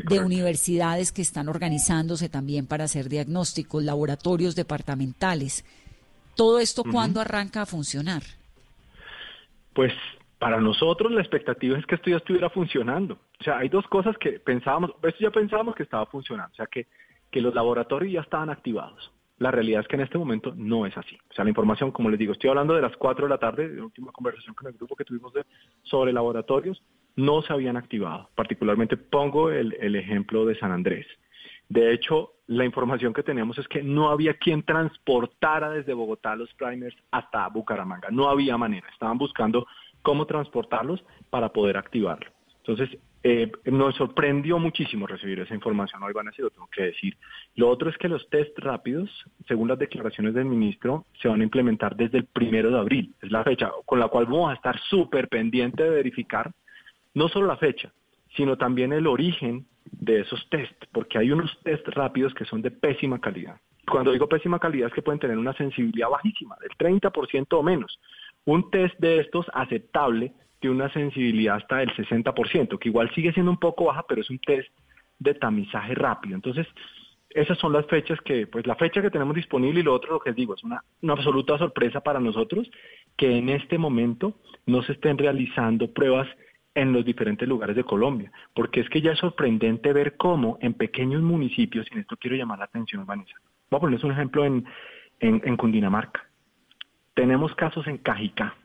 de 0.08 0.20
universidades 0.20 1.12
que 1.12 1.24
están 1.24 1.50
organizándose 1.50 2.30
también 2.30 2.68
para 2.68 2.84
hacer 2.84 3.10
diagnósticos, 3.10 3.84
laboratorios 3.84 4.56
departamentales. 4.56 5.66
¿Todo 6.36 6.60
esto 6.60 6.84
cuándo 6.84 7.20
arranca 7.20 7.64
a 7.64 7.66
funcionar? 7.66 8.22
Pues 9.74 9.92
para 10.38 10.62
nosotros 10.62 11.12
la 11.12 11.22
expectativa 11.22 11.80
es 11.80 11.86
que 11.88 11.96
esto 11.96 12.12
ya 12.12 12.18
estuviera 12.18 12.52
funcionando. 12.52 13.16
O 13.40 13.44
sea, 13.44 13.58
hay 13.58 13.70
dos 13.70 13.88
cosas 13.88 14.16
que 14.20 14.34
pensábamos, 14.34 14.92
esto 15.02 15.20
ya 15.20 15.32
pensábamos 15.32 15.74
que 15.74 15.82
estaba 15.82 16.06
funcionando, 16.06 16.52
o 16.54 16.56
sea, 16.58 16.68
que, 16.68 16.86
que 17.32 17.42
los 17.42 17.56
laboratorios 17.56 18.14
ya 18.14 18.22
estaban 18.22 18.52
activados 18.52 19.12
la 19.42 19.50
realidad 19.50 19.82
es 19.82 19.88
que 19.88 19.96
en 19.96 20.04
este 20.04 20.20
momento 20.20 20.54
no 20.56 20.86
es 20.86 20.96
así. 20.96 21.18
O 21.32 21.34
sea, 21.34 21.44
la 21.44 21.50
información, 21.50 21.90
como 21.90 22.12
les 22.12 22.20
digo, 22.20 22.32
estoy 22.32 22.52
hablando 22.52 22.76
de 22.76 22.82
las 22.84 22.96
4 22.96 23.26
de 23.26 23.30
la 23.30 23.40
tarde, 23.40 23.70
de 23.70 23.78
la 23.78 23.86
última 23.86 24.12
conversación 24.12 24.54
con 24.54 24.68
el 24.68 24.74
grupo 24.74 24.96
que 24.96 25.04
tuvimos 25.04 25.34
sobre 25.82 26.14
laboratorios, 26.14 26.84
no 27.16 27.42
se 27.42 27.52
habían 27.52 27.76
activado. 27.76 28.30
Particularmente 28.36 28.98
pongo 28.98 29.50
el, 29.50 29.96
ejemplo 29.96 30.46
de 30.46 30.60
San 30.60 30.72
Andrés. 30.72 31.08
De 31.70 31.92
hecho, 31.92 32.34
la 32.46 32.66
información 32.66 33.16
que 33.16 33.24
tenemos 33.24 33.58
es 33.58 33.68
que 33.68 33.82
no 33.82 34.10
había 34.10 34.36
quien 34.36 34.62
transportara 34.62 35.72
desde 35.72 35.96
Bogotá 35.96 36.36
los 36.36 36.54
primers 36.54 36.96
hasta 37.10 37.48
Bucaramanga. 37.48 38.10
No 38.12 38.30
había 38.30 38.58
manera. 38.58 38.88
Estaban 38.94 39.18
buscando 39.18 39.66
cómo 40.04 40.28
transportarlos 40.28 41.04
para 41.32 41.50
poder 41.52 41.78
activarlo. 41.78 42.30
Entonces, 42.58 42.96
eh, 43.24 43.52
nos 43.66 43.96
sorprendió 43.96 44.58
muchísimo 44.58 45.06
recibir 45.06 45.40
esa 45.40 45.54
información 45.54 46.02
hoy, 46.02 46.14
Vanessa, 46.14 46.42
lo 46.42 46.50
tengo 46.50 46.68
que 46.72 46.84
decir. 46.84 47.16
Lo 47.56 47.70
otro 47.70 47.90
es 47.90 47.98
que 47.98 48.10
los 48.10 48.28
test 48.30 48.58
rápidos, 48.58 49.10
según 49.48 49.68
las 49.68 49.78
declaraciones 49.78 50.34
del 50.34 50.46
ministro, 50.46 51.06
se 51.22 51.28
van 51.28 51.42
a 51.42 51.44
implementar 51.44 51.96
desde 51.96 52.20
el 52.20 52.26
primero 52.26 52.72
de 52.72 52.80
abril. 52.80 53.14
Es 53.22 53.32
la 53.32 53.44
fecha 53.44 53.72
con 53.86 54.00
la 54.00 54.08
cual 54.08 54.26
vamos 54.26 54.52
a 54.52 54.56
estar 54.56 54.80
súper 54.90 55.28
pendiente 55.28 55.84
de 55.84 55.90
verificar 55.90 56.52
no 57.14 57.28
solo 57.30 57.46
la 57.46 57.58
fecha, 57.58 57.92
sino 58.36 58.58
también 58.58 58.92
el 58.92 59.06
origen 59.06 59.68
de 59.86 60.22
esos 60.22 60.48
test, 60.50 60.74
porque 60.92 61.20
hay 61.20 61.32
unos 61.32 61.56
test 61.64 61.88
rápidos 61.90 62.34
que 62.34 62.46
son 62.46 62.62
de 62.62 62.72
pésima 62.72 63.20
calidad. 63.20 63.58
Cuando 63.88 64.12
digo 64.12 64.30
pésima 64.30 64.58
calidad 64.58 64.88
es 64.88 64.94
que 64.94 65.02
pueden 65.02 65.20
tener 65.20 65.38
una 65.38 65.54
sensibilidad 65.54 66.10
bajísima, 66.10 66.56
del 66.62 66.72
30% 66.72 67.48
o 67.52 67.64
menos. 67.64 68.00
Un 68.46 68.72
test 68.72 68.98
de 69.00 69.20
estos 69.20 69.46
aceptable 69.54 70.34
de 70.62 70.70
una 70.70 70.92
sensibilidad 70.94 71.58
hasta 71.58 71.78
del 71.78 71.90
60%, 71.96 72.78
que 72.78 72.90
igual 72.90 73.14
sigue 73.14 73.34
siendo 73.34 73.52
un 73.52 73.60
poco 73.60 73.86
baja, 73.86 74.06
pero 74.08 74.22
es 74.22 74.30
un 74.30 74.40
test 74.40 74.70
de 75.20 75.34
tamizaje 75.34 75.96
rápido. 75.96 76.36
Entonces, 76.36 76.68
esas 77.30 77.58
son 77.58 77.74
las 77.74 77.86
fechas 77.88 78.20
que, 78.22 78.48
pues 78.48 78.68
la 78.68 78.76
fecha 78.76 79.02
que 79.02 79.10
tenemos 79.10 79.36
disponible 79.36 79.80
y 79.80 79.84
lo 79.84 79.94
otro, 79.94 80.14
lo 80.14 80.20
que 80.20 80.32
les 80.32 80.38
digo, 80.38 80.56
es 80.56 80.64
una, 80.64 80.84
una 81.02 81.14
absoluta 81.14 81.58
sorpresa 81.58 82.02
para 82.02 82.20
nosotros 82.20 82.70
que 83.18 83.38
en 83.38 83.50
este 83.50 83.78
momento 83.78 84.36
no 84.66 84.84
se 84.84 84.94
estén 84.94 85.18
realizando 85.18 85.92
pruebas 85.92 86.28
en 86.74 86.94
los 86.94 87.04
diferentes 87.04 87.48
lugares 87.48 87.76
de 87.76 87.84
Colombia, 87.84 88.32
porque 88.54 88.80
es 88.80 88.90
que 88.90 89.02
ya 89.02 89.12
es 89.12 89.20
sorprendente 89.20 89.92
ver 89.92 90.16
cómo 90.16 90.58
en 90.62 90.74
pequeños 90.74 91.22
municipios, 91.22 91.86
y 91.90 91.96
en 91.96 92.02
esto 92.02 92.16
quiero 92.18 92.38
llamar 92.38 92.60
la 92.60 92.66
atención, 92.66 93.06
Vanessa, 93.06 93.36
voy 93.70 93.78
a 93.78 93.82
ponerles 93.82 94.04
un 94.04 94.12
ejemplo 94.12 94.46
en, 94.46 94.66
en, 95.20 95.42
en 95.44 95.58
Cundinamarca. 95.58 96.26
Tenemos 97.14 97.54
casos 97.56 97.88
en 97.88 97.98
Cajicá, 97.98 98.56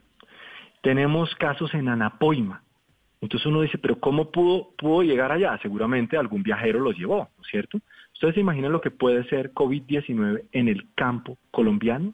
tenemos 0.81 1.33
casos 1.35 1.73
en 1.73 1.89
Anapoima. 1.89 2.61
Entonces 3.21 3.47
uno 3.47 3.61
dice, 3.61 3.77
pero 3.77 3.99
¿cómo 3.99 4.31
pudo, 4.31 4.69
pudo 4.77 5.01
llegar 5.01 5.31
allá? 5.31 5.57
Seguramente 5.61 6.17
algún 6.17 6.43
viajero 6.43 6.79
los 6.79 6.95
llevó, 6.97 7.29
¿no 7.35 7.43
es 7.43 7.47
cierto? 7.49 7.79
¿Ustedes 8.13 8.35
se 8.35 8.41
imaginan 8.41 8.71
lo 8.71 8.81
que 8.81 8.91
puede 8.91 9.23
ser 9.25 9.53
COVID-19 9.53 10.43
en 10.51 10.67
el 10.67 10.87
campo 10.93 11.37
colombiano? 11.51 12.13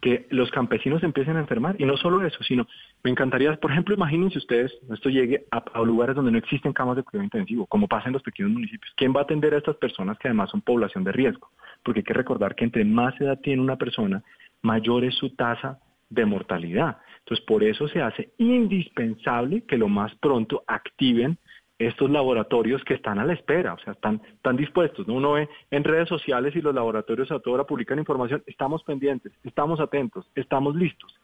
Que 0.00 0.26
los 0.30 0.50
campesinos 0.50 1.02
empiecen 1.02 1.36
a 1.36 1.40
enfermar. 1.40 1.76
Y 1.78 1.84
no 1.84 1.96
solo 1.96 2.24
eso, 2.26 2.42
sino 2.42 2.66
me 3.02 3.10
encantaría, 3.10 3.54
por 3.56 3.70
ejemplo, 3.70 3.94
imagínense 3.94 4.38
ustedes, 4.38 4.72
esto 4.92 5.08
llegue 5.08 5.46
a, 5.50 5.58
a 5.72 5.82
lugares 5.82 6.16
donde 6.16 6.32
no 6.32 6.38
existen 6.38 6.72
camas 6.72 6.96
de 6.96 7.04
cuidado 7.04 7.24
intensivo, 7.24 7.66
como 7.66 7.88
pasa 7.88 8.08
en 8.08 8.14
los 8.14 8.22
pequeños 8.22 8.52
municipios. 8.52 8.92
¿Quién 8.96 9.14
va 9.14 9.20
a 9.20 9.22
atender 9.22 9.54
a 9.54 9.58
estas 9.58 9.76
personas 9.76 10.18
que 10.18 10.28
además 10.28 10.50
son 10.50 10.62
población 10.62 11.04
de 11.04 11.12
riesgo? 11.12 11.48
Porque 11.82 12.00
hay 12.00 12.04
que 12.04 12.12
recordar 12.12 12.54
que 12.54 12.64
entre 12.64 12.84
más 12.84 13.18
edad 13.20 13.38
tiene 13.40 13.62
una 13.62 13.76
persona, 13.76 14.22
mayor 14.62 15.04
es 15.04 15.14
su 15.14 15.30
tasa 15.30 15.78
de 16.10 16.24
mortalidad. 16.24 16.98
Entonces, 17.20 17.44
por 17.46 17.64
eso 17.64 17.88
se 17.88 18.02
hace 18.02 18.30
indispensable 18.38 19.62
que 19.62 19.78
lo 19.78 19.88
más 19.88 20.14
pronto 20.16 20.62
activen 20.66 21.38
estos 21.78 22.10
laboratorios 22.10 22.84
que 22.84 22.94
están 22.94 23.18
a 23.18 23.24
la 23.24 23.32
espera, 23.32 23.74
o 23.74 23.78
sea, 23.78 23.94
están, 23.94 24.20
están 24.28 24.56
dispuestos. 24.56 25.06
¿no? 25.08 25.14
Uno 25.14 25.32
ve 25.32 25.48
en 25.70 25.84
redes 25.84 26.08
sociales 26.08 26.54
y 26.54 26.60
los 26.60 26.74
laboratorios 26.74 27.30
a 27.32 27.40
toda 27.40 27.54
hora 27.54 27.64
publican 27.64 27.98
información, 27.98 28.42
estamos 28.46 28.82
pendientes, 28.84 29.32
estamos 29.42 29.80
atentos, 29.80 30.30
estamos 30.34 30.76
listos. 30.76 31.14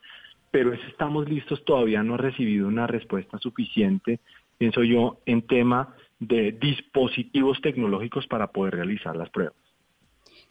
Pero 0.50 0.72
ese 0.72 0.86
estamos 0.88 1.28
listos 1.28 1.64
todavía 1.64 2.02
no 2.02 2.14
ha 2.14 2.18
recibido 2.18 2.66
una 2.66 2.86
respuesta 2.86 3.38
suficiente, 3.38 4.18
pienso 4.58 4.82
yo, 4.82 5.18
en 5.26 5.46
tema 5.46 5.94
de 6.18 6.52
dispositivos 6.52 7.60
tecnológicos 7.60 8.26
para 8.26 8.48
poder 8.48 8.74
realizar 8.74 9.14
las 9.16 9.30
pruebas. 9.30 9.54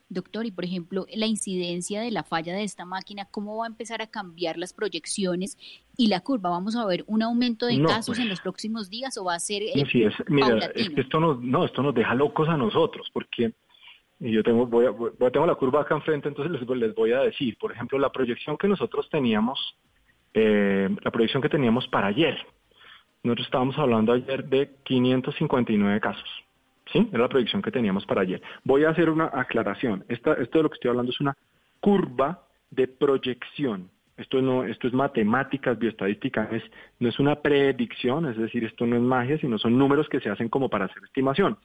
Doctor, 0.10 0.48
y 0.48 0.52
por 0.52 0.66
ejemplo, 0.66 1.06
la 1.16 1.28
incidencia 1.28 2.02
de 2.02 2.10
la 2.10 2.24
falla 2.24 2.54
de 2.54 2.64
esta 2.64 2.84
máquina, 2.84 3.26
¿cómo 3.30 3.58
va 3.58 3.66
a 3.66 3.68
empezar 3.68 4.02
a 4.02 4.08
cambiar 4.08 4.58
las 4.58 4.74
proyecciones 4.74 5.58
y 5.98 6.08
la 6.08 6.22
curva? 6.22 6.50
¿Vamos 6.50 6.76
a 6.76 6.86
ver 6.86 7.04
un 7.06 7.22
aumento 7.22 7.68
de 7.68 7.80
casos 7.84 8.18
pues. 8.18 8.20
en 8.20 8.30
los 8.30 8.42
próximos 8.42 8.90
días 8.90 9.18
o 9.20 9.26
va 9.26 9.36
a 9.36 9.40
ser 9.40 9.62
eh, 9.62 9.86
sí, 9.92 10.04
es, 10.04 10.14
mira, 10.28 10.72
esto 10.76 11.20
nos, 11.20 11.40
no, 11.42 11.64
esto 11.64 11.84
nos 11.84 11.94
deja 11.94 12.16
locos 12.16 12.50
a 12.50 12.58
nosotros, 12.58 13.08
porque 13.14 13.54
yo 14.20 14.44
tengo, 14.44 14.66
voy 14.66 14.88
a, 14.88 15.32
tengo 15.32 15.46
la 15.46 15.56
curva 15.56 15.82
acá 15.82 15.96
enfrente, 15.96 16.28
entonces 16.28 16.60
les, 16.60 16.78
les 16.78 16.96
voy 16.96 17.12
a 17.12 17.20
decir, 17.20 17.56
por 17.58 17.72
ejemplo, 17.72 18.00
la 18.00 18.12
proyección 18.12 18.58
que 18.58 18.68
nosotros 18.68 19.08
teníamos, 19.12 19.78
eh, 20.34 20.90
la 21.04 21.12
proyección 21.12 21.42
que 21.42 21.50
teníamos 21.50 21.88
para 21.88 22.08
ayer, 22.08 22.36
nosotros 23.24 23.48
estábamos 23.48 23.78
hablando 23.78 24.14
ayer 24.14 24.44
de 24.46 24.76
559 24.84 26.00
casos. 26.02 26.30
¿Sí? 26.92 27.08
Era 27.12 27.24
la 27.24 27.30
proyección 27.30 27.62
que 27.62 27.72
teníamos 27.72 28.06
para 28.06 28.22
ayer. 28.22 28.42
Voy 28.64 28.84
a 28.84 28.90
hacer 28.90 29.10
una 29.10 29.30
aclaración. 29.34 30.06
esto 30.08 30.36
de 30.36 30.64
lo 30.64 30.70
que 30.70 30.76
estoy 30.76 30.90
hablando 30.90 31.12
es 31.12 31.20
una 31.20 31.36
curva 31.80 32.46
de 32.72 32.88
proyección. 32.88 33.90
Esto 34.18 34.42
no, 34.42 34.66
esto 34.66 34.88
es 34.88 34.94
matemáticas, 34.94 35.80
bioestadística, 35.80 36.50
es, 36.52 36.62
no 37.00 37.08
es 37.08 37.18
una 37.20 37.36
predicción, 37.36 38.26
es 38.26 38.38
decir, 38.38 38.66
esto 38.66 38.86
no 38.86 38.98
es 38.98 39.02
magia, 39.02 39.38
sino 39.38 39.58
son 39.58 39.78
números 39.78 40.10
que 40.10 40.20
se 40.20 40.30
hacen 40.30 40.50
como 40.50 40.70
para 40.70 40.86
hacer 40.86 41.02
estimación. 41.06 41.58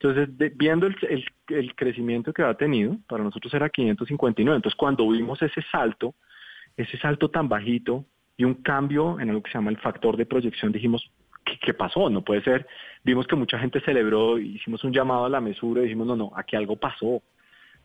Entonces, 0.00 0.56
viendo 0.56 0.86
el, 0.86 1.74
crecimiento 1.74 2.32
que 2.32 2.42
ha 2.42 2.54
tenido, 2.54 2.96
para 3.06 3.22
nosotros 3.22 3.52
era 3.52 3.68
559. 3.68 4.56
Entonces, 4.56 4.78
cuando 4.78 5.06
vimos 5.10 5.42
ese 5.42 5.60
salto, 5.70 6.14
ese 6.74 6.96
salto 6.96 7.28
tan 7.28 7.50
bajito 7.50 8.06
y 8.34 8.44
un 8.44 8.54
cambio 8.54 9.20
en 9.20 9.30
lo 9.30 9.42
que 9.42 9.50
se 9.50 9.58
llama 9.58 9.70
el 9.70 9.76
factor 9.76 10.16
de 10.16 10.24
proyección, 10.24 10.72
dijimos, 10.72 11.10
¿qué 11.58 11.74
pasó? 11.74 12.08
No 12.10 12.22
puede 12.22 12.42
ser. 12.42 12.66
Vimos 13.04 13.26
que 13.26 13.36
mucha 13.36 13.58
gente 13.58 13.80
celebró, 13.80 14.38
hicimos 14.38 14.84
un 14.84 14.92
llamado 14.92 15.24
a 15.24 15.28
la 15.28 15.40
mesura 15.40 15.80
y 15.80 15.84
dijimos, 15.84 16.06
no, 16.06 16.16
no, 16.16 16.32
aquí 16.36 16.56
algo 16.56 16.76
pasó, 16.76 17.22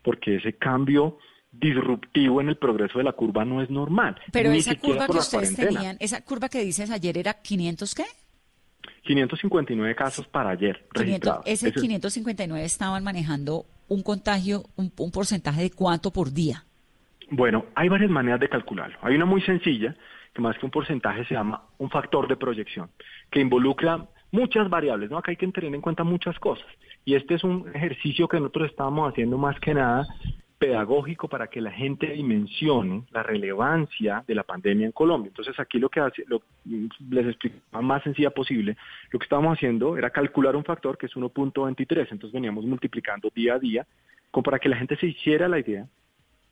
porque 0.02 0.36
ese 0.36 0.54
cambio 0.54 1.18
disruptivo 1.52 2.40
en 2.40 2.48
el 2.48 2.56
progreso 2.56 2.98
de 2.98 3.04
la 3.04 3.12
curva 3.12 3.44
no 3.44 3.62
es 3.62 3.70
normal. 3.70 4.20
Pero 4.32 4.50
esa 4.52 4.74
curva 4.76 5.06
que 5.06 5.18
ustedes 5.18 5.56
tenían, 5.56 5.96
esa 6.00 6.22
curva 6.22 6.48
que 6.48 6.60
dices 6.60 6.90
ayer 6.90 7.16
era 7.18 7.34
500 7.34 7.94
qué? 7.94 8.04
559 9.02 9.94
casos 9.94 10.26
para 10.28 10.50
ayer. 10.50 10.86
500, 10.92 11.38
ese 11.44 11.72
559 11.72 12.64
estaban 12.64 13.02
manejando 13.02 13.64
un 13.88 14.02
contagio, 14.02 14.64
un, 14.76 14.92
un 14.98 15.10
porcentaje 15.10 15.62
de 15.62 15.70
cuánto 15.70 16.12
por 16.12 16.32
día. 16.32 16.64
Bueno, 17.30 17.66
hay 17.74 17.88
varias 17.88 18.10
maneras 18.10 18.40
de 18.40 18.48
calcularlo. 18.48 18.98
Hay 19.02 19.14
una 19.14 19.24
muy 19.24 19.40
sencilla, 19.42 19.96
que 20.32 20.42
más 20.42 20.56
que 20.58 20.66
un 20.66 20.70
porcentaje 20.70 21.24
se 21.24 21.34
llama 21.34 21.62
un 21.78 21.90
factor 21.90 22.28
de 22.28 22.36
proyección, 22.36 22.90
que 23.30 23.40
involucra 23.40 24.06
muchas 24.30 24.68
variables, 24.68 25.10
¿no? 25.10 25.18
Acá 25.18 25.30
hay 25.30 25.36
que 25.36 25.46
tener 25.48 25.74
en 25.74 25.80
cuenta 25.80 26.04
muchas 26.04 26.38
cosas. 26.38 26.66
Y 27.04 27.14
este 27.14 27.34
es 27.34 27.44
un 27.44 27.68
ejercicio 27.74 28.28
que 28.28 28.38
nosotros 28.38 28.70
estamos 28.70 29.10
haciendo 29.10 29.38
más 29.38 29.58
que 29.60 29.74
nada 29.74 30.06
pedagógico 30.58 31.28
para 31.28 31.48
que 31.48 31.60
la 31.60 31.70
gente 31.70 32.06
dimensione 32.06 33.04
la 33.10 33.22
relevancia 33.22 34.24
de 34.26 34.34
la 34.34 34.42
pandemia 34.42 34.86
en 34.86 34.92
Colombia. 34.92 35.28
Entonces 35.28 35.58
aquí 35.60 35.78
lo 35.78 35.90
que 35.90 36.00
hace, 36.00 36.24
lo, 36.26 36.42
les 37.10 37.26
explico 37.26 37.56
más 37.82 38.02
sencilla 38.02 38.30
posible, 38.30 38.76
lo 39.10 39.18
que 39.18 39.24
estábamos 39.24 39.56
haciendo 39.56 39.96
era 39.96 40.10
calcular 40.10 40.56
un 40.56 40.64
factor 40.64 40.96
que 40.96 41.06
es 41.06 41.12
1.23, 41.12 42.08
entonces 42.10 42.32
veníamos 42.32 42.64
multiplicando 42.64 43.30
día 43.34 43.54
a 43.54 43.58
día, 43.58 43.86
como 44.30 44.44
para 44.44 44.58
que 44.58 44.68
la 44.68 44.76
gente 44.76 44.96
se 44.96 45.06
hiciera 45.06 45.48
la 45.48 45.58
idea 45.58 45.86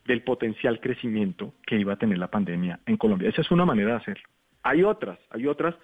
del 0.05 0.21
potencial 0.21 0.79
crecimiento 0.79 1.53
que 1.65 1.77
iba 1.77 1.93
a 1.93 1.97
tener 1.97 2.19
la 2.19 2.27
pandemia 2.27 2.79
en 2.85 2.97
Colombia. 2.97 3.29
Esa 3.29 3.41
es 3.41 3.49
una 3.49 3.65
manera 3.65 3.89
de 3.89 3.97
hacerlo. 3.97 4.29
Hay 4.61 4.83
otras, 4.83 5.17
hay 5.31 5.47
otras 5.47 5.75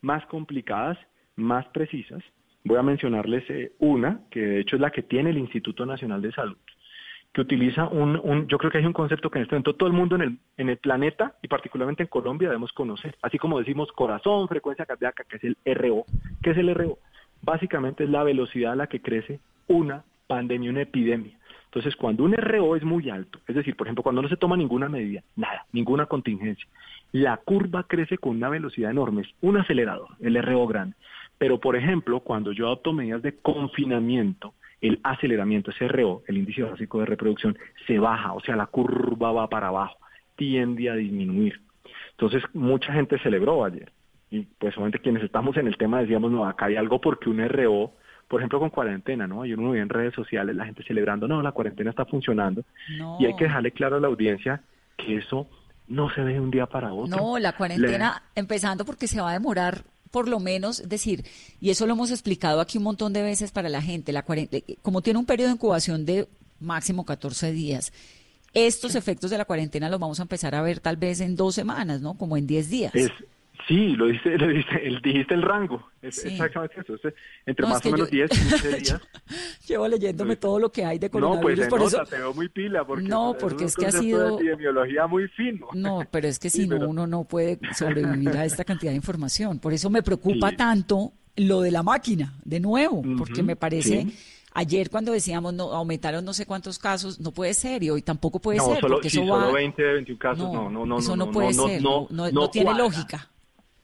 más 0.00 0.24
complicadas, 0.26 0.98
más 1.36 1.66
precisas. 1.68 2.22
Voy 2.64 2.78
a 2.78 2.82
mencionarles 2.82 3.44
eh, 3.50 3.72
una, 3.78 4.20
que 4.30 4.40
de 4.40 4.60
hecho 4.60 4.76
es 4.76 4.82
la 4.82 4.90
que 4.90 5.02
tiene 5.02 5.30
el 5.30 5.38
Instituto 5.38 5.86
Nacional 5.86 6.20
de 6.22 6.32
Salud, 6.32 6.56
que 7.32 7.40
utiliza 7.40 7.86
un, 7.88 8.20
un, 8.22 8.48
yo 8.48 8.58
creo 8.58 8.70
que 8.70 8.78
hay 8.78 8.86
un 8.86 8.92
concepto 8.92 9.30
que 9.30 9.38
en 9.38 9.42
este 9.42 9.54
momento 9.54 9.74
todo 9.74 9.88
el 9.88 9.94
mundo 9.94 10.16
en 10.16 10.22
el, 10.22 10.38
en 10.56 10.68
el 10.70 10.78
planeta 10.78 11.36
y 11.42 11.48
particularmente 11.48 12.02
en 12.02 12.08
Colombia 12.08 12.48
debemos 12.48 12.72
conocer, 12.72 13.16
así 13.22 13.38
como 13.38 13.58
decimos 13.58 13.92
corazón, 13.92 14.48
frecuencia 14.48 14.86
cardíaca, 14.86 15.24
que 15.24 15.36
es 15.36 15.44
el 15.44 15.56
RO. 15.76 16.04
¿Qué 16.42 16.50
es 16.50 16.58
el 16.58 16.74
RO? 16.74 16.98
Básicamente 17.42 18.04
es 18.04 18.10
la 18.10 18.24
velocidad 18.24 18.72
a 18.72 18.76
la 18.76 18.86
que 18.88 19.00
crece 19.00 19.40
una 19.68 20.04
pandemia, 20.26 20.70
una 20.70 20.82
epidemia. 20.82 21.38
Entonces, 21.66 21.94
cuando 21.94 22.24
un 22.24 22.32
RO 22.32 22.74
es 22.74 22.82
muy 22.84 23.10
alto, 23.10 23.38
es 23.46 23.54
decir, 23.54 23.76
por 23.76 23.86
ejemplo, 23.86 24.02
cuando 24.02 24.22
no 24.22 24.28
se 24.28 24.36
toma 24.38 24.56
ninguna 24.56 24.88
medida, 24.88 25.22
nada, 25.36 25.66
ninguna 25.72 26.06
contingencia, 26.06 26.66
la 27.12 27.36
curva 27.38 27.84
crece 27.84 28.18
con 28.18 28.36
una 28.36 28.48
velocidad 28.48 28.90
enorme, 28.90 29.22
es 29.22 29.28
un 29.40 29.56
acelerador, 29.56 30.08
el 30.20 30.40
RO 30.42 30.66
grande. 30.66 30.96
Pero, 31.38 31.60
por 31.60 31.76
ejemplo, 31.76 32.20
cuando 32.20 32.52
yo 32.52 32.66
adopto 32.66 32.92
medidas 32.92 33.22
de 33.22 33.36
confinamiento, 33.36 34.54
el 34.80 35.00
aceleramiento, 35.02 35.70
ese 35.70 35.88
RO, 35.88 36.22
el 36.26 36.38
índice 36.38 36.62
básico 36.62 37.00
de 37.00 37.06
reproducción, 37.06 37.56
se 37.86 37.98
baja, 37.98 38.32
o 38.32 38.40
sea, 38.40 38.56
la 38.56 38.66
curva 38.66 39.32
va 39.32 39.48
para 39.48 39.68
abajo, 39.68 39.98
tiende 40.36 40.90
a 40.90 40.94
disminuir. 40.94 41.60
Entonces, 42.12 42.42
mucha 42.54 42.92
gente 42.92 43.18
celebró 43.18 43.64
ayer. 43.64 43.92
Y 44.30 44.40
pues 44.58 44.74
obviamente 44.76 44.98
quienes 44.98 45.22
estamos 45.22 45.56
en 45.56 45.66
el 45.66 45.76
tema 45.76 46.00
decíamos, 46.00 46.32
no, 46.32 46.46
acá 46.46 46.66
hay 46.66 46.76
algo 46.76 47.00
porque 47.00 47.30
un 47.30 47.46
RO, 47.48 47.92
por 48.28 48.40
ejemplo, 48.40 48.58
con 48.58 48.70
cuarentena, 48.70 49.26
¿no? 49.26 49.42
Hay 49.42 49.52
uno 49.52 49.74
en 49.74 49.88
redes 49.88 50.14
sociales, 50.14 50.56
la 50.56 50.64
gente 50.64 50.82
celebrando, 50.82 51.28
no, 51.28 51.42
la 51.42 51.52
cuarentena 51.52 51.90
está 51.90 52.04
funcionando. 52.06 52.64
Y 53.20 53.26
hay 53.26 53.36
que 53.36 53.44
dejarle 53.44 53.70
claro 53.70 53.96
a 53.96 54.00
la 54.00 54.08
audiencia 54.08 54.62
que 54.96 55.16
eso 55.16 55.48
no 55.88 56.12
se 56.14 56.22
ve 56.22 56.34
de 56.34 56.40
un 56.40 56.50
día 56.50 56.66
para 56.66 56.92
otro. 56.92 57.16
No, 57.16 57.38
la 57.38 57.56
cuarentena, 57.56 58.22
empezando 58.34 58.84
porque 58.84 59.06
se 59.06 59.20
va 59.20 59.30
a 59.30 59.34
demorar 59.34 59.84
por 60.10 60.28
lo 60.28 60.40
menos 60.40 60.88
decir, 60.88 61.24
y 61.60 61.70
eso 61.70 61.86
lo 61.86 61.92
hemos 61.92 62.10
explicado 62.10 62.60
aquí 62.60 62.78
un 62.78 62.84
montón 62.84 63.12
de 63.12 63.22
veces 63.22 63.50
para 63.50 63.68
la 63.68 63.82
gente, 63.82 64.12
la 64.12 64.24
como 64.80 65.02
tiene 65.02 65.18
un 65.18 65.26
periodo 65.26 65.48
de 65.48 65.54
incubación 65.54 66.06
de 66.06 66.28
máximo 66.58 67.04
14 67.04 67.52
días, 67.52 67.92
estos 68.54 68.94
efectos 68.94 69.30
de 69.30 69.36
la 69.36 69.44
cuarentena 69.44 69.90
los 69.90 70.00
vamos 70.00 70.18
a 70.18 70.22
empezar 70.22 70.54
a 70.54 70.62
ver 70.62 70.80
tal 70.80 70.96
vez 70.96 71.20
en 71.20 71.36
dos 71.36 71.54
semanas, 71.54 72.00
¿no? 72.00 72.14
Como 72.14 72.38
en 72.38 72.46
10 72.46 72.70
días. 72.70 72.92
Sí, 73.66 73.96
lo 73.96 74.06
dice, 74.06 74.30
lo 74.38 74.48
dice, 74.48 74.76
el, 74.82 75.00
dijiste 75.00 75.34
el 75.34 75.42
rango. 75.42 75.90
Es 76.02 76.24
exactamente 76.24 76.80
eso. 76.80 76.94
entre 77.44 77.66
más 77.66 77.84
o 77.84 77.90
menos 77.90 78.10
10, 78.10 78.30
15 78.30 78.68
días. 78.78 79.00
Llevo 79.66 79.88
leyéndome 79.88 80.36
todo 80.36 80.58
lo 80.58 80.70
que 80.70 80.84
hay 80.84 80.98
de 80.98 81.10
coronavirus. 81.10 81.68
No, 81.68 81.76
pues 81.76 81.94
por 81.94 82.08
te 82.08 82.16
veo 82.16 82.34
muy 82.34 82.48
pila. 82.48 82.86
Porque 82.86 83.08
no, 83.08 83.36
porque 83.38 83.64
es, 83.64 83.74
que 83.74 83.86
ha 83.86 83.92
sido... 83.92 84.36
De 84.36 84.44
epidemiología 84.44 85.06
muy 85.06 85.28
fino. 85.28 85.68
No, 85.74 86.02
pero 86.10 86.28
es 86.28 86.38
que 86.38 86.50
si 86.50 86.66
no, 86.66 86.76
uno 86.88 87.06
no 87.06 87.24
puede 87.24 87.58
sobrevivir 87.74 88.36
a 88.36 88.44
esta 88.44 88.64
cantidad 88.64 88.92
de 88.92 88.96
información. 88.96 89.58
Por 89.58 89.72
eso 89.72 89.90
me 89.90 90.02
preocupa 90.02 90.52
tanto 90.52 91.12
lo 91.36 91.60
de 91.60 91.70
la 91.70 91.82
máquina, 91.82 92.34
de 92.44 92.60
nuevo, 92.60 93.02
porque 93.18 93.42
me 93.42 93.56
parece... 93.56 94.06
Ayer 94.58 94.88
cuando 94.88 95.12
decíamos 95.12 95.52
no 95.52 95.64
aumentaron 95.74 96.24
no 96.24 96.32
sé 96.32 96.46
cuántos 96.46 96.78
casos, 96.78 97.20
no 97.20 97.30
puede 97.30 97.52
ser 97.52 97.82
y 97.82 97.90
hoy 97.90 98.00
tampoco 98.00 98.38
puede 98.38 98.58
ser 98.58 98.76
solo, 98.76 98.94
porque 98.94 99.10
sí, 99.10 99.20
eso 99.20 99.28
solo 99.28 99.52
20, 99.52 99.82
21 99.82 100.18
casos, 100.18 100.50
no, 100.50 100.70
no, 100.70 100.86
no, 100.86 100.98
eso 100.98 101.14
no, 101.14 101.30
puede 101.30 101.52
ser, 101.52 101.82
no, 101.82 102.08
no, 102.08 102.48
tiene 102.48 102.72
lógica. 102.72 103.28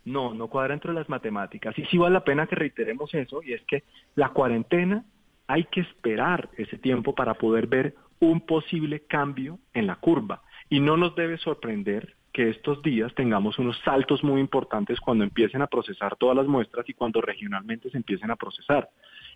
No, 0.04 0.34
no 0.34 0.48
cuadra 0.48 0.74
entre 0.74 0.92
las 0.92 1.08
matemáticas. 1.08 1.78
Y 1.78 1.84
sí 1.86 1.98
vale 1.98 2.14
la 2.14 2.24
pena 2.24 2.46
que 2.46 2.56
reiteremos 2.56 3.12
eso, 3.14 3.42
y 3.42 3.52
es 3.52 3.62
que 3.62 3.84
la 4.14 4.30
cuarentena 4.30 5.04
hay 5.46 5.64
que 5.64 5.80
esperar 5.80 6.48
ese 6.56 6.78
tiempo 6.78 7.14
para 7.14 7.34
poder 7.34 7.66
ver 7.66 7.94
un 8.20 8.40
posible 8.40 9.00
cambio 9.00 9.58
en 9.74 9.86
la 9.86 9.96
curva. 9.96 10.42
Y 10.70 10.80
no 10.80 10.96
nos 10.96 11.14
debe 11.14 11.38
sorprender 11.38 12.14
que 12.32 12.48
estos 12.48 12.82
días 12.82 13.14
tengamos 13.14 13.58
unos 13.58 13.78
saltos 13.84 14.24
muy 14.24 14.40
importantes 14.40 14.98
cuando 15.00 15.24
empiecen 15.24 15.60
a 15.60 15.66
procesar 15.66 16.16
todas 16.16 16.36
las 16.36 16.46
muestras 16.46 16.88
y 16.88 16.94
cuando 16.94 17.20
regionalmente 17.20 17.90
se 17.90 17.98
empiecen 17.98 18.30
a 18.30 18.36
procesar. 18.36 18.88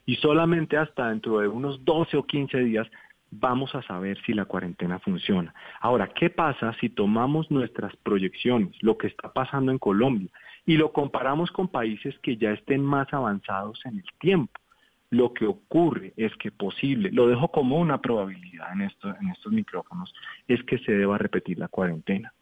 Y 0.07 0.16
solamente 0.16 0.76
hasta 0.76 1.11
dentro 1.11 1.40
de 1.40 1.48
unos 1.48 1.85
12 1.85 2.16
o 2.16 2.24
15 2.24 2.59
días 2.61 2.88
vamos 3.31 3.74
a 3.74 3.83
saber 3.83 4.18
si 4.24 4.33
la 4.33 4.44
cuarentena 4.46 4.98
funciona. 5.00 5.52
Ahora, 5.81 6.09
¿qué 6.09 6.31
pasa 6.31 6.74
si 6.81 6.88
tomamos 6.88 7.50
nuestras 7.50 7.94
proyecciones, 7.96 8.74
lo 8.81 8.96
que 8.96 9.09
está 9.09 9.33
pasando 9.33 9.72
en 9.72 9.79
Colombia, 9.79 10.31
y 10.66 10.76
lo 10.76 10.92
comparamos 10.92 11.50
con 11.52 11.68
países 11.68 12.18
que 12.18 12.37
ya 12.37 12.50
estén 12.50 12.85
más 12.85 13.12
avanzados 13.14 13.81
en 13.87 13.98
el 13.98 14.05
tiempo. 14.18 14.61
Lo 15.11 15.33
que 15.33 15.46
ocurre 15.46 16.12
es 16.16 16.35
que 16.37 16.50
posible, 16.50 17.11
lo 17.12 17.29
dejo 17.29 17.48
como 17.52 17.79
una 17.79 18.00
probabilidad 18.02 18.72
en, 18.72 18.83
esto, 18.83 19.14
en 19.20 19.29
estos 19.29 19.52
micrófonos, 19.52 20.12
es 20.48 20.62
que 20.64 20.79
se 20.79 20.92
deba 20.92 21.16
repetir 21.16 21.59
la 21.59 21.68
cuarentena. 21.68 22.33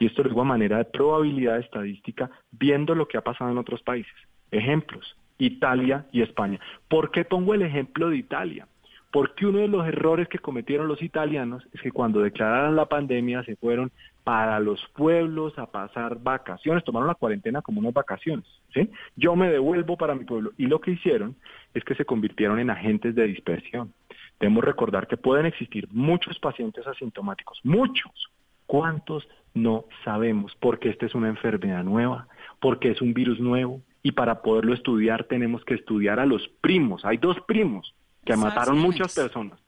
Y 0.00 0.06
esto 0.06 0.22
lo 0.22 0.30
digo 0.30 0.40
a 0.40 0.44
manera 0.44 0.78
de 0.78 0.86
probabilidad 0.86 1.58
estadística, 1.58 2.30
viendo 2.50 2.94
lo 2.94 3.06
que 3.06 3.18
ha 3.18 3.22
pasado 3.22 3.50
en 3.50 3.58
otros 3.58 3.82
países. 3.82 4.14
Ejemplos, 4.50 5.16
Italia 5.36 6.06
y 6.10 6.22
España. 6.22 6.58
¿Por 6.88 7.10
qué 7.10 7.24
pongo 7.24 7.52
el 7.52 7.62
ejemplo 7.62 8.08
de 8.08 8.16
Italia? 8.16 8.66
Porque 9.14 9.46
uno 9.46 9.60
de 9.60 9.68
los 9.68 9.86
errores 9.86 10.26
que 10.26 10.40
cometieron 10.40 10.88
los 10.88 11.00
italianos 11.00 11.64
es 11.72 11.80
que 11.80 11.92
cuando 11.92 12.18
declararon 12.18 12.74
la 12.74 12.86
pandemia 12.86 13.44
se 13.44 13.54
fueron 13.54 13.92
para 14.24 14.58
los 14.58 14.84
pueblos 14.96 15.56
a 15.56 15.70
pasar 15.70 16.18
vacaciones, 16.20 16.82
tomaron 16.82 17.06
la 17.06 17.14
cuarentena 17.14 17.62
como 17.62 17.78
unas 17.78 17.94
vacaciones, 17.94 18.44
¿sí? 18.72 18.90
Yo 19.14 19.36
me 19.36 19.48
devuelvo 19.50 19.96
para 19.96 20.16
mi 20.16 20.24
pueblo 20.24 20.50
y 20.58 20.66
lo 20.66 20.80
que 20.80 20.90
hicieron 20.90 21.36
es 21.74 21.84
que 21.84 21.94
se 21.94 22.04
convirtieron 22.04 22.58
en 22.58 22.70
agentes 22.70 23.14
de 23.14 23.28
dispersión. 23.28 23.92
Debemos 24.40 24.64
recordar 24.64 25.06
que 25.06 25.16
pueden 25.16 25.46
existir 25.46 25.86
muchos 25.92 26.36
pacientes 26.40 26.84
asintomáticos, 26.84 27.60
muchos. 27.62 28.32
¿Cuántos? 28.66 29.28
No 29.54 29.84
sabemos, 30.04 30.56
porque 30.58 30.88
esta 30.88 31.06
es 31.06 31.14
una 31.14 31.28
enfermedad 31.28 31.84
nueva, 31.84 32.26
porque 32.58 32.90
es 32.90 33.00
un 33.00 33.14
virus 33.14 33.38
nuevo 33.38 33.80
y 34.02 34.10
para 34.10 34.42
poderlo 34.42 34.74
estudiar 34.74 35.22
tenemos 35.22 35.64
que 35.64 35.74
estudiar 35.74 36.18
a 36.18 36.26
los 36.26 36.48
primos. 36.60 37.04
Hay 37.04 37.18
dos 37.18 37.40
primos, 37.46 37.94
que 38.24 38.36
mataron 38.36 38.78
muchas 38.78 39.14
personas, 39.14 39.58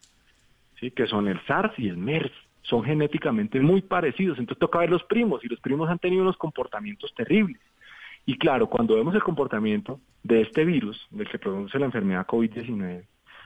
¿sí? 0.81 0.91
que 0.91 1.07
son 1.07 1.29
el 1.29 1.41
SARS 1.47 1.79
y 1.79 1.89
el 1.89 1.97
MERS. 1.97 2.33
Son 2.63 2.83
genéticamente 2.83 3.61
muy 3.61 3.81
parecidos, 3.81 4.39
entonces 4.39 4.59
toca 4.59 4.81
ver 4.81 4.91
los 4.91 5.05
primos, 5.05 5.45
y 5.45 5.49
los 5.49 5.61
primos 5.61 5.89
han 5.89 6.01
tenido 6.01 6.23
unos 6.23 6.37
comportamientos 6.37 7.15
terribles. 7.15 7.61
Y 8.25 8.37
claro, 8.39 8.69
cuando 8.69 8.97
vemos 8.97 9.15
el 9.15 9.23
comportamiento 9.23 10.01
de 10.25 10.43
este 10.43 10.65
virus, 10.65 11.07
del 11.11 11.29
que 11.29 11.39
produce 11.39 11.79
la 11.79 11.87
enfermedad 11.87 12.27
COVID-19, 12.27 13.05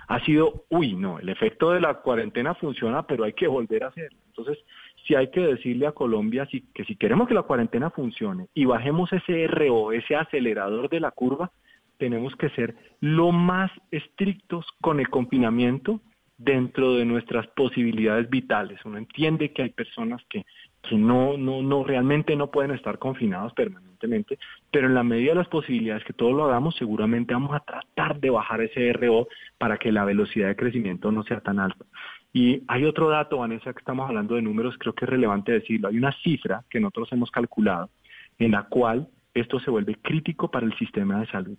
ha 0.08 0.24
sido, 0.24 0.64
uy, 0.70 0.94
no, 0.94 1.18
el 1.18 1.28
efecto 1.28 1.70
de 1.70 1.80
la 1.80 1.94
cuarentena 1.94 2.54
funciona, 2.54 3.06
pero 3.06 3.24
hay 3.24 3.34
que 3.34 3.46
volver 3.46 3.84
a 3.84 3.88
hacerlo. 3.88 4.18
Entonces, 4.26 4.58
si 5.06 5.14
hay 5.14 5.30
que 5.30 5.40
decirle 5.40 5.86
a 5.86 5.92
Colombia 5.92 6.48
que 6.74 6.84
si 6.84 6.96
queremos 6.96 7.28
que 7.28 7.34
la 7.34 7.42
cuarentena 7.42 7.90
funcione 7.90 8.48
y 8.54 8.64
bajemos 8.64 9.12
ese 9.12 9.46
RO, 9.46 9.92
ese 9.92 10.16
acelerador 10.16 10.88
de 10.88 11.00
la 11.00 11.10
curva, 11.10 11.52
tenemos 12.00 12.34
que 12.34 12.48
ser 12.50 12.74
lo 13.00 13.30
más 13.30 13.70
estrictos 13.92 14.66
con 14.80 14.98
el 14.98 15.08
confinamiento 15.08 16.00
dentro 16.38 16.94
de 16.94 17.04
nuestras 17.04 17.46
posibilidades 17.48 18.28
vitales. 18.30 18.80
Uno 18.86 18.96
entiende 18.96 19.52
que 19.52 19.62
hay 19.62 19.70
personas 19.70 20.22
que, 20.30 20.46
que 20.82 20.96
no, 20.96 21.36
no, 21.36 21.62
no, 21.62 21.84
realmente 21.84 22.34
no 22.34 22.50
pueden 22.50 22.70
estar 22.70 22.98
confinados 22.98 23.52
permanentemente, 23.52 24.38
pero 24.70 24.86
en 24.86 24.94
la 24.94 25.02
medida 25.02 25.32
de 25.32 25.40
las 25.40 25.48
posibilidades 25.48 26.02
que 26.04 26.14
todos 26.14 26.32
lo 26.32 26.46
hagamos, 26.46 26.74
seguramente 26.76 27.34
vamos 27.34 27.54
a 27.54 27.60
tratar 27.60 28.18
de 28.18 28.30
bajar 28.30 28.62
ese 28.62 28.90
RO 28.94 29.28
para 29.58 29.76
que 29.76 29.92
la 29.92 30.06
velocidad 30.06 30.48
de 30.48 30.56
crecimiento 30.56 31.12
no 31.12 31.22
sea 31.24 31.40
tan 31.40 31.60
alta. 31.60 31.84
Y 32.32 32.62
hay 32.68 32.84
otro 32.84 33.10
dato, 33.10 33.38
Vanessa, 33.38 33.74
que 33.74 33.80
estamos 33.80 34.08
hablando 34.08 34.36
de 34.36 34.42
números, 34.42 34.78
creo 34.78 34.94
que 34.94 35.04
es 35.04 35.10
relevante 35.10 35.52
decirlo. 35.52 35.88
Hay 35.88 35.98
una 35.98 36.12
cifra 36.22 36.64
que 36.70 36.80
nosotros 36.80 37.12
hemos 37.12 37.30
calculado 37.30 37.90
en 38.38 38.52
la 38.52 38.62
cual 38.62 39.08
esto 39.34 39.60
se 39.60 39.70
vuelve 39.70 39.96
crítico 39.96 40.50
para 40.50 40.64
el 40.64 40.76
sistema 40.78 41.20
de 41.20 41.26
salud. 41.26 41.58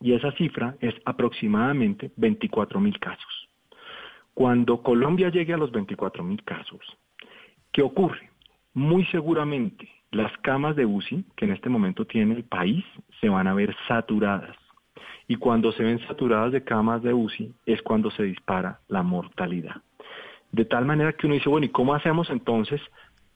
Y 0.00 0.14
esa 0.14 0.32
cifra 0.32 0.76
es 0.80 0.94
aproximadamente 1.04 2.10
24 2.16 2.80
mil 2.80 2.98
casos. 2.98 3.48
Cuando 4.34 4.82
Colombia 4.82 5.28
llegue 5.28 5.52
a 5.52 5.58
los 5.58 5.70
24 5.70 6.24
mil 6.24 6.42
casos, 6.44 6.80
¿qué 7.72 7.82
ocurre? 7.82 8.30
Muy 8.72 9.04
seguramente 9.06 9.88
las 10.10 10.36
camas 10.38 10.74
de 10.76 10.86
UCI 10.86 11.24
que 11.36 11.44
en 11.44 11.52
este 11.52 11.68
momento 11.68 12.04
tiene 12.06 12.34
el 12.34 12.44
país 12.44 12.84
se 13.20 13.28
van 13.28 13.46
a 13.46 13.54
ver 13.54 13.76
saturadas. 13.86 14.56
Y 15.28 15.36
cuando 15.36 15.70
se 15.72 15.84
ven 15.84 16.00
saturadas 16.08 16.52
de 16.52 16.64
camas 16.64 17.02
de 17.02 17.14
UCI 17.14 17.54
es 17.66 17.82
cuando 17.82 18.10
se 18.10 18.24
dispara 18.24 18.80
la 18.88 19.02
mortalidad. 19.02 19.82
De 20.50 20.64
tal 20.64 20.84
manera 20.84 21.12
que 21.12 21.26
uno 21.26 21.34
dice, 21.34 21.48
bueno, 21.48 21.66
¿y 21.66 21.70
cómo 21.70 21.94
hacemos 21.94 22.30
entonces 22.30 22.80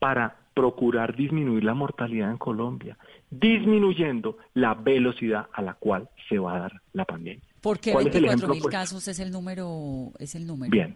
para 0.00 0.36
procurar 0.54 1.14
disminuir 1.14 1.62
la 1.62 1.74
mortalidad 1.74 2.30
en 2.30 2.38
Colombia? 2.38 2.96
Disminuyendo 3.40 4.38
la 4.54 4.74
velocidad 4.74 5.48
a 5.52 5.62
la 5.62 5.74
cual 5.74 6.08
se 6.28 6.38
va 6.38 6.56
a 6.56 6.58
dar 6.60 6.72
la 6.92 7.04
pandemia. 7.04 7.42
¿Por 7.60 7.78
qué 7.80 7.94
24 7.94 8.48
mil 8.48 8.62
pues, 8.62 8.72
casos 8.72 9.08
es 9.08 9.18
el 9.18 9.30
número? 9.30 10.12
Es 10.18 10.34
el 10.34 10.46
número? 10.46 10.70
Bien, 10.70 10.94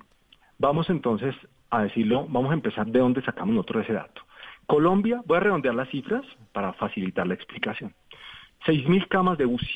vamos 0.59 0.91
entonces 0.91 1.35
a 1.71 1.83
decirlo, 1.83 2.27
vamos 2.29 2.51
a 2.51 2.55
empezar 2.55 2.87
de 2.87 2.99
dónde 2.99 3.23
sacamos 3.23 3.55
nosotros 3.55 3.85
ese 3.85 3.95
dato. 3.95 4.23
Colombia, 4.67 5.23
voy 5.25 5.39
a 5.39 5.41
redondear 5.41 5.75
las 5.75 5.89
cifras 5.89 6.25
para 6.53 6.75
facilitar 6.75 7.27
la 7.27 7.35
explicación. 7.35 7.95
6.000 8.67 9.09
camas 9.09 9.39
de 9.39 9.47
UCI, 9.47 9.75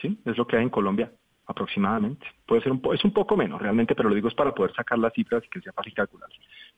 ¿sí? 0.00 0.18
Es 0.24 0.38
lo 0.38 0.46
que 0.46 0.56
hay 0.56 0.62
en 0.62 0.70
Colombia 0.70 1.12
aproximadamente. 1.46 2.26
Puede 2.46 2.62
ser 2.62 2.72
un 2.72 2.80
es 2.94 3.04
un 3.04 3.12
poco 3.12 3.36
menos 3.36 3.60
realmente, 3.60 3.94
pero 3.94 4.08
lo 4.08 4.14
digo 4.14 4.28
es 4.28 4.34
para 4.34 4.54
poder 4.54 4.72
sacar 4.74 4.98
las 4.98 5.12
cifras 5.12 5.42
y 5.44 5.48
que 5.48 5.60
sea 5.60 5.72
fácil 5.72 5.92
calcular. 5.92 6.28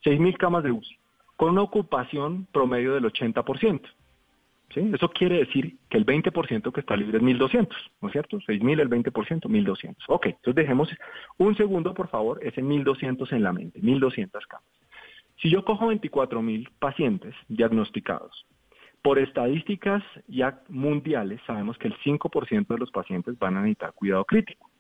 6.000 0.05 0.37
camas 0.39 0.65
de 0.65 0.73
UCI, 0.73 0.97
con 1.37 1.51
una 1.51 1.63
ocupación 1.63 2.47
promedio 2.53 2.95
del 2.95 3.05
80%. 3.05 3.83
Eso 4.77 5.09
quiere 5.11 5.39
decir 5.39 5.77
que 5.89 5.99
el 5.99 6.07
20% 6.07 6.73
que 6.73 6.81
está 6.81 6.97
libre 6.97 7.19
es 7.19 7.23
1.200, 7.23 7.69
¿no 8.01 8.09
es 8.09 8.13
cierto? 8.13 8.39
6.000, 8.39 8.81
el 8.81 8.89
20%, 8.89 9.13
1.200. 9.13 9.97
Ok, 10.09 10.27
entonces 10.27 10.55
dejemos 10.55 10.89
un 11.39 11.57
segundo, 11.57 11.95
por 11.95 12.09
favor, 12.09 12.39
ese 12.43 12.63
1.200 12.63 13.33
en 13.33 13.43
la 13.43 13.53
mente, 13.53 13.81
1.200 13.81 14.31
camas. 14.49 14.67
Si 15.37 15.51
yo 15.51 15.65
cojo 15.65 15.93
24.000 15.93 16.69
pacientes 16.79 17.35
diagnosticados, 17.49 18.47
por 19.03 19.19
estadísticas 19.19 20.03
ya 20.29 20.63
mundiales 20.69 21.41
sabemos 21.47 21.77
que 21.77 21.89
el 21.89 21.97
5% 21.99 22.67
de 22.69 22.79
los 22.79 22.91
pacientes 22.93 23.39
van 23.39 23.57
a 23.57 23.61
necesitar 23.61 23.93
cuidado 23.95 24.25
crítico. 24.25 24.71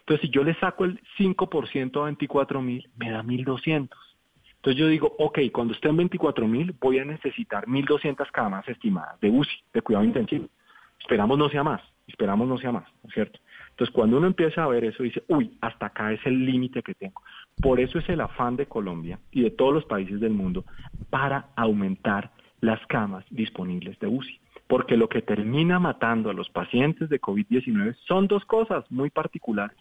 Entonces, 0.00 0.26
si 0.26 0.30
yo 0.30 0.44
le 0.44 0.54
saco 0.56 0.84
el 0.84 1.00
5% 1.18 2.06
a 2.06 2.10
24.000, 2.10 2.88
me 2.96 3.10
da 3.10 3.22
1.200. 3.22 3.88
Entonces 4.60 4.78
yo 4.78 4.88
digo, 4.88 5.14
ok, 5.18 5.38
cuando 5.52 5.72
esté 5.72 5.88
en 5.88 5.96
24.000 5.96 6.74
voy 6.78 6.98
a 6.98 7.04
necesitar 7.06 7.64
1.200 7.66 8.30
camas 8.30 8.68
estimadas 8.68 9.18
de 9.20 9.30
UCI, 9.30 9.50
de 9.72 9.80
cuidado 9.80 10.04
intensivo. 10.04 10.48
Esperamos 11.00 11.38
no 11.38 11.48
sea 11.48 11.64
más, 11.64 11.80
esperamos 12.06 12.46
no 12.46 12.58
sea 12.58 12.70
más, 12.70 12.84
¿no 13.02 13.08
es 13.08 13.14
cierto? 13.14 13.40
Entonces, 13.70 13.94
cuando 13.94 14.18
uno 14.18 14.26
empieza 14.26 14.62
a 14.62 14.68
ver 14.68 14.84
eso, 14.84 15.02
dice, 15.02 15.22
uy, 15.28 15.56
hasta 15.62 15.86
acá 15.86 16.12
es 16.12 16.20
el 16.26 16.44
límite 16.44 16.82
que 16.82 16.92
tengo. 16.92 17.22
Por 17.62 17.80
eso 17.80 17.98
es 17.98 18.08
el 18.10 18.20
afán 18.20 18.56
de 18.56 18.66
Colombia 18.66 19.18
y 19.30 19.40
de 19.40 19.50
todos 19.50 19.72
los 19.72 19.86
países 19.86 20.20
del 20.20 20.34
mundo 20.34 20.66
para 21.08 21.46
aumentar 21.56 22.30
las 22.60 22.84
camas 22.88 23.24
disponibles 23.30 23.98
de 23.98 24.08
UCI. 24.08 24.40
Porque 24.66 24.98
lo 24.98 25.08
que 25.08 25.22
termina 25.22 25.78
matando 25.78 26.28
a 26.28 26.34
los 26.34 26.50
pacientes 26.50 27.08
de 27.08 27.18
COVID-19 27.18 27.96
son 28.06 28.26
dos 28.26 28.44
cosas 28.44 28.84
muy 28.90 29.08
particulares. 29.08 29.78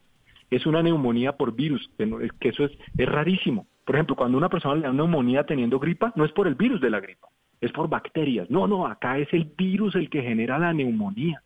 Es 0.49 0.65
una 0.65 0.81
neumonía 0.81 1.33
por 1.33 1.55
virus, 1.55 1.89
que 1.97 2.49
eso 2.49 2.65
es, 2.65 2.71
es 2.97 3.07
rarísimo. 3.07 3.67
Por 3.85 3.95
ejemplo, 3.95 4.15
cuando 4.15 4.37
una 4.37 4.49
persona 4.49 4.75
le 4.75 4.81
da 4.81 4.93
neumonía 4.93 5.43
teniendo 5.45 5.79
gripa, 5.79 6.13
no 6.15 6.25
es 6.25 6.31
por 6.31 6.47
el 6.47 6.55
virus 6.55 6.81
de 6.81 6.89
la 6.89 6.99
gripa, 6.99 7.27
es 7.61 7.71
por 7.71 7.89
bacterias. 7.89 8.49
No, 8.49 8.67
no, 8.67 8.87
acá 8.87 9.17
es 9.17 9.31
el 9.33 9.45
virus 9.57 9.95
el 9.95 10.09
que 10.09 10.21
genera 10.21 10.59
la 10.59 10.73
neumonía. 10.73 11.41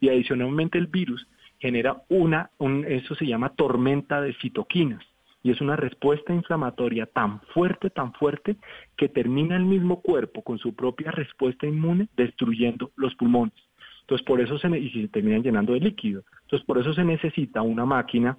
Y 0.00 0.08
adicionalmente 0.08 0.78
el 0.78 0.86
virus 0.86 1.26
genera 1.58 2.02
una, 2.08 2.50
eso 2.86 3.14
se 3.14 3.26
llama 3.26 3.50
tormenta 3.50 4.20
de 4.20 4.34
citoquinas 4.34 5.02
y 5.46 5.52
es 5.52 5.60
una 5.60 5.76
respuesta 5.76 6.34
inflamatoria 6.34 7.06
tan 7.06 7.40
fuerte, 7.54 7.88
tan 7.88 8.12
fuerte, 8.14 8.56
que 8.96 9.08
termina 9.08 9.56
el 9.56 9.64
mismo 9.64 10.00
cuerpo 10.02 10.42
con 10.42 10.58
su 10.58 10.74
propia 10.74 11.12
respuesta 11.12 11.68
inmune 11.68 12.08
destruyendo 12.16 12.90
los 12.96 13.14
pulmones. 13.14 13.54
Entonces, 14.00 14.26
por 14.26 14.40
eso 14.40 14.58
se, 14.58 14.68
y 14.76 14.90
se 14.90 15.06
terminan 15.06 15.44
llenando 15.44 15.72
de 15.72 15.78
líquido. 15.78 16.24
Entonces, 16.42 16.66
por 16.66 16.78
eso 16.78 16.92
se 16.94 17.04
necesita 17.04 17.62
una 17.62 17.84
máquina 17.84 18.36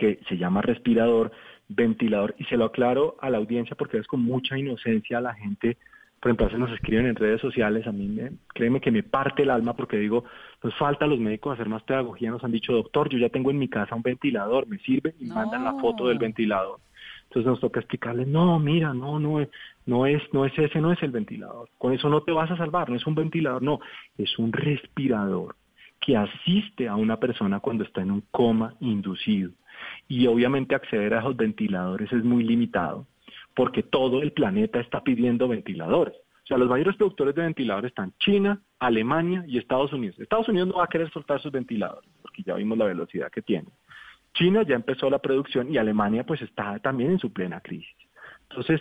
que 0.00 0.18
se 0.28 0.38
llama 0.38 0.62
respirador, 0.62 1.30
ventilador, 1.68 2.34
y 2.38 2.44
se 2.44 2.56
lo 2.56 2.64
aclaro 2.64 3.16
a 3.20 3.30
la 3.30 3.38
audiencia 3.38 3.76
porque 3.76 3.98
es 3.98 4.06
con 4.06 4.22
mucha 4.22 4.58
inocencia 4.58 5.20
la 5.20 5.34
gente 5.34 5.76
por 6.20 6.28
ejemplo, 6.28 6.44
a 6.44 6.48
veces 6.48 6.60
nos 6.60 6.72
escriben 6.72 7.06
en 7.06 7.16
redes 7.16 7.40
sociales, 7.40 7.86
a 7.86 7.92
mí 7.92 8.06
me, 8.06 8.32
créeme 8.48 8.80
que 8.80 8.90
me 8.90 9.02
parte 9.02 9.42
el 9.42 9.50
alma 9.50 9.74
porque 9.74 9.96
digo, 9.96 10.24
nos 10.62 10.74
falta 10.74 11.06
a 11.06 11.08
los 11.08 11.18
médicos 11.18 11.54
hacer 11.54 11.66
más 11.66 11.82
pedagogía, 11.82 12.30
nos 12.30 12.44
han 12.44 12.52
dicho, 12.52 12.74
doctor, 12.74 13.08
yo 13.08 13.16
ya 13.16 13.30
tengo 13.30 13.50
en 13.50 13.58
mi 13.58 13.68
casa 13.68 13.94
un 13.94 14.02
ventilador, 14.02 14.66
me 14.66 14.76
sirve 14.80 15.14
y 15.18 15.24
mandan 15.24 15.64
la 15.64 15.80
foto 15.80 16.08
del 16.08 16.18
ventilador. 16.18 16.78
Entonces 17.22 17.46
nos 17.46 17.60
toca 17.60 17.80
explicarles, 17.80 18.28
no, 18.28 18.58
mira, 18.58 18.92
no, 18.92 19.18
no 19.18 19.40
es, 19.40 19.48
no 19.86 20.04
es, 20.04 20.20
no 20.34 20.44
es 20.44 20.52
ese, 20.58 20.78
no 20.82 20.92
es 20.92 21.02
el 21.02 21.10
ventilador. 21.10 21.70
Con 21.78 21.94
eso 21.94 22.10
no 22.10 22.20
te 22.22 22.32
vas 22.32 22.50
a 22.50 22.56
salvar, 22.58 22.90
no 22.90 22.96
es 22.96 23.06
un 23.06 23.14
ventilador, 23.14 23.62
no, 23.62 23.80
es 24.18 24.38
un 24.38 24.52
respirador 24.52 25.56
que 26.00 26.18
asiste 26.18 26.86
a 26.86 26.96
una 26.96 27.16
persona 27.16 27.60
cuando 27.60 27.84
está 27.84 28.02
en 28.02 28.10
un 28.10 28.24
coma 28.30 28.74
inducido. 28.80 29.52
Y 30.08 30.26
obviamente 30.26 30.74
acceder 30.74 31.14
a 31.14 31.20
esos 31.20 31.36
ventiladores 31.36 32.12
es 32.12 32.24
muy 32.24 32.44
limitado 32.44 33.06
porque 33.54 33.82
todo 33.82 34.22
el 34.22 34.32
planeta 34.32 34.80
está 34.80 35.02
pidiendo 35.02 35.48
ventiladores. 35.48 36.14
O 36.14 36.46
sea, 36.46 36.58
los 36.58 36.68
mayores 36.68 36.96
productores 36.96 37.34
de 37.34 37.42
ventiladores 37.42 37.90
están 37.90 38.12
China, 38.18 38.60
Alemania 38.78 39.44
y 39.46 39.58
Estados 39.58 39.92
Unidos. 39.92 40.18
Estados 40.18 40.48
Unidos 40.48 40.68
no 40.68 40.76
va 40.76 40.84
a 40.84 40.88
querer 40.88 41.10
soltar 41.10 41.40
sus 41.40 41.52
ventiladores, 41.52 42.08
porque 42.22 42.42
ya 42.42 42.54
vimos 42.54 42.78
la 42.78 42.86
velocidad 42.86 43.30
que 43.30 43.42
tiene. 43.42 43.68
China 44.34 44.62
ya 44.62 44.74
empezó 44.74 45.10
la 45.10 45.18
producción 45.18 45.72
y 45.72 45.78
Alemania 45.78 46.24
pues 46.24 46.40
está 46.42 46.78
también 46.78 47.12
en 47.12 47.18
su 47.18 47.32
plena 47.32 47.60
crisis. 47.60 47.94
Entonces, 48.48 48.80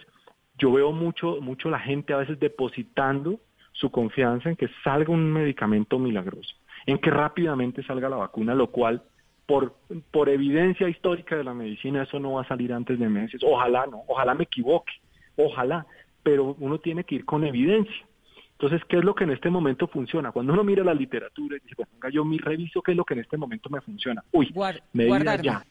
yo 0.58 0.72
veo 0.72 0.92
mucho, 0.92 1.42
mucho 1.42 1.70
la 1.70 1.80
gente 1.80 2.14
a 2.14 2.18
veces 2.18 2.40
depositando 2.40 3.40
su 3.72 3.92
confianza 3.92 4.50
en 4.50 4.56
que 4.56 4.70
salga 4.84 5.12
un 5.12 5.32
medicamento 5.32 6.00
milagroso, 6.00 6.56
en 6.86 6.98
que 6.98 7.10
rápidamente 7.10 7.84
salga 7.84 8.10
la 8.10 8.18
vacuna, 8.18 8.56
lo 8.56 8.68
cual 8.68 9.04
por, 9.50 9.74
por 10.12 10.30
evidencia 10.30 10.88
histórica 10.88 11.36
de 11.36 11.44
la 11.44 11.56
medicina, 11.56 12.04
eso 12.04 12.20
no 12.20 12.34
va 12.34 12.44
a 12.44 12.48
salir 12.48 12.72
antes 12.72 13.00
de 13.00 13.10
meses. 13.10 13.42
Ojalá 13.44 13.88
no, 13.88 14.04
ojalá 14.08 14.36
me 14.36 14.44
equivoque, 14.44 14.94
ojalá, 15.36 15.88
pero 16.22 16.56
uno 16.60 16.78
tiene 16.78 17.04
que 17.04 17.16
ir 17.16 17.26
con 17.26 17.44
evidencia. 17.44 18.06
Entonces, 18.52 18.80
¿qué 18.88 18.98
es 19.00 19.04
lo 19.04 19.16
que 19.16 19.24
en 19.24 19.32
este 19.32 19.50
momento 19.50 19.88
funciona? 19.88 20.32
Cuando 20.32 20.54
uno 20.54 20.64
mira 20.64 20.84
la 20.84 20.94
literatura 20.94 21.58
y 21.58 21.62
dice, 21.62 21.74
bueno, 21.76 22.10
yo 22.14 22.24
mi 22.24 22.38
reviso 22.38 22.84
qué 22.84 22.92
es 22.92 22.98
lo 22.98 23.04
que 23.04 23.16
en 23.16 23.22
este 23.22 23.38
momento 23.38 23.72
me 23.72 23.82
funciona. 23.82 24.24
Uy, 24.32 24.54
me 24.94 25.08
ya, 25.42 25.66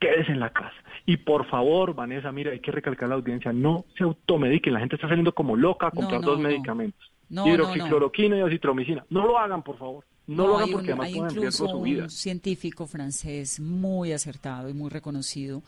quédese 0.00 0.32
en 0.32 0.40
la 0.40 0.50
casa. 0.50 0.74
Y 1.06 1.18
por 1.18 1.46
favor, 1.46 1.94
Vanessa, 1.94 2.32
mira, 2.32 2.50
hay 2.50 2.58
que 2.58 2.72
recalcar 2.72 3.06
a 3.06 3.10
la 3.10 3.14
audiencia, 3.14 3.52
no 3.52 3.84
se 3.96 4.02
automediquen, 4.02 4.72
la 4.72 4.80
gente 4.80 4.96
está 4.96 5.06
saliendo 5.06 5.32
como 5.32 5.54
loca 5.54 5.86
a 5.86 5.90
comprar 5.92 6.22
dos 6.22 6.40
medicamentos, 6.40 7.08
hidroxicloroquina 7.30 8.38
y 8.38 8.40
acitromicina. 8.40 9.04
No 9.10 9.24
lo 9.24 9.38
hagan, 9.38 9.62
por 9.62 9.78
favor. 9.78 10.04
No, 10.26 10.46
lo 10.46 10.56
hagan 10.56 10.70
porque 10.70 10.92
además 10.92 11.06
hay 11.06 11.16
incluso 11.16 11.76
un 11.76 12.10
científico 12.10 12.86
francés 12.86 13.60
muy 13.60 14.12
acertado 14.12 14.68
y 14.68 14.72
muy 14.72 14.88
reconocido 14.88 15.62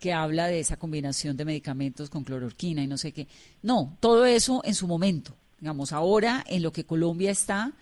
que 0.00 0.12
habla 0.12 0.46
de 0.46 0.60
esa 0.60 0.78
combinación 0.78 1.36
de 1.36 1.44
medicamentos 1.44 2.08
con 2.08 2.24
clororquina 2.24 2.82
y 2.82 2.86
no 2.86 2.96
sé 2.96 3.12
qué. 3.12 3.26
No, 3.62 3.96
todo 4.00 4.24
eso 4.26 4.62
en 4.64 4.74
su 4.74 4.86
momento. 4.86 5.34
Digamos, 5.60 5.92
ahora 5.92 6.44
en 6.46 6.62
lo 6.62 6.72
que 6.72 6.84
Colombia 6.84 7.30
está 7.30 7.72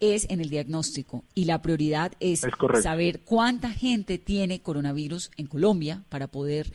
es 0.00 0.26
en 0.30 0.40
el 0.40 0.48
diagnóstico 0.48 1.24
y 1.34 1.44
la 1.44 1.60
prioridad 1.60 2.12
es, 2.20 2.46
saber 2.82 3.20
cuánta 3.20 3.70
gente 3.70 4.18
tiene 4.18 4.60
coronavirus 4.60 5.30
en 5.36 5.46
Colombia 5.46 6.04
para 6.08 6.28
poder 6.28 6.72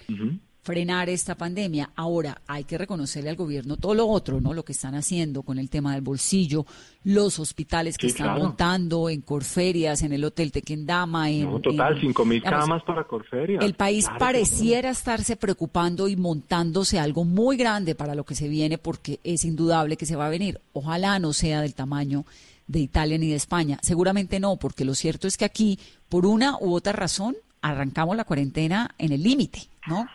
frenar 0.63 1.09
esta 1.09 1.35
pandemia. 1.35 1.91
Ahora, 1.95 2.41
hay 2.47 2.63
que 2.63 2.77
reconocerle 2.77 3.29
al 3.29 3.35
gobierno 3.35 3.75
todo 3.77 3.93
lo 3.93 4.07
otro, 4.07 4.39
¿no? 4.39 4.53
Lo 4.53 4.63
que 4.63 4.71
están 4.71 4.95
haciendo 4.95 5.43
con 5.43 5.59
el 5.59 5.69
tema 5.69 5.93
del 5.93 6.01
bolsillo, 6.01 6.65
los 7.03 7.37
hospitales 7.37 7.97
que 7.97 8.07
están 8.07 8.39
montando 8.39 9.09
en 9.09 9.21
Corferias, 9.21 10.01
en 10.03 10.13
el 10.13 10.23
Hotel 10.23 10.51
Tequendama. 10.51 11.29
En, 11.29 11.51
no, 11.51 11.59
total, 11.59 11.99
cinco 11.99 12.23
mil 12.25 12.41
camas 12.41 12.81
para 12.83 13.03
Corferias. 13.03 13.63
El 13.63 13.73
país 13.73 14.07
pareciera 14.17 14.89
estarse 14.89 15.35
preocupando 15.35 16.07
y 16.07 16.15
montándose 16.15 16.97
algo 16.97 17.25
muy 17.25 17.57
grande 17.57 17.93
para 17.93 18.15
lo 18.15 18.23
que 18.23 18.35
se 18.35 18.47
viene, 18.47 18.77
porque 18.77 19.19
es 19.23 19.43
indudable 19.43 19.97
que 19.97 20.05
se 20.05 20.15
va 20.15 20.27
a 20.27 20.29
venir. 20.29 20.61
Ojalá 20.71 21.19
no 21.19 21.33
sea 21.33 21.61
del 21.61 21.75
tamaño 21.75 22.25
de 22.67 22.79
Italia 22.79 23.17
ni 23.17 23.27
de 23.27 23.35
España. 23.35 23.79
Seguramente 23.81 24.39
no, 24.39 24.55
porque 24.55 24.85
lo 24.85 24.95
cierto 24.95 25.27
es 25.27 25.35
que 25.35 25.43
aquí, 25.43 25.77
por 26.07 26.25
una 26.25 26.57
u 26.61 26.73
otra 26.73 26.93
razón, 26.93 27.35
arrancamos 27.61 28.15
la 28.15 28.23
cuarentena 28.23 28.95
en 28.97 29.11
el 29.11 29.21
límite, 29.21 29.67
¿no? 29.87 30.07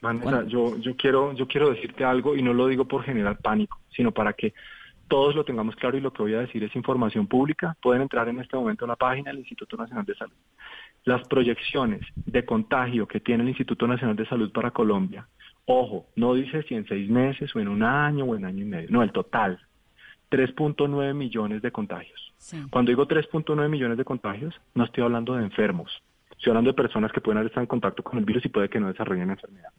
Vanessa, 0.00 0.44
yo, 0.46 0.76
yo, 0.78 0.94
quiero, 0.96 1.32
yo 1.32 1.46
quiero 1.46 1.70
decirte 1.70 2.04
algo 2.04 2.36
y 2.36 2.42
no 2.42 2.52
lo 2.52 2.66
digo 2.66 2.84
por 2.84 3.02
generar 3.02 3.38
pánico, 3.38 3.80
sino 3.90 4.12
para 4.12 4.32
que 4.34 4.52
todos 5.08 5.34
lo 5.34 5.44
tengamos 5.44 5.76
claro 5.76 5.96
y 5.96 6.00
lo 6.00 6.12
que 6.12 6.22
voy 6.22 6.34
a 6.34 6.40
decir 6.40 6.62
es 6.64 6.74
información 6.74 7.26
pública. 7.26 7.76
Pueden 7.80 8.02
entrar 8.02 8.28
en 8.28 8.40
este 8.40 8.56
momento 8.56 8.84
a 8.84 8.88
la 8.88 8.96
página 8.96 9.30
del 9.30 9.40
Instituto 9.40 9.76
Nacional 9.76 10.04
de 10.04 10.14
Salud. 10.14 10.34
Las 11.04 11.26
proyecciones 11.28 12.00
de 12.14 12.44
contagio 12.44 13.06
que 13.06 13.20
tiene 13.20 13.44
el 13.44 13.50
Instituto 13.50 13.86
Nacional 13.86 14.16
de 14.16 14.26
Salud 14.26 14.50
para 14.50 14.72
Colombia, 14.72 15.28
ojo, 15.64 16.06
no 16.16 16.34
dice 16.34 16.62
si 16.64 16.74
en 16.74 16.86
seis 16.86 17.08
meses 17.08 17.54
o 17.54 17.60
en 17.60 17.68
un 17.68 17.82
año 17.82 18.24
o 18.24 18.36
en 18.36 18.44
año 18.44 18.62
y 18.62 18.68
medio, 18.68 18.88
no, 18.90 19.02
el 19.02 19.12
total, 19.12 19.60
3.9 20.30 21.14
millones 21.14 21.62
de 21.62 21.70
contagios. 21.70 22.32
Cuando 22.70 22.90
digo 22.90 23.06
3.9 23.06 23.68
millones 23.68 23.98
de 23.98 24.04
contagios, 24.04 24.54
no 24.74 24.84
estoy 24.84 25.04
hablando 25.04 25.34
de 25.34 25.44
enfermos. 25.44 26.02
Estoy 26.36 26.50
hablando 26.50 26.70
de 26.70 26.76
personas 26.76 27.12
que 27.12 27.20
pueden 27.20 27.44
estar 27.46 27.62
en 27.62 27.66
contacto 27.66 28.02
con 28.02 28.18
el 28.18 28.24
virus 28.24 28.44
y 28.44 28.48
puede 28.48 28.68
que 28.68 28.80
no 28.80 28.88
desarrollen 28.88 29.30
enfermedad, 29.30 29.70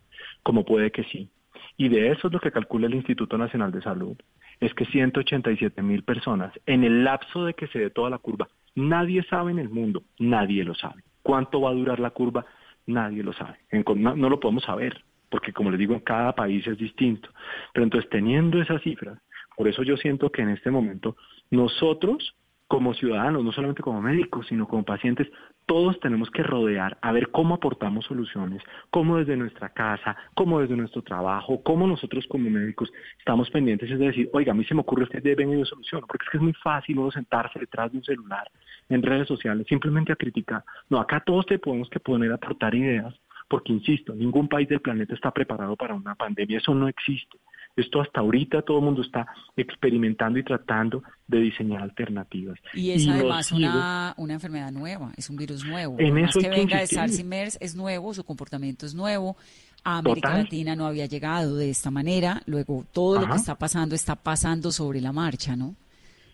como 0.44 0.66
puede 0.66 0.92
que 0.92 1.04
sí. 1.06 1.30
Y 1.78 1.90
de 1.90 2.12
eso 2.12 2.28
es 2.28 2.34
lo 2.34 2.40
que 2.40 2.52
calcula 2.52 2.88
el 2.88 2.96
Instituto 2.96 3.38
Nacional 3.38 3.72
de 3.72 3.82
Salud, 3.82 4.18
es 4.60 4.74
que 4.74 4.86
187 4.86 5.82
mil 5.84 6.04
personas 6.04 6.52
en 6.66 6.84
el 6.84 7.04
lapso 7.04 7.46
de 7.46 7.54
que 7.54 7.68
se 7.68 7.80
dé 7.80 7.90
toda 7.90 8.10
la 8.10 8.18
curva, 8.18 8.48
nadie 8.76 9.24
sabe 9.24 9.52
en 9.52 9.60
el 9.60 9.70
mundo, 9.70 10.04
nadie 10.18 10.64
lo 10.64 10.74
sabe. 10.74 11.04
¿Cuánto 11.22 11.62
va 11.62 11.70
a 11.70 11.74
durar 11.74 12.00
la 12.00 12.12
curva? 12.12 12.46
Nadie 12.88 13.22
lo 13.22 13.34
sabe. 13.34 13.58
No, 13.96 14.16
no 14.16 14.30
lo 14.30 14.40
podemos 14.40 14.64
saber, 14.64 15.04
porque 15.30 15.54
como 15.54 15.70
les 15.70 15.80
digo, 15.80 15.94
en 15.94 16.00
cada 16.00 16.34
país 16.34 16.66
es 16.66 16.78
distinto. 16.78 17.30
Pero 17.74 17.84
entonces, 17.84 18.10
teniendo 18.10 18.62
esas 18.62 18.82
cifras, 18.82 19.20
por 19.56 19.68
eso 19.68 19.84
yo 19.84 19.98
siento 19.98 20.32
que 20.32 20.42
en 20.42 20.50
este 20.50 20.72
momento 20.72 21.18
nosotros 21.52 22.36
como 22.68 22.94
ciudadanos, 22.94 23.44
no 23.44 23.52
solamente 23.52 23.82
como 23.82 24.02
médicos, 24.02 24.46
sino 24.48 24.68
como 24.68 24.84
pacientes, 24.84 25.28
todos 25.66 26.00
tenemos 26.00 26.30
que 26.32 26.44
rodear 26.44 26.98
a 27.02 27.12
ver 27.12 27.30
cómo 27.32 27.56
aportamos 27.56 28.06
soluciones, 28.06 28.62
cómo 28.90 29.18
desde 29.18 29.38
nuestra 29.38 29.70
casa, 29.70 30.18
cómo 30.34 30.60
desde 30.60 30.76
nuestro 30.76 31.02
trabajo, 31.02 31.62
cómo 31.64 31.88
nosotros 31.88 32.26
como 32.28 32.50
médicos 32.50 32.92
estamos 33.20 33.50
pendientes 33.50 33.90
es 33.90 34.00
de 34.00 34.08
decir, 34.08 34.30
oiga, 34.34 34.52
a 34.52 34.56
mí 34.56 34.66
se 34.66 34.74
me 34.74 34.82
ocurre 34.82 35.04
este 35.04 35.22
deben 35.22 35.54
y 35.54 35.60
yo 35.60 35.66
solución, 35.66 36.04
porque 36.08 36.26
es 36.26 36.30
que 36.30 36.38
es 36.38 36.44
muy 36.44 36.54
fácil 36.54 37.00
uno 37.00 37.12
sentarse 37.12 37.60
detrás 37.60 37.92
de 37.92 38.00
un 38.00 38.04
celular 38.04 38.50
en 38.90 39.02
redes 39.02 39.28
sociales 39.28 39.66
simplemente 39.68 40.12
a 40.12 40.16
criticar. 40.16 40.64
No, 40.90 41.00
acá 41.00 41.22
todos 41.26 41.46
tenemos 41.46 41.90
que 41.90 42.00
poner 42.00 42.32
a 42.32 42.36
aportar 42.36 42.76
ideas, 42.76 43.14
porque 43.48 43.72
insisto, 43.72 44.14
ningún 44.14 44.48
país 44.50 44.68
del 44.68 44.82
planeta 44.82 45.14
está 45.14 45.32
preparado 45.32 45.76
para 45.78 45.96
una 45.96 46.16
pandemia, 46.16 46.58
eso 46.58 46.74
no 46.74 46.88
existe. 46.88 47.38
Esto 47.78 48.02
hasta 48.02 48.22
ahorita 48.22 48.64
todo 48.64 48.80
el 48.80 48.86
mundo 48.86 49.04
está 49.04 49.28
experimentando 49.56 50.40
y 50.40 50.44
tratando 50.44 51.04
de 51.28 51.40
diseñar 51.40 51.84
alternativas. 51.84 52.58
Y 52.74 52.90
es 52.90 53.08
además 53.08 53.52
una, 53.52 54.16
una, 54.18 54.34
enfermedad 54.34 54.72
nueva, 54.72 55.14
es 55.16 55.30
un 55.30 55.38
virus 55.38 55.64
nuevo. 55.64 55.96
En 56.00 56.18
eso 56.18 56.40
que 56.40 56.50
venga 56.50 56.80
de 56.80 56.88
SARS 56.88 57.20
y 57.20 57.24
MERS 57.24 57.60
es 57.62 57.76
nuevo, 57.76 58.16
su 58.16 58.24
comportamiento 58.24 58.88
es 58.88 58.96
nuevo. 58.96 59.38
A 59.84 60.00
América 60.00 60.36
Latina 60.36 60.76
no 60.76 60.88
había 60.88 61.06
llegado 61.06 61.56
de 61.56 61.70
esta 61.70 61.92
manera. 61.92 62.42
Luego 62.48 62.84
todo 62.92 63.22
lo 63.22 63.28
que 63.28 63.38
está 63.38 63.56
pasando 63.56 63.94
está 63.94 64.16
pasando 64.16 64.72
sobre 64.72 65.00
la 65.00 65.14
marcha, 65.14 65.56
¿no? 65.56 65.76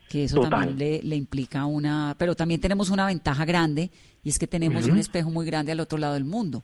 Que 0.10 0.23
eso 0.23 0.39
también 0.41 0.77
le, 1.03 1.15
implica 1.15 1.65
una... 1.65 2.15
Pero 2.17 2.36
también 2.36 2.62
tenemos 2.62 2.89
una 2.89 3.06
ventaja 3.06 3.43
grande 3.43 3.91
y 4.23 4.29
es 4.29 4.39
que 4.39 4.47
tenemos 4.47 4.86
un 4.88 4.97
espejo 4.97 5.29
muy 5.29 5.45
grande 5.45 5.73
al 5.73 5.82
otro 5.82 5.97
lado 5.97 6.13
del 6.13 6.23
mundo. 6.23 6.63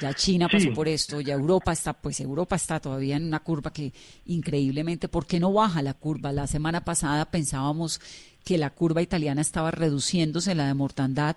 Ya 0.00 0.14
China 0.14 0.48
pasó 0.48 0.72
por 0.72 0.86
esto, 0.86 1.20
ya 1.20 1.34
Europa 1.34 1.72
está, 1.72 1.92
pues 1.92 2.20
Europa 2.20 2.54
está 2.54 2.78
todavía 2.78 3.16
en 3.16 3.26
una 3.26 3.40
curva 3.40 3.72
que 3.72 3.92
increíblemente, 4.26 5.08
¿por 5.08 5.26
qué 5.26 5.40
no 5.40 5.52
baja 5.52 5.82
la 5.82 5.94
curva? 5.94 6.30
La 6.30 6.46
semana 6.46 6.84
pasada 6.84 7.24
pensábamos 7.30 8.00
que 8.44 8.58
la 8.58 8.70
curva 8.70 9.02
italiana 9.02 9.40
estaba 9.40 9.72
reduciéndose 9.72 10.54
la 10.54 10.68
de 10.68 10.74
mortandad 10.74 11.36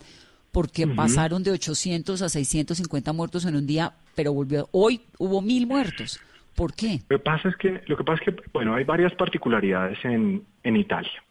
porque 0.52 0.86
pasaron 0.86 1.44
de 1.44 1.52
800 1.52 2.22
a 2.22 2.30
650 2.30 3.14
muertos 3.14 3.46
en 3.46 3.56
un 3.56 3.66
día, 3.66 3.94
pero 4.16 4.34
volvió 4.34 4.68
hoy 4.72 5.02
hubo 5.18 5.42
mil 5.42 5.66
muertos. 5.66 6.20
¿Por 6.56 6.74
qué? 6.76 7.00
Lo 7.08 7.18
que 7.18 7.24
pasa 7.24 7.50
es 7.50 7.56
que, 7.56 7.82
lo 7.88 7.98
que, 7.98 8.04
pasa 8.04 8.22
es 8.24 8.36
que 8.36 8.44
bueno, 8.54 8.76
hay 8.76 8.84
varias 8.84 9.14
particularidades 9.16 9.98
en, 10.04 10.44
en 10.64 10.76
Italia. 10.76 11.24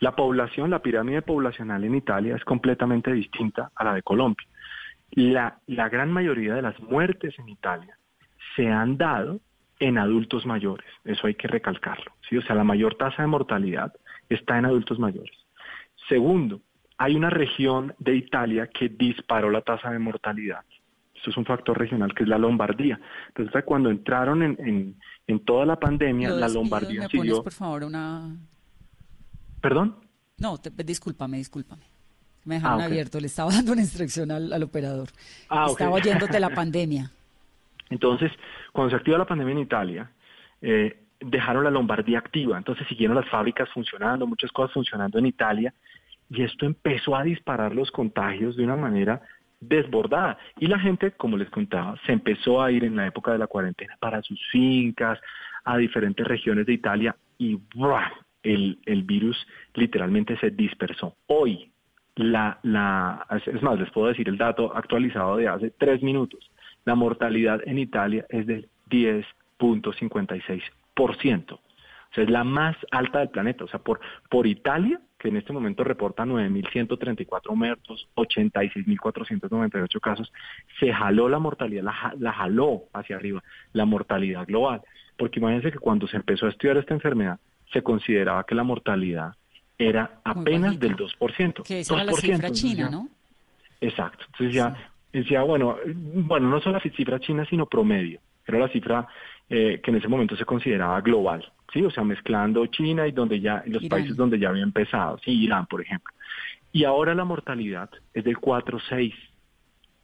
La 0.00 0.14
población, 0.14 0.70
la 0.70 0.80
pirámide 0.80 1.22
poblacional 1.22 1.82
en 1.84 1.96
Italia 1.96 2.36
es 2.36 2.44
completamente 2.44 3.12
distinta 3.12 3.70
a 3.74 3.84
la 3.84 3.94
de 3.94 4.02
Colombia. 4.02 4.46
La, 5.12 5.58
la 5.66 5.88
gran 5.88 6.12
mayoría 6.12 6.54
de 6.54 6.62
las 6.62 6.78
muertes 6.80 7.38
en 7.38 7.48
Italia 7.48 7.98
se 8.56 8.68
han 8.68 8.96
dado 8.96 9.40
en 9.80 9.98
adultos 9.98 10.44
mayores, 10.44 10.88
eso 11.04 11.26
hay 11.26 11.34
que 11.34 11.48
recalcarlo, 11.48 12.12
¿sí? 12.28 12.36
o 12.36 12.42
sea, 12.42 12.56
la 12.56 12.64
mayor 12.64 12.96
tasa 12.96 13.22
de 13.22 13.28
mortalidad 13.28 13.92
está 14.28 14.58
en 14.58 14.64
adultos 14.64 14.98
mayores. 14.98 15.36
Segundo, 16.08 16.60
hay 16.96 17.14
una 17.14 17.30
región 17.30 17.94
de 17.98 18.16
Italia 18.16 18.66
que 18.66 18.88
disparó 18.88 19.50
la 19.50 19.62
tasa 19.62 19.90
de 19.90 19.98
mortalidad. 19.98 20.64
Eso 21.14 21.30
es 21.30 21.36
un 21.36 21.44
factor 21.44 21.78
regional 21.78 22.14
que 22.14 22.24
es 22.24 22.28
la 22.28 22.38
Lombardía. 22.38 23.00
Entonces, 23.28 23.64
cuando 23.64 23.90
entraron 23.90 24.42
en, 24.42 24.96
en, 25.26 25.44
toda 25.44 25.66
la 25.66 25.76
pandemia, 25.76 26.30
la 26.30 26.48
Lombardía 26.48 27.02
¿me 27.02 27.08
siguió... 27.08 27.42
por 27.42 27.52
favor, 27.52 27.84
una... 27.84 28.36
¿Perdón? 29.60 29.96
No, 30.38 30.58
te, 30.58 30.70
discúlpame, 30.70 31.38
discúlpame. 31.38 31.82
Me 32.48 32.54
dejaron 32.54 32.80
ah, 32.80 32.86
abierto, 32.86 33.20
le 33.20 33.26
estaba 33.26 33.50
dando 33.52 33.72
una 33.72 33.82
instrucción 33.82 34.30
al, 34.30 34.62
operador. 34.62 35.08
Ah, 35.50 35.66
estaba 35.68 35.90
oyéndote 35.90 36.40
la 36.40 36.48
pandemia. 36.48 37.10
Entonces, 37.90 38.32
cuando 38.72 38.90
se 38.90 38.96
activa 38.96 39.18
la 39.18 39.26
pandemia 39.26 39.52
en 39.52 39.58
Italia, 39.58 40.10
eh, 40.62 40.98
dejaron 41.20 41.64
la 41.64 41.70
Lombardía 41.70 42.18
activa, 42.18 42.56
entonces 42.58 42.86
siguieron 42.86 43.16
las 43.16 43.28
fábricas 43.28 43.68
funcionando, 43.70 44.26
muchas 44.26 44.52
cosas 44.52 44.72
funcionando 44.72 45.18
en 45.18 45.26
Italia, 45.26 45.74
y 46.30 46.42
esto 46.42 46.66
empezó 46.66 47.16
a 47.16 47.22
disparar 47.22 47.74
los 47.74 47.90
contagios 47.90 48.56
de 48.56 48.64
una 48.64 48.76
manera 48.76 49.22
desbordada. 49.60 50.38
Y 50.58 50.66
la 50.66 50.78
gente, 50.78 51.12
como 51.12 51.36
les 51.36 51.48
contaba, 51.50 51.98
se 52.06 52.12
empezó 52.12 52.62
a 52.62 52.70
ir 52.70 52.84
en 52.84 52.94
la 52.94 53.06
época 53.06 53.32
de 53.32 53.38
la 53.38 53.46
cuarentena 53.46 53.96
para 53.98 54.22
sus 54.22 54.40
fincas, 54.52 55.18
a 55.64 55.76
diferentes 55.76 56.26
regiones 56.26 56.66
de 56.66 56.74
Italia, 56.74 57.16
y 57.38 57.58
El, 58.42 58.78
el 58.86 59.02
virus 59.02 59.36
literalmente 59.74 60.38
se 60.38 60.50
dispersó. 60.50 61.16
Hoy, 61.26 61.72
la, 62.18 62.58
la, 62.62 63.26
es 63.46 63.62
más, 63.62 63.78
les 63.78 63.90
puedo 63.90 64.08
decir 64.08 64.28
el 64.28 64.36
dato 64.36 64.76
actualizado 64.76 65.36
de 65.36 65.48
hace 65.48 65.70
tres 65.70 66.02
minutos. 66.02 66.50
La 66.84 66.96
mortalidad 66.96 67.60
en 67.64 67.78
Italia 67.78 68.26
es 68.28 68.46
del 68.46 68.68
10.56%. 68.90 71.52
O 71.52 71.60
sea, 72.14 72.24
es 72.24 72.30
la 72.30 72.42
más 72.42 72.74
alta 72.90 73.20
del 73.20 73.28
planeta. 73.28 73.62
O 73.64 73.68
sea, 73.68 73.78
por, 73.80 74.00
por 74.28 74.48
Italia, 74.48 75.00
que 75.18 75.28
en 75.28 75.36
este 75.36 75.52
momento 75.52 75.84
reporta 75.84 76.24
9.134 76.24 77.54
muertos, 77.54 78.08
86.498 78.16 80.00
casos, 80.00 80.32
se 80.80 80.92
jaló 80.92 81.28
la 81.28 81.38
mortalidad, 81.38 81.84
la, 81.84 82.14
la 82.18 82.32
jaló 82.32 82.86
hacia 82.94 83.14
arriba, 83.16 83.44
la 83.72 83.84
mortalidad 83.84 84.44
global. 84.44 84.82
Porque 85.16 85.38
imagínense 85.38 85.70
que 85.70 85.78
cuando 85.78 86.08
se 86.08 86.16
empezó 86.16 86.46
a 86.46 86.50
estudiar 86.50 86.78
esta 86.78 86.94
enfermedad, 86.94 87.38
se 87.72 87.82
consideraba 87.82 88.42
que 88.44 88.56
la 88.56 88.64
mortalidad 88.64 89.34
era 89.78 90.20
apenas 90.24 90.78
del 90.78 90.96
2%. 90.96 91.62
Que 91.62 91.80
esa 91.80 91.94
era 91.94 92.04
la 92.04 92.12
cifra 92.12 92.50
china, 92.50 92.90
¿no? 92.90 93.08
Exacto. 93.80 94.24
Entonces 94.32 94.54
ya 94.54 94.76
decía, 95.12 95.42
bueno, 95.42 95.76
bueno, 95.94 96.48
no 96.48 96.60
solo 96.60 96.78
la 96.78 96.90
cifra 96.90 97.20
china, 97.20 97.46
sino 97.48 97.66
promedio. 97.66 98.20
Era 98.46 98.58
la 98.58 98.68
cifra 98.68 99.06
eh, 99.48 99.80
que 99.82 99.90
en 99.90 99.98
ese 99.98 100.08
momento 100.08 100.36
se 100.36 100.44
consideraba 100.44 101.00
global, 101.00 101.52
¿sí? 101.72 101.82
O 101.84 101.90
sea, 101.90 102.02
mezclando 102.02 102.66
China 102.66 103.06
y 103.06 103.12
donde 103.12 103.40
ya, 103.40 103.62
los 103.66 103.84
países 103.86 104.16
donde 104.16 104.38
ya 104.38 104.48
había 104.48 104.62
empezado, 104.62 105.18
sí, 105.24 105.30
Irán, 105.30 105.66
por 105.66 105.80
ejemplo. 105.82 106.12
Y 106.72 106.84
ahora 106.84 107.14
la 107.14 107.24
mortalidad 107.24 107.90
es 108.12 108.24
del 108.24 108.36
4-6. 108.36 109.14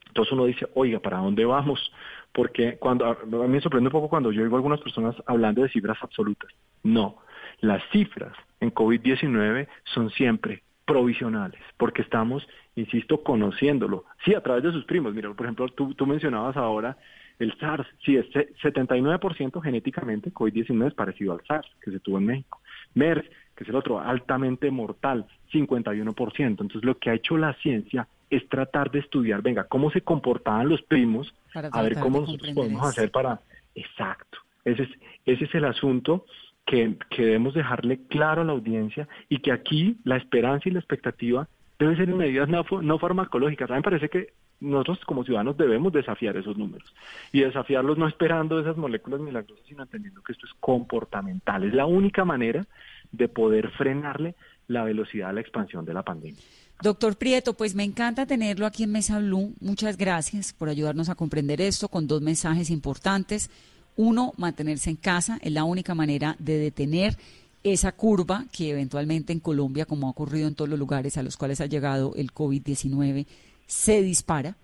Entonces 0.08 0.32
uno 0.32 0.44
dice, 0.44 0.66
oiga, 0.74 1.00
¿para 1.00 1.18
dónde 1.18 1.44
vamos? 1.44 1.92
Porque 2.32 2.76
cuando, 2.78 3.06
a 3.06 3.16
mí 3.24 3.48
me 3.48 3.60
sorprende 3.60 3.88
un 3.88 3.92
poco 3.92 4.08
cuando 4.08 4.30
yo 4.30 4.42
oigo 4.42 4.56
a 4.56 4.58
algunas 4.58 4.80
personas 4.80 5.16
hablando 5.26 5.62
de 5.62 5.68
cifras 5.70 5.98
absolutas. 6.00 6.50
No, 6.82 7.18
las 7.60 7.82
cifras 7.90 8.36
en 8.60 8.72
COVID-19 8.72 9.68
son 9.84 10.10
siempre 10.10 10.62
provisionales, 10.84 11.60
porque 11.76 12.02
estamos, 12.02 12.46
insisto, 12.76 13.22
conociéndolo. 13.22 14.04
Sí, 14.24 14.34
a 14.34 14.42
través 14.42 14.64
de 14.64 14.72
sus 14.72 14.84
primos. 14.84 15.14
Mira, 15.14 15.32
por 15.32 15.46
ejemplo, 15.46 15.68
tú, 15.68 15.94
tú 15.94 16.06
mencionabas 16.06 16.56
ahora 16.56 16.96
el 17.38 17.56
SARS. 17.58 17.86
Sí, 18.04 18.16
es 18.16 18.26
79% 18.26 19.62
genéticamente 19.62 20.32
COVID-19 20.32 20.88
es 20.88 20.94
parecido 20.94 21.32
al 21.32 21.44
SARS 21.46 21.68
que 21.82 21.90
se 21.90 22.00
tuvo 22.00 22.18
en 22.18 22.26
México. 22.26 22.60
MERS, 22.94 23.24
que 23.56 23.64
es 23.64 23.70
el 23.70 23.76
otro, 23.76 24.00
altamente 24.00 24.70
mortal, 24.70 25.26
51%. 25.52 26.46
Entonces, 26.46 26.84
lo 26.84 26.98
que 26.98 27.10
ha 27.10 27.14
hecho 27.14 27.36
la 27.36 27.54
ciencia 27.54 28.06
es 28.30 28.48
tratar 28.48 28.90
de 28.90 29.00
estudiar, 29.00 29.42
venga, 29.42 29.64
cómo 29.64 29.90
se 29.90 30.00
comportaban 30.00 30.68
los 30.68 30.82
primos, 30.82 31.34
a 31.54 31.82
ver 31.82 31.98
cómo 32.00 32.20
nosotros 32.20 32.52
podemos 32.52 32.86
hacer 32.86 33.10
para... 33.10 33.40
Exacto. 33.74 34.38
Ese 34.64 34.84
es, 34.84 34.88
ese 35.26 35.44
es 35.44 35.54
el 35.54 35.64
asunto 35.64 36.24
que, 36.64 36.96
debemos 37.16 37.55
dejarle 37.55 38.00
claro 38.09 38.42
a 38.42 38.44
la 38.44 38.53
audiencia 38.53 39.09
y 39.29 39.38
que 39.38 39.53
aquí 39.53 39.98
la 40.05 40.16
esperanza 40.16 40.68
y 40.68 40.72
la 40.72 40.81
expectativa 40.81 41.48
deben 41.79 41.96
ser 41.96 42.09
en 42.09 42.16
medidas 42.16 42.48
no, 42.48 42.64
no 42.83 42.98
farmacológicas. 42.98 43.70
A 43.70 43.74
mí 43.74 43.79
me 43.79 43.83
parece 43.83 44.09
que 44.09 44.33
nosotros 44.61 45.00
como 45.05 45.24
ciudadanos 45.24 45.57
debemos 45.57 45.92
desafiar 45.92 46.37
esos 46.37 46.57
números 46.57 46.94
y 47.33 47.40
desafiarlos 47.40 47.98
no 47.98 48.09
esperando 48.09 48.59
esas 48.61 48.77
moléculas 48.77 49.20
milagrosas, 49.20 49.64
sino 49.68 49.83
entendiendo 49.83 50.22
que 50.22 50.33
esto 50.33 50.46
es 50.46 50.53
comportamental. 50.61 51.64
Es 51.64 51.74
la 51.74 51.86
única 51.86 52.24
manera 52.24 52.64
de 53.12 53.28
poder 53.28 53.70
frenarle 53.72 54.34
la 54.66 54.84
velocidad 54.84 55.28
de 55.28 55.34
la 55.34 55.41
expansión 55.41 55.84
de 55.84 55.95
la 55.95 56.03
pandemia. 56.03 56.41
Doctor 56.82 57.16
Prieto, 57.16 57.55
pues 57.55 57.74
me 57.74 57.84
encanta 57.84 58.26
tenerlo 58.26 58.66
aquí 58.66 58.82
en 58.82 58.93
Mesa 58.93 59.18
Blue. 59.18 59.55
Muchas 59.61 59.97
gracias 59.97 60.53
por 60.53 60.68
ayudarnos 60.68 61.09
a 61.09 61.14
comprender 61.14 61.61
esto 61.61 61.88
con 61.88 62.07
dos 62.07 62.20
mensajes 62.20 62.70
importantes. 62.70 63.51
Uno, 63.97 64.32
mantenerse 64.36 64.90
en 64.90 64.97
casa 64.97 65.38
es 65.40 65.53
la 65.53 65.64
única 65.64 65.95
manera 65.95 66.36
de 66.38 66.59
detener 66.59 67.16
esa 67.62 67.92
curva 67.92 68.45
que 68.53 68.70
eventualmente 68.70 69.32
en 69.32 69.40
Colombia, 69.40 69.86
como 69.86 70.07
ha 70.07 70.11
ocurrido 70.11 70.49
en 70.49 70.55
todos 70.55 70.68
los 70.68 70.78
lugares 70.78 71.16
a 71.16 71.22
los 71.22 71.36
cuales 71.36 71.61
ha 71.61 71.66
llegado 71.66 72.14
el 72.14 72.32
COVID-19, 72.32 73.26
se 73.66 74.03
dispara. 74.03 74.57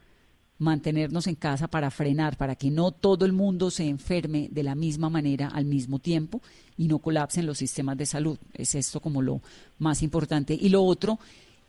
mantenernos 0.59 1.27
en 1.27 1.37
casa 1.37 1.69
para 1.69 1.91
frenar, 1.91 2.37
para 2.37 2.55
que 2.55 2.71
no 2.71 2.93
todo 2.93 3.25
el 3.25 3.33
mundo 3.33 3.71
se 3.71 3.89
enferme 3.89 4.49
de 4.51 4.63
la 4.63 4.75
misma 4.75 5.09
manera 5.09 5.49
al 5.49 5.65
mismo 5.65 6.01
tiempo 6.01 6.43
y 6.77 6.87
no 6.87 6.99
colapsen 6.99 7.47
los 7.47 7.57
sistemas 7.57 7.97
de 7.97 8.05
salud. 8.05 8.39
Es 8.53 8.75
esto 8.75 9.01
como 9.01 9.23
lo 9.23 9.41
más 9.79 10.03
importante. 10.03 10.53
Y 10.53 10.69
lo 10.69 10.85
otro, 10.85 11.19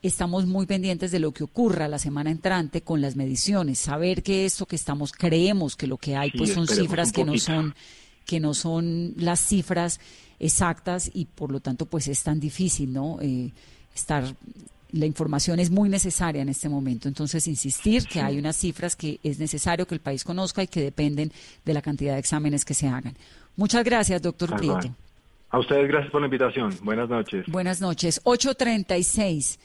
estamos 0.01 0.45
muy 0.45 0.65
pendientes 0.65 1.11
de 1.11 1.19
lo 1.19 1.31
que 1.31 1.43
ocurra 1.43 1.87
la 1.87 1.99
semana 1.99 2.31
entrante 2.31 2.81
con 2.81 3.01
las 3.01 3.15
mediciones, 3.15 3.79
saber 3.79 4.23
que 4.23 4.45
esto 4.45 4.65
que 4.65 4.75
estamos 4.75 5.11
creemos 5.11 5.75
que 5.75 5.87
lo 5.87 5.97
que 5.97 6.15
hay 6.15 6.31
pues 6.31 6.53
son 6.53 6.67
cifras 6.67 7.11
que 7.11 7.23
no 7.23 7.37
son 7.37 7.75
que 8.25 8.39
no 8.39 8.53
son 8.53 9.13
las 9.17 9.39
cifras 9.39 9.99
exactas 10.39 11.11
y 11.13 11.25
por 11.25 11.51
lo 11.51 11.59
tanto 11.59 11.85
pues 11.85 12.07
es 12.07 12.23
tan 12.23 12.39
difícil, 12.39 12.93
¿no? 12.93 13.19
Eh, 13.21 13.51
estar 13.95 14.23
la 14.91 15.05
información 15.05 15.59
es 15.59 15.71
muy 15.71 15.89
necesaria 15.89 16.41
en 16.41 16.49
este 16.49 16.67
momento. 16.67 17.07
Entonces, 17.07 17.47
insistir 17.47 18.05
que 18.07 18.19
hay 18.19 18.37
unas 18.37 18.57
cifras 18.57 18.95
que 18.95 19.19
es 19.23 19.39
necesario 19.39 19.87
que 19.87 19.95
el 19.95 20.01
país 20.01 20.23
conozca 20.23 20.63
y 20.63 20.67
que 20.67 20.81
dependen 20.81 21.31
de 21.63 21.73
la 21.73 21.81
cantidad 21.81 22.13
de 22.13 22.19
exámenes 22.19 22.65
que 22.65 22.73
se 22.73 22.87
hagan. 22.87 23.15
Muchas 23.55 23.83
gracias, 23.83 24.21
doctor 24.21 24.55
Prieto. 24.57 24.93
A 25.49 25.59
ustedes 25.59 25.87
gracias 25.87 26.11
por 26.11 26.21
la 26.21 26.27
invitación. 26.27 26.73
Buenas 26.81 27.09
noches. 27.09 27.45
Buenas 27.47 27.81
noches. 27.81 28.21
836. 28.23 29.59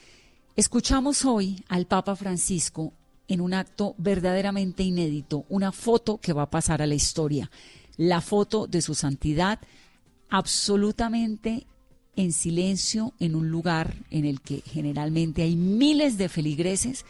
Escuchamos 0.56 1.26
hoy 1.26 1.62
al 1.68 1.84
Papa 1.84 2.16
Francisco 2.16 2.94
en 3.28 3.42
un 3.42 3.52
acto 3.52 3.94
verdaderamente 3.98 4.82
inédito, 4.82 5.44
una 5.50 5.70
foto 5.70 6.16
que 6.16 6.32
va 6.32 6.44
a 6.44 6.50
pasar 6.50 6.80
a 6.80 6.86
la 6.86 6.94
historia, 6.94 7.50
la 7.98 8.22
foto 8.22 8.66
de 8.66 8.80
su 8.80 8.94
santidad 8.94 9.58
absolutamente 10.30 11.66
en 12.16 12.32
silencio 12.32 13.12
en 13.20 13.34
un 13.34 13.50
lugar 13.50 13.96
en 14.08 14.24
el 14.24 14.40
que 14.40 14.62
generalmente 14.64 15.42
hay 15.42 15.56
miles 15.56 16.16
de 16.16 16.30
feligreses 16.30 17.04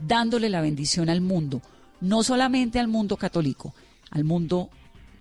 dándole 0.00 0.48
la 0.48 0.60
bendición 0.60 1.08
al 1.08 1.20
mundo, 1.20 1.62
no 2.00 2.24
solamente 2.24 2.80
al 2.80 2.88
mundo 2.88 3.16
católico, 3.16 3.74
al 4.10 4.24
mundo, 4.24 4.70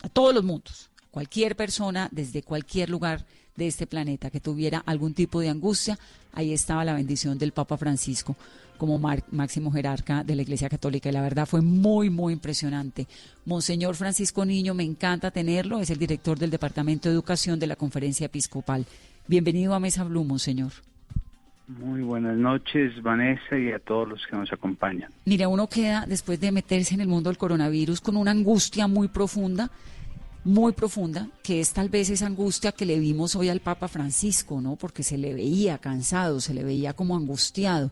a 0.02 0.10
todos 0.10 0.34
los 0.34 0.44
mundos, 0.44 0.90
cualquier 1.12 1.56
persona 1.56 2.10
desde 2.12 2.42
cualquier 2.42 2.90
lugar 2.90 3.28
de 3.58 3.68
este 3.68 3.88
planeta 3.88 4.30
que 4.30 4.40
tuviera 4.40 4.84
algún 4.86 5.14
tipo 5.14 5.42
de 5.42 5.50
angustia, 5.50 5.98
ahí 6.32 6.54
estaba 6.54 6.86
la 6.86 6.94
bendición 6.94 7.38
del 7.38 7.52
Papa 7.52 7.76
Francisco 7.76 8.36
como 8.78 9.00
máximo 9.00 9.72
jerarca 9.72 10.24
de 10.24 10.36
la 10.36 10.44
Iglesia 10.44 10.70
Católica 10.70 11.10
y 11.10 11.12
la 11.12 11.24
verdad 11.24 11.48
fue 11.48 11.62
muy, 11.62 12.12
muy 12.12 12.34
impresionante. 12.34 13.08
Monseñor 13.46 13.96
Francisco 13.96 14.46
Niño, 14.46 14.76
me 14.76 14.84
encanta 14.84 15.32
tenerlo, 15.32 15.80
es 15.80 15.90
el 15.90 15.98
director 15.98 16.38
del 16.38 16.52
Departamento 16.52 17.10
de 17.10 17.16
Educación 17.16 17.60
de 17.60 17.68
la 17.68 17.76
Conferencia 17.76 18.28
Episcopal. 18.28 18.86
Bienvenido 19.28 19.74
a 19.74 19.80
Mesa 19.80 20.04
Blue, 20.04 20.24
Monseñor. 20.24 20.72
Muy 21.68 22.02
buenas 22.02 22.38
noches, 22.38 23.02
Vanessa, 23.02 23.58
y 23.58 23.72
a 23.74 23.80
todos 23.80 24.08
los 24.08 24.26
que 24.26 24.38
nos 24.38 24.54
acompañan. 24.54 25.12
Mira, 25.26 25.50
uno 25.50 25.68
queda, 25.68 26.06
después 26.08 26.40
de 26.40 26.54
meterse 26.54 26.94
en 26.94 27.02
el 27.02 27.10
mundo 27.10 27.30
del 27.30 27.38
coronavirus, 27.38 28.00
con 28.00 28.16
una 28.16 28.32
angustia 28.32 28.88
muy 28.88 29.10
profunda, 29.10 29.70
muy 30.48 30.72
profunda, 30.72 31.28
que 31.44 31.60
es 31.60 31.74
tal 31.74 31.90
vez 31.90 32.10
esa 32.10 32.26
angustia 32.26 32.72
que 32.72 32.86
le 32.86 33.00
vimos 33.00 33.36
hoy 33.36 33.50
al 33.50 33.60
Papa 33.60 33.90
Francisco, 33.90 34.62
¿no? 34.62 34.78
Porque 34.78 35.04
se 35.04 35.18
le 35.18 35.34
veía 35.34 35.78
cansado, 35.78 36.40
se 36.40 36.54
le 36.54 36.64
veía 36.64 36.94
como 36.94 37.18
angustiado. 37.18 37.92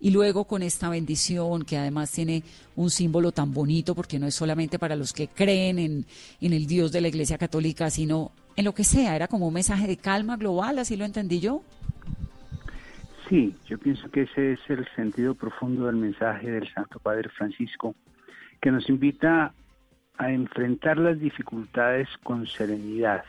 Y 0.00 0.10
luego 0.10 0.44
con 0.44 0.62
esta 0.62 0.88
bendición, 0.88 1.62
que 1.62 1.76
además 1.76 2.10
tiene 2.10 2.42
un 2.74 2.88
símbolo 2.88 3.32
tan 3.32 3.52
bonito, 3.52 3.94
porque 3.94 4.18
no 4.18 4.26
es 4.26 4.34
solamente 4.34 4.78
para 4.78 4.96
los 4.96 5.12
que 5.12 5.28
creen 5.28 5.78
en, 5.78 6.06
en 6.40 6.52
el 6.54 6.66
Dios 6.66 6.90
de 6.90 7.02
la 7.02 7.08
Iglesia 7.08 7.36
Católica, 7.36 7.90
sino 7.90 8.32
en 8.56 8.64
lo 8.64 8.74
que 8.74 8.82
sea, 8.82 9.14
era 9.14 9.28
como 9.28 9.48
un 9.48 9.54
mensaje 9.54 9.86
de 9.86 9.98
calma 9.98 10.38
global, 10.38 10.78
así 10.78 10.96
lo 10.96 11.04
entendí 11.04 11.38
yo. 11.38 11.62
Sí, 13.28 13.54
yo 13.66 13.78
pienso 13.78 14.10
que 14.10 14.22
ese 14.22 14.54
es 14.54 14.60
el 14.68 14.88
sentido 14.96 15.34
profundo 15.34 15.84
del 15.86 15.96
mensaje 15.96 16.50
del 16.50 16.66
Santo 16.72 16.98
Padre 16.98 17.28
Francisco, 17.28 17.94
que 18.60 18.70
nos 18.70 18.88
invita 18.88 19.52
a 20.20 20.30
enfrentar 20.30 20.98
las 20.98 21.18
dificultades 21.18 22.06
con 22.22 22.46
serenidad, 22.46 23.24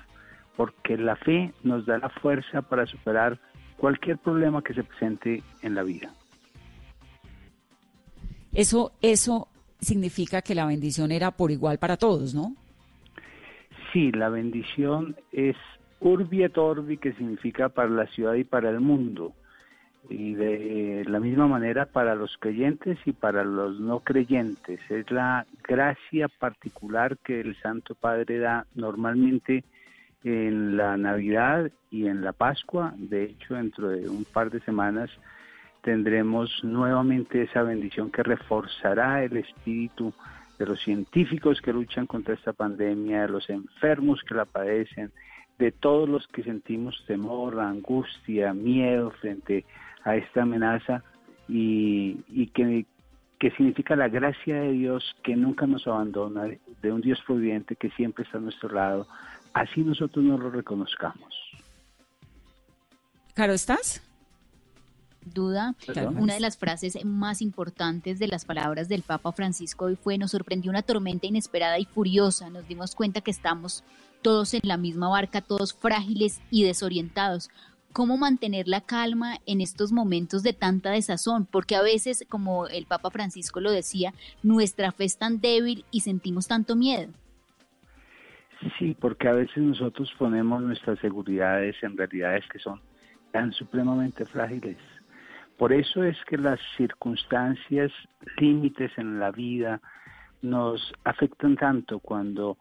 porque 0.58 0.98
la 0.98 1.16
fe 1.16 1.54
nos 1.64 1.86
da 1.86 1.98
la 1.98 2.10
fuerza 2.10 2.62
para 2.62 2.86
superar 2.86 3.40
cualquier 3.78 4.18
problema 4.18 4.62
que 4.62 4.74
se 4.74 4.84
presente 4.84 5.42
en 5.62 5.74
la 5.74 5.84
vida. 5.84 6.12
Eso, 8.54 8.92
eso 9.02 9.48
significa 9.80 10.42
que 10.42 10.54
la 10.54 10.66
bendición 10.66 11.14
era 11.14 11.32
por 11.32 11.50
igual 11.50 11.80
para 11.80 11.96
todos, 11.96 12.36
¿no? 12.36 12.56
Sí, 13.94 14.12
la 14.12 14.28
bendición 14.28 15.16
es 15.32 15.56
urbi 16.02 16.44
et 16.44 16.58
orbi, 16.58 16.98
que 16.98 17.14
significa 17.14 17.70
para 17.70 17.90
la 17.90 18.08
ciudad 18.08 18.34
y 18.34 18.44
para 18.44 18.70
el 18.70 18.82
mundo. 18.82 19.32
Y 20.10 20.34
de 20.34 21.06
la 21.08 21.20
misma 21.20 21.48
manera 21.48 21.86
para 21.86 22.16
los 22.16 22.38
creyentes 22.38 22.98
y 23.06 23.12
para 23.12 23.44
los 23.44 23.80
no 23.80 24.00
creyentes. 24.00 24.80
Es 24.90 25.10
la 25.12 25.46
gracia 25.64 26.28
particular 26.28 27.18
que 27.18 27.40
el 27.42 27.56
Santo 27.62 27.96
Padre 27.96 28.40
da 28.40 28.66
normalmente 28.76 29.64
en 30.24 30.78
la 30.78 30.98
Navidad 30.98 31.72
y 31.90 32.08
en 32.08 32.24
la 32.24 32.34
Pascua. 32.34 32.94
De 32.98 33.24
hecho, 33.24 33.56
dentro 33.56 33.90
de 33.90 34.10
un 34.10 34.26
par 34.26 34.50
de 34.50 34.60
semanas 34.62 35.10
tendremos 35.82 36.64
nuevamente 36.64 37.44
esa 37.44 37.64
bendición 37.64 38.12
que 38.12 38.24
reforzará 38.24 39.24
el 39.24 39.38
espíritu 39.38 40.14
de 40.60 40.66
los 40.68 40.80
científicos 40.82 41.60
que 41.60 41.74
luchan 41.74 42.06
contra 42.06 42.36
esta 42.36 42.54
pandemia, 42.54 43.24
de 43.24 43.30
los 43.30 43.50
enfermos 43.50 44.22
que 44.22 44.36
la 44.36 44.46
padecen, 44.46 45.12
de 45.58 45.72
todos 45.72 46.08
los 46.08 46.28
que 46.28 46.44
sentimos 46.44 47.04
temor, 47.08 47.60
angustia, 47.60 48.54
miedo 48.54 49.12
frente 49.12 49.66
a 49.68 49.91
esta 50.06 50.44
amenaza 50.44 51.04
y, 51.48 52.48
que, 52.54 52.86
que 53.40 53.52
significa 53.52 53.96
la 53.96 54.08
gracia 54.08 54.56
de 54.56 54.72
Dios 54.72 55.16
que 55.24 55.36
nunca 55.36 55.68
nos 55.68 55.88
abandona, 55.88 56.46
de 56.82 56.92
un 56.92 57.02
Dios 57.02 57.20
providente 57.26 57.76
que 57.76 57.90
siempre 57.92 58.24
está 58.24 58.38
a 58.38 58.42
nuestro 58.42 58.70
lado, 58.74 59.08
así 59.54 59.82
nosotros 59.82 60.24
no 60.24 60.38
lo 60.38 60.50
reconozcamos. 60.50 61.34
Caro, 63.34 63.54
¿estás? 63.54 64.02
duda, 65.24 65.76
una 66.18 66.34
de 66.34 66.40
las 66.40 66.58
frases 66.58 66.98
más 67.06 67.42
importantes 67.42 68.20
de 68.20 68.28
las 68.28 68.46
palabras 68.46 68.90
del 68.90 69.04
Papa 69.04 69.32
Francisco 69.32 69.86
hoy 69.86 69.96
fue, 69.96 70.18
nos 70.18 70.32
sorprendió 70.32 70.72
una 70.72 70.82
tormenta 70.82 71.28
inesperada 71.28 71.78
y 71.80 71.86
furiosa, 71.86 72.50
nos 72.50 72.68
dimos 72.68 72.96
cuenta 72.96 73.22
que 73.22 73.32
estamos 73.32 73.84
todos 74.22 74.54
en 74.54 74.62
la 74.64 74.78
misma 74.78 75.10
barca, 75.10 75.42
todos 75.42 75.74
frágiles 75.74 76.42
y 76.50 76.64
desorientados. 76.64 77.50
¿Cómo 77.94 78.16
mantener 78.18 78.70
la 78.70 78.80
calma 78.80 79.36
en 79.46 79.60
estos 79.60 79.92
momentos 79.92 80.44
de 80.44 80.54
tanta 80.54 80.92
desazón? 80.92 81.46
Porque 81.46 81.76
a 81.76 81.82
veces, 81.82 82.26
como 82.30 82.68
el 82.68 82.86
Papa 82.86 83.12
Francisco 83.12 83.60
lo 83.60 83.70
decía, 83.70 84.14
nuestra 84.44 84.94
fe 84.94 85.04
es 85.04 85.18
tan 85.18 85.42
débil 85.42 85.84
y 85.92 86.00
sentimos 86.00 86.48
tanto 86.48 86.78
miedo. 86.78 87.12
Sí, 88.80 88.96
porque 88.98 89.28
a 89.28 89.34
veces 89.34 89.58
nosotros 89.58 90.10
ponemos 90.18 90.62
nuestras 90.62 91.00
seguridades 91.00 91.76
en 91.82 91.98
realidades 91.98 92.46
que 92.48 92.60
son 92.60 92.80
tan 93.32 93.52
supremamente 93.52 94.26
frágiles. 94.26 94.78
Por 95.58 95.74
eso 95.74 96.04
es 96.04 96.16
que 96.30 96.38
las 96.38 96.60
circunstancias 96.78 97.92
límites 98.38 98.92
en 98.98 99.20
la 99.20 99.32
vida 99.32 99.82
nos 100.42 100.94
afectan 101.04 101.56
tanto 101.58 102.00
cuando 102.00 102.58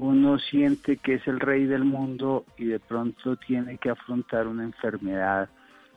uno 0.00 0.38
siente 0.38 0.96
que 0.96 1.14
es 1.14 1.26
el 1.26 1.40
rey 1.40 1.66
del 1.66 1.84
mundo 1.84 2.44
y 2.56 2.66
de 2.66 2.78
pronto 2.78 3.36
tiene 3.36 3.78
que 3.78 3.90
afrontar 3.90 4.46
una 4.46 4.64
enfermedad 4.64 5.48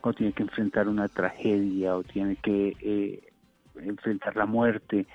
o 0.02 0.14
tiene 0.14 0.34
que 0.34 0.44
enfrentar 0.44 0.88
una 0.88 1.08
tragedia 1.08 1.96
o 1.96 2.04
tiene 2.04 2.36
que 2.38 2.76
eh, 2.82 3.32
enfrentar 3.76 4.36
la 4.36 4.46
muerte. 4.46 5.06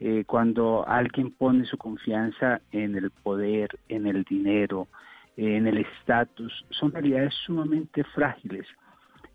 Eh, 0.00 0.24
cuando 0.26 0.86
alguien 0.86 1.30
pone 1.30 1.64
su 1.64 1.78
confianza 1.78 2.60
en 2.72 2.96
el 2.96 3.10
poder, 3.10 3.78
en 3.88 4.06
el 4.06 4.24
dinero, 4.24 4.88
en 5.36 5.66
el 5.66 5.78
estatus, 5.78 6.64
son 6.70 6.92
realidades 6.92 7.34
sumamente 7.46 8.04
frágiles. 8.04 8.66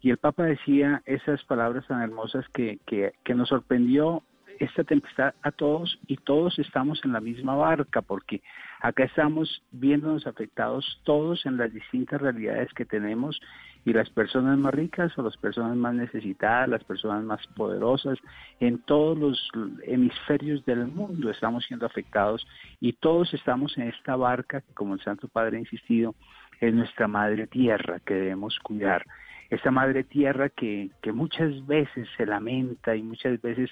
Y 0.01 0.11
el 0.11 0.17
Papa 0.17 0.43
decía 0.43 1.01
esas 1.05 1.43
palabras 1.45 1.87
tan 1.87 2.01
hermosas 2.01 2.47
que, 2.49 2.79
que, 2.85 3.13
que 3.23 3.35
nos 3.35 3.49
sorprendió 3.49 4.23
esta 4.59 4.83
tempestad 4.83 5.33
a 5.41 5.51
todos 5.51 5.99
y 6.07 6.17
todos 6.17 6.59
estamos 6.59 6.99
en 7.05 7.13
la 7.13 7.21
misma 7.21 7.55
barca 7.55 8.01
porque 8.01 8.41
acá 8.81 9.05
estamos 9.05 9.63
viéndonos 9.71 10.27
afectados 10.27 11.01
todos 11.03 11.45
en 11.45 11.57
las 11.57 11.73
distintas 11.73 12.21
realidades 12.21 12.71
que 12.73 12.85
tenemos 12.85 13.39
y 13.85 13.93
las 13.93 14.09
personas 14.09 14.57
más 14.57 14.73
ricas 14.73 15.17
o 15.17 15.23
las 15.23 15.37
personas 15.37 15.77
más 15.77 15.93
necesitadas, 15.93 16.67
las 16.67 16.83
personas 16.83 17.23
más 17.23 17.45
poderosas, 17.55 18.19
en 18.59 18.79
todos 18.79 19.17
los 19.17 19.49
hemisferios 19.83 20.65
del 20.65 20.87
mundo 20.87 21.29
estamos 21.29 21.63
siendo 21.65 21.85
afectados 21.85 22.45
y 22.81 22.93
todos 22.93 23.33
estamos 23.33 23.77
en 23.77 23.87
esta 23.87 24.17
barca 24.17 24.61
que 24.61 24.73
como 24.73 24.93
el 24.93 25.01
Santo 25.01 25.29
Padre 25.29 25.57
ha 25.57 25.61
insistido 25.61 26.15
es 26.59 26.73
nuestra 26.73 27.07
madre 27.07 27.47
tierra 27.47 28.01
que 28.01 28.13
debemos 28.13 28.59
cuidar 28.59 29.05
esa 29.49 29.71
madre 29.71 30.03
tierra 30.03 30.49
que, 30.49 30.91
que, 31.01 31.11
muchas 31.11 31.65
veces 31.65 32.07
se 32.17 32.25
lamenta 32.25 32.95
y 32.95 33.01
muchas 33.01 33.41
veces 33.41 33.71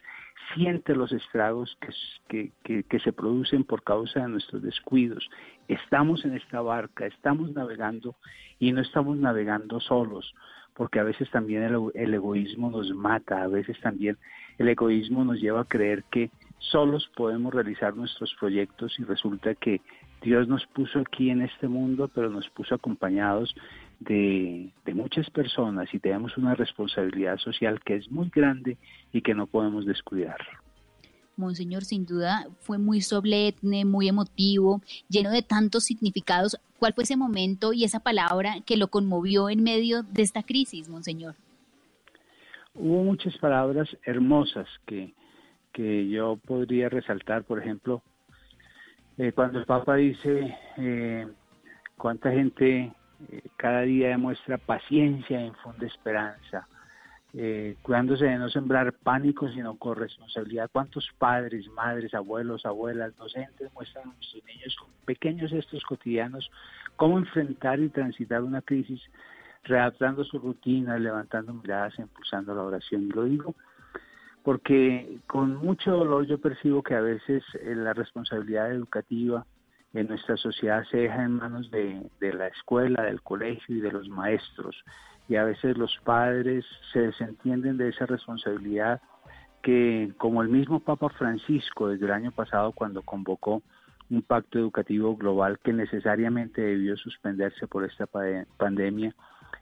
siente 0.54 0.96
los 0.96 1.12
estragos 1.12 1.78
que, 2.28 2.52
que, 2.64 2.84
que, 2.84 3.00
se 3.00 3.14
producen 3.14 3.64
por 3.64 3.84
causa 3.84 4.22
de 4.22 4.30
nuestros 4.30 4.64
descuidos. 4.64 5.30
Estamos 5.68 6.26
en 6.26 6.34
esta 6.34 6.62
barca, 6.62 7.06
estamos 7.06 7.54
navegando 7.54 8.16
y 8.60 8.72
no 8.72 8.82
estamos 8.82 9.18
navegando 9.18 9.80
solos, 9.80 10.34
porque 10.74 11.00
a 11.00 11.04
veces 11.04 11.30
también 11.32 11.64
el, 11.64 12.14
egoísmo 12.14 12.72
nos 12.72 12.90
mata, 12.92 13.44
a 13.44 13.48
veces 13.48 13.80
también 13.82 14.18
el 14.58 14.70
egoísmo 14.70 15.24
nos 15.26 15.40
lleva 15.40 15.62
a 15.62 15.66
creer 15.66 16.04
que 16.12 16.32
solos 16.60 17.10
podemos 17.16 17.54
realizar 17.54 17.96
nuestros 17.96 18.34
proyectos 18.40 18.98
y 19.00 19.04
resulta 19.04 19.54
que 19.54 19.82
Dios 20.22 20.48
nos 20.48 20.66
puso 20.68 21.00
aquí 21.00 21.30
en 21.30 21.44
este 21.44 21.68
mundo, 21.68 22.10
pero 22.14 22.30
nos 22.30 22.50
puso 22.50 22.74
acompañados 22.74 23.56
de, 24.00 24.72
de, 24.86 24.94
muchas 24.94 25.30
personas 25.30 25.92
y 25.94 26.00
tenemos 26.00 26.38
una 26.38 26.54
responsabilidad 26.54 27.38
social 27.38 27.80
que 27.84 27.96
es 27.96 28.12
muy 28.12 28.30
grande 28.30 28.78
y 29.12 29.22
que 29.22 29.34
no 29.34 29.48
podemos 29.48 29.86
descuidar. 29.86 30.38
Monseñor, 31.38 31.84
sin 31.84 32.06
duda 32.06 32.48
fue 32.60 32.80
muy 32.80 33.02
solemne, 33.02 33.86
muy 33.86 34.08
emotivo, 34.08 34.82
lleno 35.08 35.30
de 35.30 35.44
tantos 35.44 35.86
significados. 35.86 36.58
¿Cuál 36.80 36.94
fue 36.94 37.04
ese 37.04 37.16
momento 37.16 37.74
y 37.74 37.84
esa 37.84 38.00
palabra 38.00 38.56
que 38.66 38.78
lo 38.78 38.88
conmovió 38.88 39.50
en 39.50 39.64
medio 39.64 40.04
de 40.04 40.24
esta 40.24 40.44
crisis, 40.44 40.90
Monseñor? 40.90 41.36
Hubo 42.74 43.04
muchas 43.04 43.38
palabras 43.38 43.88
hermosas 44.04 44.68
que, 44.86 45.14
que 45.74 46.08
yo 46.10 46.38
podría 46.38 46.90
resaltar, 46.90 47.44
por 47.44 47.60
ejemplo, 47.60 48.02
eh, 49.18 49.32
cuando 49.32 49.60
el 49.60 49.66
Papa 49.66 49.96
dice 49.96 50.56
eh, 50.78 51.28
cuánta 51.98 52.32
gente 52.32 52.92
eh, 53.32 53.42
cada 53.56 53.82
día 53.82 54.10
demuestra 54.10 54.58
paciencia 54.58 55.40
e 55.40 55.48
infunde 55.48 55.88
esperanza 55.88 56.68
eh, 57.34 57.76
cuidándose 57.82 58.26
de 58.26 58.38
no 58.38 58.50
sembrar 58.50 58.94
pánico, 58.94 59.50
sino 59.50 59.78
con 59.78 59.96
responsabilidad. 59.96 60.70
¿Cuántos 60.72 61.08
padres, 61.18 61.68
madres, 61.70 62.14
abuelos, 62.14 62.66
abuelas, 62.66 63.16
docentes 63.16 63.72
muestran 63.74 64.10
a 64.10 64.14
nuestros 64.14 64.44
niños 64.46 64.76
con 64.78 64.90
pequeños 65.06 65.52
gestos 65.52 65.84
cotidianos 65.84 66.50
cómo 66.96 67.20
enfrentar 67.20 67.80
y 67.80 67.90
transitar 67.90 68.42
una 68.42 68.62
crisis, 68.62 69.02
readaptando 69.66 70.24
sus 70.24 70.42
rutinas, 70.42 71.00
levantando 71.00 71.54
miradas, 71.54 72.00
impulsando 72.00 72.56
la 72.56 72.64
oración? 72.64 73.04
Y 73.04 73.10
lo 73.10 73.26
digo 73.26 73.56
porque 74.44 75.20
con 75.28 75.58
mucho 75.58 75.92
dolor 75.92 76.26
yo 76.26 76.40
percibo 76.40 76.82
que 76.82 76.96
a 76.96 77.02
veces 77.02 77.44
eh, 77.56 77.76
la 77.76 77.92
responsabilidad 77.92 78.72
educativa 78.72 79.46
en 79.94 80.08
nuestra 80.08 80.38
sociedad 80.38 80.84
se 80.92 80.98
deja 80.98 81.24
en 81.24 81.34
manos 81.34 81.72
de, 81.72 82.02
de 82.20 82.34
la 82.34 82.48
escuela, 82.48 83.04
del 83.04 83.22
colegio 83.22 83.76
y 83.76 83.80
de 83.80 83.92
los 83.92 84.08
maestros 84.10 84.76
y 85.30 85.36
a 85.36 85.44
veces 85.44 85.78
los 85.78 85.98
padres 86.04 86.66
se 86.94 87.00
desentienden 87.00 87.78
de 87.78 87.90
esa 87.90 88.06
responsabilidad 88.06 89.02
que, 89.62 90.14
como 90.18 90.42
el 90.42 90.50
mismo 90.50 90.80
Papa 90.80 91.10
Francisco 91.10 91.90
desde 91.90 92.06
el 92.06 92.12
año 92.12 92.32
pasado 92.32 92.72
cuando 92.72 93.02
convocó 93.02 93.62
un 94.10 94.22
pacto 94.22 94.58
educativo 94.58 95.18
global 95.18 95.60
que 95.60 95.74
necesariamente 95.74 96.62
debió 96.62 96.96
suspenderse 96.96 97.68
por 97.68 97.84
esta 97.84 98.08
pandemia, 98.58 99.14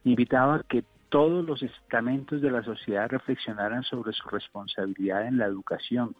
invitaba 0.03 0.57
a 0.57 0.63
que 0.63 0.83
todos 1.09 1.43
los 1.43 1.63
estamentos 1.63 2.41
de 2.41 2.51
la 2.51 2.61
sociedad 2.63 3.09
reflexionaran 3.09 3.81
sobre 3.83 4.13
su 4.13 4.27
responsabilidad 4.29 5.25
en 5.25 5.39
la 5.39 5.45
educación. 5.45 6.15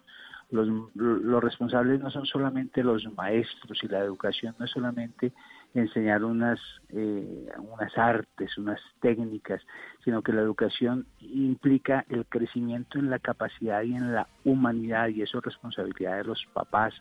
Los, 0.50 0.68
los 0.94 1.42
responsables 1.42 2.00
no 2.00 2.10
son 2.10 2.24
solamente 2.24 2.84
los 2.84 3.04
maestros 3.16 3.82
y 3.82 3.88
la 3.88 3.98
educación 3.98 4.54
no 4.58 4.64
es 4.64 4.70
solamente 4.70 5.32
enseñar 5.74 6.24
unas, 6.24 6.60
eh, 6.90 7.48
unas 7.58 7.96
artes, 7.98 8.56
unas 8.56 8.80
técnicas, 9.00 9.60
sino 10.04 10.22
que 10.22 10.32
la 10.32 10.42
educación 10.42 11.06
implica 11.20 12.04
el 12.08 12.26
crecimiento 12.26 12.98
en 12.98 13.10
la 13.10 13.18
capacidad 13.18 13.82
y 13.82 13.94
en 13.94 14.14
la 14.14 14.28
humanidad 14.44 15.08
y 15.08 15.22
eso 15.22 15.38
es 15.38 15.44
responsabilidad 15.44 16.18
de 16.18 16.24
los 16.24 16.46
papás 16.52 16.94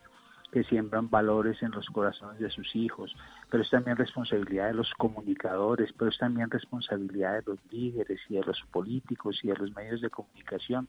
que 0.51 0.63
siembran 0.63 1.09
valores 1.09 1.61
en 1.63 1.71
los 1.71 1.85
corazones 1.87 2.39
de 2.39 2.49
sus 2.49 2.75
hijos, 2.75 3.13
pero 3.49 3.63
es 3.63 3.69
también 3.69 3.97
responsabilidad 3.97 4.67
de 4.67 4.75
los 4.75 4.89
comunicadores, 4.93 5.91
pero 5.97 6.09
es 6.09 6.17
también 6.17 6.49
responsabilidad 6.49 7.33
de 7.33 7.43
los 7.45 7.59
líderes 7.71 8.19
y 8.29 8.35
de 8.35 8.43
los 8.43 8.61
políticos 8.71 9.37
y 9.43 9.47
de 9.47 9.55
los 9.55 9.75
medios 9.75 10.01
de 10.01 10.09
comunicación. 10.09 10.87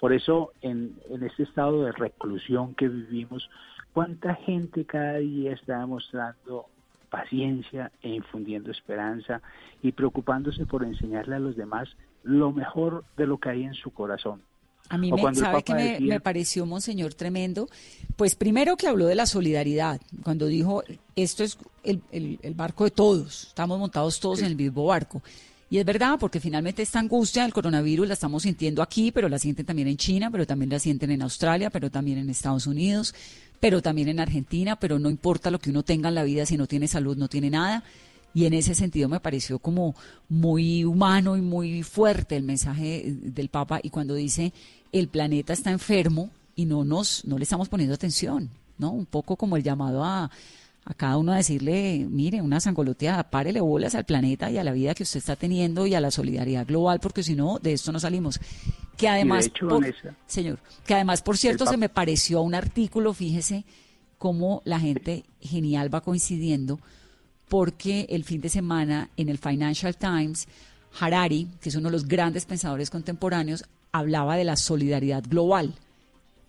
Por 0.00 0.12
eso, 0.12 0.52
en, 0.60 0.96
en 1.10 1.22
este 1.22 1.44
estado 1.44 1.84
de 1.84 1.92
reclusión 1.92 2.74
que 2.74 2.88
vivimos, 2.88 3.48
¿cuánta 3.92 4.34
gente 4.34 4.84
cada 4.84 5.18
día 5.18 5.52
está 5.52 5.78
demostrando 5.78 6.66
paciencia 7.14 7.92
e 8.02 8.08
infundiendo 8.08 8.72
esperanza 8.72 9.40
y 9.82 9.92
preocupándose 9.92 10.66
por 10.66 10.82
enseñarle 10.82 11.36
a 11.36 11.38
los 11.38 11.54
demás 11.54 11.88
lo 12.24 12.50
mejor 12.50 13.04
de 13.16 13.26
lo 13.26 13.38
que 13.38 13.50
hay 13.50 13.62
en 13.62 13.74
su 13.74 13.90
corazón. 13.90 14.42
A 14.88 14.98
mí 14.98 15.12
me, 15.12 15.34
sabe 15.34 15.62
que 15.62 15.98
me, 16.00 16.20
pareció, 16.20 16.66
Monseñor, 16.66 17.14
tremendo. 17.14 17.68
Pues 18.16 18.34
primero 18.34 18.76
que 18.76 18.88
habló 18.88 19.06
de 19.06 19.14
la 19.14 19.26
solidaridad, 19.26 20.00
cuando 20.22 20.46
dijo, 20.46 20.82
esto 21.16 21.44
es 21.44 21.56
el, 21.84 22.38
barco 22.54 22.84
de 22.84 22.90
todos, 22.90 23.44
estamos 23.44 23.78
montados 23.78 24.20
todos 24.20 24.40
en 24.40 24.46
el 24.46 24.56
mismo 24.56 24.84
barco. 24.84 25.22
Y 25.74 25.80
es 25.80 25.84
verdad, 25.84 26.18
porque 26.20 26.38
finalmente 26.38 26.82
esta 26.82 27.00
angustia 27.00 27.42
del 27.42 27.52
coronavirus 27.52 28.06
la 28.06 28.14
estamos 28.14 28.44
sintiendo 28.44 28.80
aquí, 28.80 29.10
pero 29.10 29.28
la 29.28 29.40
sienten 29.40 29.66
también 29.66 29.88
en 29.88 29.96
China, 29.96 30.30
pero 30.30 30.46
también 30.46 30.70
la 30.70 30.78
sienten 30.78 31.10
en 31.10 31.20
Australia, 31.20 31.68
pero 31.68 31.90
también 31.90 32.18
en 32.18 32.30
Estados 32.30 32.68
Unidos, 32.68 33.12
pero 33.58 33.82
también 33.82 34.08
en 34.08 34.20
Argentina, 34.20 34.76
pero 34.76 35.00
no 35.00 35.10
importa 35.10 35.50
lo 35.50 35.58
que 35.58 35.70
uno 35.70 35.82
tenga 35.82 36.10
en 36.10 36.14
la 36.14 36.22
vida, 36.22 36.46
si 36.46 36.56
no 36.56 36.68
tiene 36.68 36.86
salud, 36.86 37.16
no 37.16 37.26
tiene 37.26 37.50
nada. 37.50 37.82
Y 38.34 38.46
en 38.46 38.54
ese 38.54 38.76
sentido 38.76 39.08
me 39.08 39.18
pareció 39.18 39.58
como 39.58 39.96
muy 40.28 40.84
humano 40.84 41.36
y 41.36 41.40
muy 41.40 41.82
fuerte 41.82 42.36
el 42.36 42.44
mensaje 42.44 43.02
del 43.06 43.48
Papa. 43.48 43.80
Y 43.82 43.90
cuando 43.90 44.14
dice 44.14 44.52
el 44.92 45.08
planeta 45.08 45.52
está 45.52 45.72
enfermo 45.72 46.30
y 46.54 46.66
no 46.66 46.84
nos, 46.84 47.24
no 47.24 47.36
le 47.36 47.42
estamos 47.42 47.68
poniendo 47.68 47.96
atención, 47.96 48.48
¿no? 48.78 48.92
Un 48.92 49.06
poco 49.06 49.34
como 49.34 49.56
el 49.56 49.64
llamado 49.64 50.04
a, 50.04 50.30
a 50.86 50.94
cada 50.94 51.16
uno 51.16 51.32
a 51.32 51.36
decirle, 51.36 52.06
mire, 52.10 52.42
una 52.42 52.60
sangoloteada, 52.60 53.30
párele 53.30 53.60
bolas 53.60 53.94
al 53.94 54.04
planeta 54.04 54.50
y 54.50 54.58
a 54.58 54.64
la 54.64 54.72
vida 54.72 54.94
que 54.94 55.04
usted 55.04 55.18
está 55.18 55.34
teniendo 55.34 55.86
y 55.86 55.94
a 55.94 56.00
la 56.00 56.10
solidaridad 56.10 56.66
global, 56.66 57.00
porque 57.00 57.22
si 57.22 57.34
no, 57.34 57.58
de 57.58 57.72
esto 57.72 57.90
no 57.90 57.98
salimos. 57.98 58.38
Que 58.96 59.08
además, 59.08 59.50
señor, 60.26 60.58
que 60.86 60.94
además, 60.94 61.22
por 61.22 61.38
cierto, 61.38 61.66
se 61.66 61.78
me 61.78 61.88
pareció 61.88 62.42
un 62.42 62.54
artículo, 62.54 63.14
fíjese 63.14 63.64
cómo 64.18 64.62
la 64.64 64.78
gente 64.78 65.24
genial 65.40 65.92
va 65.92 66.02
coincidiendo, 66.02 66.78
porque 67.48 68.06
el 68.10 68.24
fin 68.24 68.42
de 68.42 68.50
semana 68.50 69.10
en 69.16 69.30
el 69.30 69.38
Financial 69.38 69.96
Times, 69.96 70.48
Harari, 71.00 71.48
que 71.60 71.70
es 71.70 71.74
uno 71.76 71.88
de 71.88 71.92
los 71.92 72.06
grandes 72.06 72.44
pensadores 72.44 72.90
contemporáneos, 72.90 73.64
hablaba 73.90 74.36
de 74.36 74.44
la 74.44 74.56
solidaridad 74.56 75.24
global, 75.26 75.74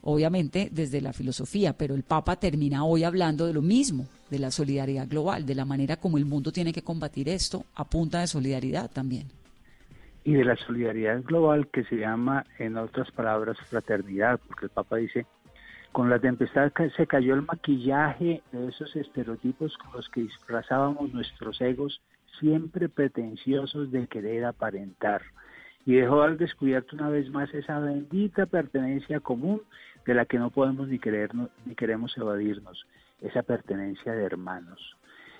obviamente 0.01 0.69
desde 0.71 1.01
la 1.01 1.13
filosofía, 1.13 1.77
pero 1.77 1.95
el 1.95 2.03
Papa 2.03 2.35
termina 2.35 2.83
hoy 2.85 3.03
hablando 3.03 3.47
de 3.47 3.53
lo 3.53 3.61
mismo, 3.61 4.07
de 4.29 4.39
la 4.39 4.51
solidaridad 4.51 5.07
global, 5.07 5.45
de 5.45 5.55
la 5.55 5.65
manera 5.65 5.97
como 5.97 6.17
el 6.17 6.25
mundo 6.25 6.51
tiene 6.51 6.73
que 6.73 6.81
combatir 6.81 7.29
esto 7.29 7.65
a 7.75 7.85
punta 7.85 8.21
de 8.21 8.27
solidaridad 8.27 8.89
también. 8.91 9.27
Y 10.23 10.33
de 10.33 10.45
la 10.45 10.55
solidaridad 10.55 11.21
global 11.23 11.67
que 11.67 11.83
se 11.83 11.97
llama, 11.97 12.45
en 12.57 12.77
otras 12.77 13.11
palabras, 13.11 13.57
fraternidad, 13.69 14.39
porque 14.47 14.65
el 14.65 14.71
Papa 14.71 14.97
dice, 14.97 15.25
con 15.91 16.09
la 16.09 16.19
tempestad 16.19 16.73
se 16.97 17.07
cayó 17.07 17.35
el 17.35 17.43
maquillaje 17.43 18.41
de 18.51 18.67
esos 18.67 18.95
estereotipos 18.95 19.77
con 19.77 19.93
los 19.93 20.09
que 20.09 20.21
disfrazábamos 20.21 21.13
nuestros 21.13 21.61
egos, 21.61 22.01
siempre 22.39 22.89
pretenciosos 22.89 23.91
de 23.91 24.07
querer 24.07 24.45
aparentar, 24.45 25.21
y 25.85 25.93
dejó 25.93 26.23
al 26.23 26.37
descubierto 26.37 26.95
una 26.95 27.09
vez 27.09 27.29
más 27.29 27.53
esa 27.53 27.79
bendita 27.79 28.45
pertenencia 28.45 29.19
común 29.19 29.61
de 30.05 30.15
la 30.15 30.25
que 30.25 30.39
no 30.39 30.49
podemos 30.49 30.87
ni, 30.87 30.99
querernos, 30.99 31.49
ni 31.65 31.75
queremos 31.75 32.17
evadirnos, 32.17 32.85
esa 33.21 33.43
pertenencia 33.43 34.13
de 34.13 34.23
hermanos. 34.23 34.97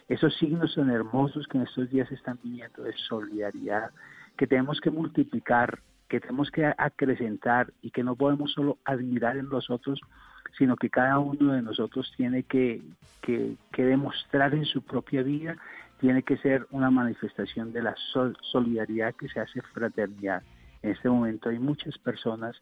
Esos 0.08 0.36
signos 0.38 0.76
tan 0.76 0.92
hermosos 0.92 1.48
que 1.48 1.58
en 1.58 1.64
estos 1.64 1.90
días 1.90 2.12
están 2.12 2.40
viviendo 2.44 2.84
de 2.84 2.94
solidaridad, 2.94 3.92
que 4.38 4.46
tenemos 4.46 4.80
que 4.80 4.92
multiplicar, 4.92 5.80
que 6.08 6.20
tenemos 6.20 6.52
que 6.52 6.66
acrecentar 6.78 7.74
y 7.82 7.90
que 7.90 8.04
no 8.04 8.16
podemos 8.16 8.52
solo 8.54 8.78
admirar 8.86 9.38
en 9.38 9.50
los 9.50 9.70
otros, 9.70 10.00
sino 10.58 10.76
que 10.76 10.90
cada 10.90 11.18
uno 11.18 11.54
de 11.54 11.62
nosotros 11.62 12.14
tiene 12.16 12.44
que, 12.44 12.82
que, 13.22 13.58
demostrar 13.76 14.54
en 14.54 14.66
su 14.66 14.84
propia 14.84 15.24
vida, 15.24 15.58
tiene 16.00 16.22
que 16.22 16.38
ser 16.38 16.68
una 16.70 16.92
manifestación 16.92 17.74
de 17.74 17.82
la 17.82 17.96
solidaridad 18.52 19.16
que 19.16 19.28
se 19.28 19.40
hace 19.40 19.62
fraternidad. 19.74 20.44
En 20.84 20.92
este 20.92 21.10
momento 21.10 21.50
hay 21.50 21.58
muchas 21.58 21.98
personas 21.98 22.56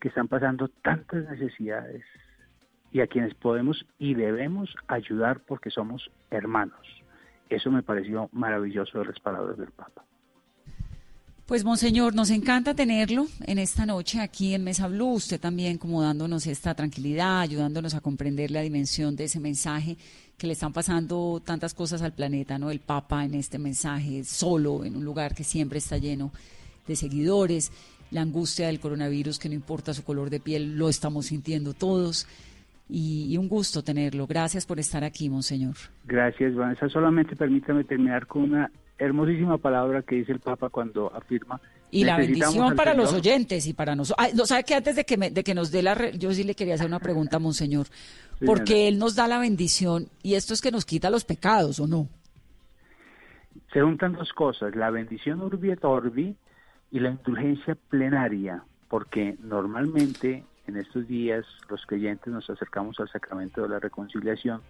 que 0.00 0.08
están 0.08 0.26
pasando 0.26 0.68
tantas 0.82 1.30
necesidades 1.30 2.04
y 2.92 3.00
a 3.00 3.06
quienes 3.06 3.34
podemos 3.34 3.84
y 3.98 4.14
debemos 4.14 4.74
ayudar 4.88 5.40
porque 5.40 5.70
somos 5.70 6.10
hermanos. 6.30 6.80
Eso 7.48 7.70
me 7.70 7.82
pareció 7.82 8.28
maravilloso 8.32 8.98
de 8.98 9.06
las 9.06 9.20
palabras 9.20 9.58
del 9.58 9.70
Papa. 9.70 10.04
Pues, 11.46 11.64
Monseñor, 11.64 12.14
nos 12.14 12.30
encanta 12.30 12.72
tenerlo 12.72 13.26
en 13.40 13.58
esta 13.58 13.84
noche 13.84 14.20
aquí 14.20 14.54
en 14.54 14.64
Mesa 14.64 14.88
Blue. 14.88 15.12
Usted 15.14 15.38
también 15.38 15.76
como 15.76 16.00
dándonos 16.00 16.46
esta 16.46 16.74
tranquilidad, 16.74 17.40
ayudándonos 17.40 17.94
a 17.94 18.00
comprender 18.00 18.50
la 18.50 18.62
dimensión 18.62 19.16
de 19.16 19.24
ese 19.24 19.38
mensaje 19.38 19.98
que 20.38 20.46
le 20.46 20.54
están 20.54 20.72
pasando 20.72 21.42
tantas 21.44 21.74
cosas 21.74 22.00
al 22.00 22.14
planeta, 22.14 22.58
¿no? 22.58 22.70
El 22.70 22.80
Papa 22.80 23.24
en 23.24 23.34
este 23.34 23.58
mensaje, 23.58 24.24
solo, 24.24 24.84
en 24.84 24.96
un 24.96 25.04
lugar 25.04 25.34
que 25.34 25.44
siempre 25.44 25.78
está 25.78 25.98
lleno 25.98 26.32
de 26.86 26.96
seguidores, 26.96 27.70
la 28.10 28.22
angustia 28.22 28.68
del 28.68 28.80
coronavirus, 28.80 29.38
que 29.38 29.48
no 29.48 29.54
importa 29.54 29.92
su 29.94 30.04
color 30.04 30.30
de 30.30 30.40
piel, 30.40 30.78
lo 30.78 30.88
estamos 30.88 31.26
sintiendo 31.26 31.74
todos. 31.74 32.26
Y, 32.94 33.32
y 33.32 33.38
un 33.38 33.48
gusto 33.48 33.82
tenerlo. 33.82 34.26
Gracias 34.26 34.66
por 34.66 34.78
estar 34.78 35.02
aquí, 35.02 35.30
Monseñor. 35.30 35.76
Gracias, 36.04 36.54
Vanessa. 36.54 36.90
Solamente 36.90 37.34
permítame 37.36 37.84
terminar 37.84 38.26
con 38.26 38.42
una 38.42 38.70
hermosísima 38.98 39.56
palabra 39.56 40.02
que 40.02 40.16
dice 40.16 40.32
el 40.32 40.40
Papa 40.40 40.68
cuando 40.68 41.10
afirma. 41.14 41.58
Y 41.90 42.04
la 42.04 42.18
bendición 42.18 42.76
para 42.76 42.94
los 42.94 43.12
oyentes 43.12 43.66
y 43.66 43.72
para 43.72 43.94
nosotros. 43.94 44.46
¿Sabe 44.46 44.64
que 44.64 44.74
antes 44.74 44.96
de 44.96 45.04
que, 45.04 45.16
de 45.16 45.42
que 45.42 45.54
nos 45.54 45.70
dé 45.70 45.82
la... 45.82 46.10
yo 46.10 46.32
sí 46.32 46.44
le 46.44 46.54
quería 46.54 46.74
hacer 46.74 46.86
una 46.86 47.00
pregunta, 47.00 47.38
Monseñor. 47.38 47.86
porque 48.44 48.88
Él 48.88 48.98
nos 48.98 49.14
da 49.14 49.26
la 49.26 49.38
bendición 49.38 50.08
y 50.22 50.34
esto 50.34 50.54
es 50.54 50.60
que 50.60 50.70
nos 50.70 50.84
quita 50.84 51.10
los 51.10 51.24
pecados, 51.24 51.80
¿o 51.80 51.86
no? 51.86 52.08
Se 53.72 53.80
juntan 53.80 54.12
dos 54.12 54.32
cosas, 54.32 54.76
la 54.76 54.90
bendición 54.90 55.40
urbi 55.40 55.70
et 55.70 55.84
orbi 55.84 56.36
y 56.90 57.00
la 57.00 57.10
indulgencia 57.10 57.76
plenaria, 57.88 58.62
porque 58.88 59.36
normalmente 59.40 60.44
en 60.66 60.76
estos 60.76 61.06
días 61.08 61.44
los 61.68 61.84
creyentes 61.86 62.32
nos 62.32 62.48
acercamos 62.48 62.98
al 63.00 63.08
sacramento 63.08 63.62
de 63.62 63.68
la 63.68 63.80
reconciliación 63.80 64.62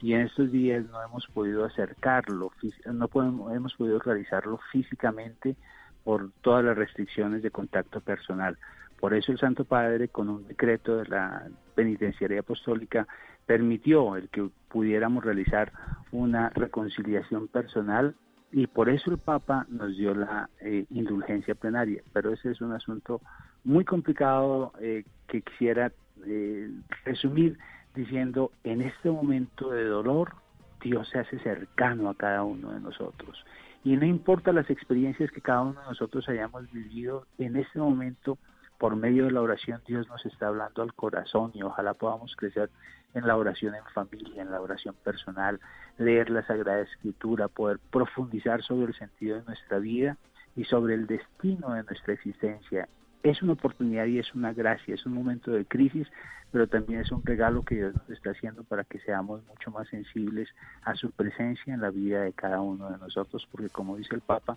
y 0.00 0.12
en 0.12 0.22
estos 0.22 0.52
días 0.52 0.84
no 0.90 1.02
hemos 1.02 1.26
podido 1.28 1.64
acercarlo, 1.64 2.52
no 2.92 3.08
podemos, 3.08 3.54
hemos 3.54 3.74
podido 3.74 3.98
realizarlo 3.98 4.58
físicamente 4.70 5.56
por 6.04 6.30
todas 6.42 6.64
las 6.64 6.76
restricciones 6.76 7.42
de 7.42 7.50
contacto 7.50 8.00
personal. 8.00 8.58
Por 9.00 9.14
eso 9.14 9.32
el 9.32 9.38
Santo 9.38 9.64
Padre, 9.64 10.08
con 10.08 10.28
un 10.28 10.46
decreto 10.46 10.98
de 10.98 11.06
la 11.06 11.48
penitenciaria 11.74 12.40
apostólica, 12.40 13.06
permitió 13.46 14.16
el 14.16 14.28
que 14.28 14.48
pudiéramos 14.68 15.24
realizar 15.24 15.72
una 16.12 16.50
reconciliación 16.50 17.48
personal 17.48 18.14
y 18.52 18.66
por 18.66 18.88
eso 18.88 19.10
el 19.10 19.18
Papa 19.18 19.66
nos 19.68 19.96
dio 19.96 20.14
la 20.14 20.48
eh, 20.60 20.86
indulgencia 20.90 21.54
plenaria. 21.54 22.02
Pero 22.12 22.32
ese 22.32 22.50
es 22.50 22.60
un 22.60 22.72
asunto 22.72 23.20
muy 23.66 23.84
complicado 23.84 24.72
eh, 24.80 25.04
que 25.26 25.42
quisiera 25.42 25.92
eh, 26.24 26.70
resumir 27.04 27.58
diciendo, 27.94 28.52
en 28.62 28.80
este 28.80 29.10
momento 29.10 29.70
de 29.70 29.84
dolor, 29.84 30.34
Dios 30.80 31.08
se 31.08 31.18
hace 31.18 31.38
cercano 31.40 32.08
a 32.08 32.14
cada 32.14 32.44
uno 32.44 32.72
de 32.72 32.80
nosotros. 32.80 33.44
Y 33.82 33.96
no 33.96 34.06
importa 34.06 34.52
las 34.52 34.70
experiencias 34.70 35.30
que 35.32 35.40
cada 35.40 35.62
uno 35.62 35.80
de 35.80 35.86
nosotros 35.86 36.28
hayamos 36.28 36.70
vivido, 36.70 37.26
en 37.38 37.56
este 37.56 37.80
momento, 37.80 38.38
por 38.78 38.94
medio 38.94 39.24
de 39.24 39.32
la 39.32 39.42
oración, 39.42 39.80
Dios 39.86 40.06
nos 40.08 40.24
está 40.26 40.46
hablando 40.46 40.82
al 40.82 40.94
corazón 40.94 41.50
y 41.54 41.62
ojalá 41.62 41.94
podamos 41.94 42.36
crecer 42.36 42.70
en 43.14 43.26
la 43.26 43.36
oración 43.36 43.74
en 43.74 43.84
familia, 43.94 44.42
en 44.42 44.50
la 44.52 44.60
oración 44.60 44.94
personal, 45.02 45.58
leer 45.98 46.30
la 46.30 46.46
Sagrada 46.46 46.82
Escritura, 46.82 47.48
poder 47.48 47.80
profundizar 47.90 48.62
sobre 48.62 48.92
el 48.92 48.94
sentido 48.94 49.38
de 49.38 49.44
nuestra 49.44 49.78
vida 49.78 50.16
y 50.54 50.64
sobre 50.64 50.94
el 50.94 51.06
destino 51.06 51.72
de 51.72 51.82
nuestra 51.82 52.14
existencia 52.14 52.88
es 53.22 53.42
una 53.42 53.52
oportunidad 53.52 54.06
y 54.06 54.18
es 54.18 54.34
una 54.34 54.52
gracia, 54.52 54.94
es 54.94 55.04
un 55.06 55.14
momento 55.14 55.50
de 55.50 55.64
crisis, 55.64 56.06
pero 56.52 56.66
también 56.68 57.00
es 57.00 57.10
un 57.10 57.24
regalo 57.24 57.62
que 57.62 57.76
Dios 57.76 57.94
nos 57.94 58.10
está 58.10 58.30
haciendo 58.30 58.64
para 58.64 58.84
que 58.84 58.98
seamos 59.00 59.42
mucho 59.46 59.70
más 59.70 59.88
sensibles 59.88 60.48
a 60.82 60.94
su 60.94 61.10
presencia 61.10 61.74
en 61.74 61.80
la 61.80 61.90
vida 61.90 62.22
de 62.22 62.32
cada 62.32 62.60
uno 62.60 62.90
de 62.90 62.98
nosotros, 62.98 63.46
porque 63.50 63.68
como 63.68 63.96
dice 63.96 64.14
el 64.14 64.20
Papa, 64.20 64.56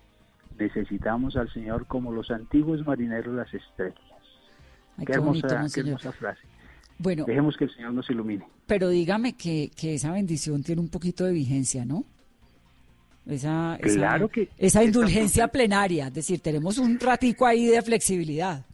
necesitamos 0.57 1.35
al 1.35 1.51
Señor 1.51 1.87
como 1.87 2.11
los 2.11 2.31
antiguos 2.31 2.85
marineros 2.85 3.33
las 3.33 3.53
estrellas. 3.53 3.99
qué, 5.05 5.13
hermosa, 5.13 6.11
frase. 6.11 6.41
Bueno, 6.97 7.23
dejemos 7.25 7.55
que 7.57 7.63
el 7.65 7.73
Señor 7.73 7.93
nos 7.93 8.09
ilumine. 8.09 8.45
Pero 8.67 8.89
dígame 8.89 9.33
que, 9.33 9.71
que 9.75 9.95
esa 9.95 10.11
bendición 10.11 10.63
tiene 10.63 10.81
un 10.81 10.89
poquito 10.89 11.25
de 11.25 11.31
vigencia, 11.31 11.85
¿no? 11.85 12.03
Esa, 13.29 13.77
claro 13.81 14.27
que 14.27 14.49
esa 14.57 14.83
indulgencia 14.83 15.47
plenaria, 15.47 16.07
es 16.07 16.13
decir, 16.13 16.39
tenemos 16.39 16.77
un 16.77 16.99
ratico 16.99 17.45
ahí 17.45 17.67
de 17.67 17.81
flexibilidad. 17.81 18.65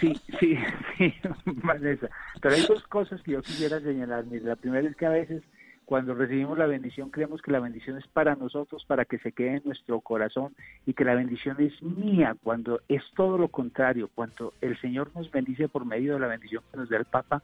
Sí, 0.00 0.18
sí, 0.40 0.56
sí, 0.98 1.14
Vanessa. 1.44 2.08
Pero 2.40 2.54
hay 2.54 2.62
dos 2.62 2.82
cosas 2.84 3.22
que 3.22 3.32
yo 3.32 3.42
quisiera 3.42 3.80
señalar. 3.80 4.24
La 4.42 4.56
primera 4.56 4.88
es 4.88 4.96
que 4.96 5.06
a 5.06 5.10
veces 5.10 5.42
cuando 5.90 6.14
recibimos 6.14 6.56
la 6.56 6.68
bendición 6.68 7.10
creemos 7.10 7.42
que 7.42 7.50
la 7.50 7.58
bendición 7.58 7.98
es 7.98 8.06
para 8.06 8.36
nosotros, 8.36 8.84
para 8.84 9.04
que 9.04 9.18
se 9.18 9.32
quede 9.32 9.56
en 9.56 9.62
nuestro 9.64 9.98
corazón 9.98 10.54
y 10.86 10.94
que 10.94 11.04
la 11.04 11.16
bendición 11.16 11.56
es 11.58 11.82
mía, 11.82 12.36
cuando 12.44 12.80
es 12.86 13.02
todo 13.16 13.36
lo 13.36 13.48
contrario, 13.48 14.08
cuando 14.14 14.54
el 14.60 14.80
Señor 14.80 15.10
nos 15.16 15.28
bendice 15.32 15.68
por 15.68 15.84
medio 15.84 16.14
de 16.14 16.20
la 16.20 16.28
bendición 16.28 16.62
que 16.70 16.76
nos 16.76 16.88
da 16.90 16.96
el 16.96 17.06
Papa, 17.06 17.42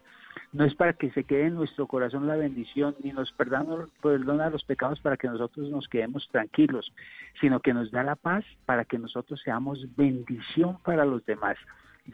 no 0.52 0.64
es 0.64 0.76
para 0.76 0.92
que 0.92 1.10
se 1.10 1.24
quede 1.24 1.46
en 1.46 1.56
nuestro 1.56 1.88
corazón 1.88 2.28
la 2.28 2.36
bendición, 2.36 2.94
ni 3.02 3.10
nos 3.10 3.32
perdona, 3.32 4.48
los 4.48 4.64
pecados 4.64 5.00
para 5.00 5.16
que 5.16 5.26
nosotros 5.26 5.68
nos 5.68 5.88
quedemos 5.88 6.28
tranquilos, 6.30 6.92
sino 7.40 7.58
que 7.58 7.74
nos 7.74 7.90
da 7.90 8.04
la 8.04 8.14
paz 8.14 8.44
para 8.64 8.84
que 8.84 8.96
nosotros 8.96 9.40
seamos 9.42 9.84
bendición 9.96 10.78
para 10.84 11.04
los 11.04 11.26
demás. 11.26 11.56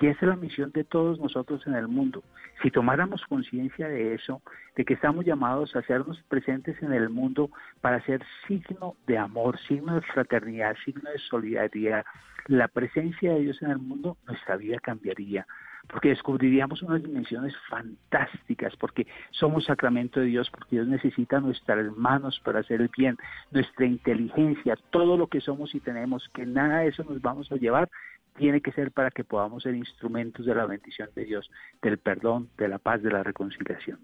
Y 0.00 0.06
esa 0.06 0.20
es 0.22 0.28
la 0.28 0.36
misión 0.36 0.70
de 0.72 0.84
todos 0.84 1.18
nosotros 1.20 1.66
en 1.66 1.74
el 1.74 1.86
mundo. 1.88 2.22
Si 2.62 2.70
tomáramos 2.70 3.22
conciencia 3.26 3.88
de 3.88 4.14
eso, 4.14 4.40
de 4.76 4.84
que 4.84 4.94
estamos 4.94 5.24
llamados 5.24 5.74
a 5.76 5.80
hacernos 5.80 6.22
presentes 6.28 6.80
en 6.82 6.92
el 6.92 7.10
mundo 7.10 7.50
para 7.80 8.02
ser 8.04 8.22
signo 8.46 8.96
de 9.06 9.18
amor, 9.18 9.58
signo 9.68 9.94
de 9.96 10.00
fraternidad, 10.02 10.76
signo 10.84 11.10
de 11.10 11.18
solidaridad, 11.18 12.04
la 12.46 12.68
presencia 12.68 13.34
de 13.34 13.40
Dios 13.40 13.60
en 13.62 13.70
el 13.70 13.78
mundo, 13.78 14.16
nuestra 14.26 14.56
vida 14.56 14.78
cambiaría 14.78 15.46
porque 15.88 16.10
descubriríamos 16.10 16.82
unas 16.82 17.02
dimensiones 17.02 17.54
fantásticas, 17.68 18.74
porque 18.76 19.06
somos 19.30 19.64
sacramento 19.64 20.20
de 20.20 20.26
Dios, 20.26 20.48
porque 20.50 20.76
Dios 20.76 20.86
necesita 20.86 21.40
nuestras 21.40 21.94
manos 21.96 22.40
para 22.44 22.60
hacer 22.60 22.80
el 22.80 22.90
bien, 22.96 23.16
nuestra 23.50 23.86
inteligencia, 23.86 24.76
todo 24.90 25.16
lo 25.16 25.26
que 25.26 25.40
somos 25.40 25.74
y 25.74 25.80
tenemos, 25.80 26.28
que 26.34 26.46
nada 26.46 26.80
de 26.80 26.88
eso 26.88 27.04
nos 27.04 27.20
vamos 27.20 27.50
a 27.50 27.56
llevar 27.56 27.90
tiene 28.36 28.60
que 28.60 28.72
ser 28.72 28.92
para 28.92 29.10
que 29.10 29.24
podamos 29.24 29.62
ser 29.62 29.74
instrumentos 29.74 30.46
de 30.46 30.54
la 30.54 30.66
bendición 30.66 31.08
de 31.14 31.24
Dios, 31.24 31.50
del 31.82 31.98
perdón, 31.98 32.48
de 32.58 32.68
la 32.68 32.78
paz, 32.78 33.02
de 33.02 33.10
la 33.10 33.22
reconciliación. 33.22 33.98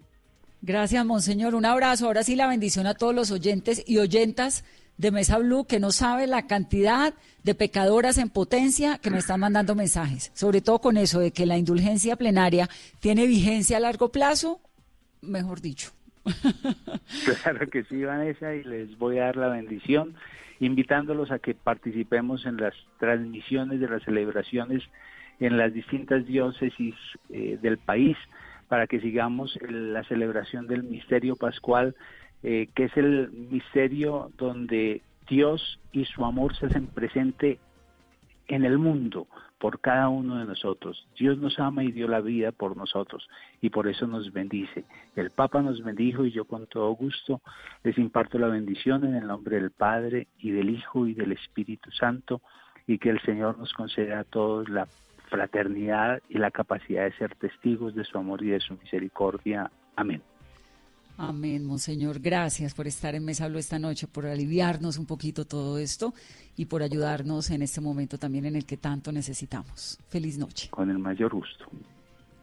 Gracias, 0.61 1.05
Monseñor. 1.05 1.55
Un 1.55 1.65
abrazo. 1.65 2.07
Ahora 2.07 2.23
sí, 2.23 2.35
la 2.35 2.47
bendición 2.47 2.85
a 2.85 2.93
todos 2.93 3.15
los 3.15 3.31
oyentes 3.31 3.83
y 3.87 3.97
oyentas 3.97 4.65
de 4.97 5.11
Mesa 5.11 5.37
Blue 5.37 5.65
que 5.65 5.79
no 5.79 5.91
sabe 5.91 6.27
la 6.27 6.45
cantidad 6.45 7.13
de 7.43 7.55
pecadoras 7.55 8.17
en 8.17 8.29
potencia 8.29 8.97
que 8.97 9.09
me 9.09 9.19
están 9.19 9.39
mandando 9.39 9.73
mensajes. 9.73 10.31
Sobre 10.33 10.59
todo 10.59 10.79
con 10.79 10.97
eso 10.97 11.21
de 11.21 11.31
que 11.31 11.45
la 11.45 11.57
indulgencia 11.57 12.17
plenaria 12.17 12.69
tiene 12.99 13.25
vigencia 13.25 13.77
a 13.77 13.79
largo 13.79 14.11
plazo, 14.11 14.59
mejor 15.21 15.61
dicho. 15.61 15.91
Claro 17.43 17.67
que 17.69 17.83
sí, 17.85 18.03
Vanessa, 18.03 18.53
y 18.53 18.63
les 18.63 18.97
voy 18.97 19.17
a 19.17 19.25
dar 19.25 19.37
la 19.37 19.47
bendición 19.47 20.15
invitándolos 20.59 21.31
a 21.31 21.39
que 21.39 21.55
participemos 21.55 22.45
en 22.45 22.57
las 22.57 22.73
transmisiones 22.99 23.79
de 23.79 23.89
las 23.89 24.03
celebraciones 24.03 24.83
en 25.39 25.57
las 25.57 25.73
distintas 25.73 26.25
diócesis 26.25 26.95
eh, 27.29 27.57
del 27.61 27.77
país 27.77 28.17
para 28.67 28.87
que 28.87 28.99
sigamos 28.99 29.57
la 29.69 30.03
celebración 30.03 30.67
del 30.67 30.83
misterio 30.83 31.35
pascual, 31.35 31.95
eh, 32.43 32.67
que 32.75 32.85
es 32.85 32.97
el 32.97 33.31
misterio 33.31 34.31
donde 34.37 35.01
Dios 35.27 35.79
y 35.91 36.05
su 36.05 36.25
amor 36.25 36.55
se 36.55 36.67
hacen 36.67 36.87
presente 36.87 37.59
en 38.47 38.65
el 38.65 38.77
mundo 38.77 39.27
por 39.59 39.79
cada 39.79 40.09
uno 40.09 40.37
de 40.37 40.45
nosotros. 40.45 41.05
Dios 41.17 41.37
nos 41.37 41.59
ama 41.59 41.83
y 41.83 41.91
dio 41.91 42.07
la 42.07 42.21
vida 42.21 42.51
por 42.51 42.75
nosotros 42.75 43.27
y 43.61 43.69
por 43.69 43.87
eso 43.87 44.07
nos 44.07 44.31
bendice. 44.31 44.85
El 45.15 45.29
Papa 45.31 45.61
nos 45.61 45.83
bendijo 45.83 46.25
y 46.25 46.31
yo 46.31 46.45
con 46.45 46.65
todo 46.67 46.91
gusto 46.91 47.41
les 47.83 47.97
imparto 47.97 48.39
la 48.39 48.47
bendición 48.47 49.03
en 49.03 49.15
el 49.15 49.27
nombre 49.27 49.57
del 49.57 49.71
Padre 49.71 50.27
y 50.39 50.51
del 50.51 50.69
Hijo 50.69 51.05
y 51.05 51.13
del 51.13 51.33
Espíritu 51.33 51.91
Santo 51.91 52.41
y 52.87 52.97
que 52.97 53.09
el 53.09 53.21
Señor 53.21 53.57
nos 53.57 53.73
conceda 53.73 54.21
a 54.21 54.23
todos 54.23 54.69
la 54.69 54.87
fraternidad 55.29 56.21
y 56.29 56.39
la 56.39 56.51
capacidad 56.51 57.03
de 57.03 57.11
ser 57.13 57.35
testigos 57.35 57.93
de 57.93 58.03
su 58.03 58.17
amor 58.17 58.43
y 58.43 58.49
de 58.49 58.59
su 58.61 58.75
misericordia. 58.75 59.69
Amén. 59.95 60.23
Amén, 61.21 61.65
Monseñor. 61.65 62.21
Gracias 62.21 62.73
por 62.73 62.87
estar 62.87 63.13
en 63.13 63.25
Mesa 63.25 63.43
Hablo 63.43 63.59
esta 63.59 63.77
noche, 63.77 64.07
por 64.07 64.25
aliviarnos 64.25 64.97
un 64.97 65.05
poquito 65.05 65.43
todo 65.43 65.77
esto 65.77 66.13
y 66.55 66.65
por 66.65 66.81
ayudarnos 66.81 67.49
en 67.49 67.61
este 67.61 67.81
momento 67.81 68.17
también 68.17 68.45
en 68.45 68.55
el 68.55 68.65
que 68.65 68.77
tanto 68.77 69.11
necesitamos. 69.11 69.99
Feliz 70.07 70.37
noche. 70.37 70.69
Con 70.69 70.89
el 70.89 70.97
mayor 70.97 71.33
gusto. 71.33 71.65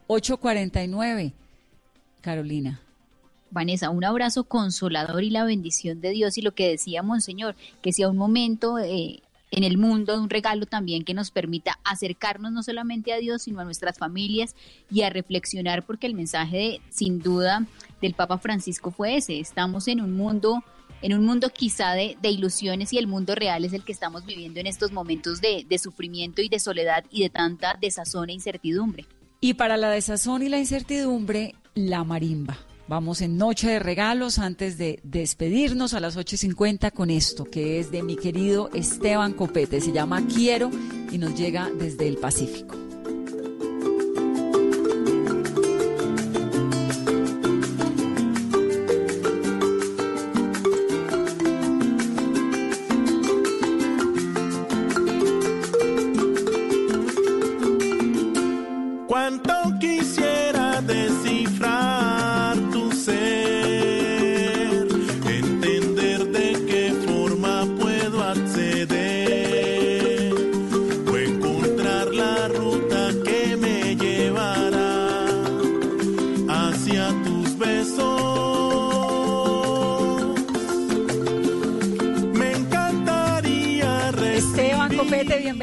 849. 0.09 1.33
Carolina. 2.21 2.79
Vanessa, 3.51 3.89
un 3.89 4.05
abrazo 4.05 4.45
consolador 4.45 5.23
y 5.23 5.31
la 5.31 5.45
bendición 5.45 6.03
de 6.03 6.11
Dios 6.11 6.37
y 6.37 6.43
lo 6.43 6.53
que 6.53 6.69
decía 6.69 7.03
Monseñor, 7.03 7.57
que 7.81 7.95
sea 7.95 8.11
un 8.11 8.19
momento 8.19 8.79
eh, 8.79 9.23
en 9.57 9.65
el 9.65 9.79
mundo, 9.79 10.21
un 10.21 10.31
regalo 10.31 10.67
también 10.67 11.03
que 11.03 11.15
nos 11.15 11.31
permita 11.31 11.81
acercarnos 11.83 12.53
no 12.53 12.63
solamente 12.63 13.15
a 13.15 13.17
Dios, 13.17 13.43
sino 13.43 13.59
a 13.61 13.65
nuestras 13.65 13.99
familias 13.99 14.55
y 14.91 15.01
a 15.03 15.11
reflexionar, 15.11 15.85
porque 15.85 16.07
el 16.07 16.15
mensaje 16.15 16.81
sin 16.91 17.21
duda 17.21 17.67
del 18.03 18.13
Papa 18.13 18.37
Francisco 18.39 18.91
fue 18.91 19.17
ese, 19.17 19.41
estamos 19.41 19.89
en 19.89 20.01
un 20.03 20.15
mundo 20.15 20.63
en 21.03 21.13
un 21.13 21.27
mundo 21.27 21.51
quizá 21.51 21.93
de, 21.93 22.17
ilusiones 22.23 22.93
y 22.93 22.99
el 22.99 23.07
mundo 23.07 23.35
real 23.35 23.65
es 23.65 23.75
el 23.75 23.85
que 23.85 23.93
estamos 23.93 24.25
viviendo 24.25 24.61
en 24.61 24.67
estos 24.67 24.93
momentos 24.93 25.43
de, 25.43 25.67
de 25.69 25.79
sufrimiento 25.79 26.41
y 26.41 26.49
de 26.49 26.59
soledad 26.59 27.05
y 27.11 27.23
de 27.23 27.29
tanta 27.29 27.77
desazón 27.79 28.31
e 28.31 28.33
incertidumbre. 28.33 29.05
Y 29.41 29.55
para 29.55 29.77
la 29.77 29.91
desazón 29.91 30.43
y 30.43 30.49
la 30.49 30.59
incertidumbre, 30.59 31.55
la 31.75 32.03
marimba. 32.03 32.57
Vamos 32.89 33.21
en 33.21 33.37
Noche 33.37 33.69
de 33.69 33.79
Regalos 33.81 34.39
antes 34.39 34.79
de 34.79 35.01
despedirnos 35.03 35.93
a 35.93 35.99
las 35.99 36.17
8.50 36.17 36.93
con 36.93 37.11
esto, 37.11 37.45
que 37.45 37.81
es 37.81 37.91
de 37.91 38.05
mi 38.05 38.15
querido 38.15 38.71
Esteban 38.75 39.33
Copete. 39.33 39.81
Se 39.81 39.91
llama 39.91 40.25
Quiero 40.27 40.71
y 41.11 41.19
nos 41.19 41.35
llega 41.35 41.69
desde 41.77 42.07
el 42.07 42.17
Pacífico. 42.17 42.86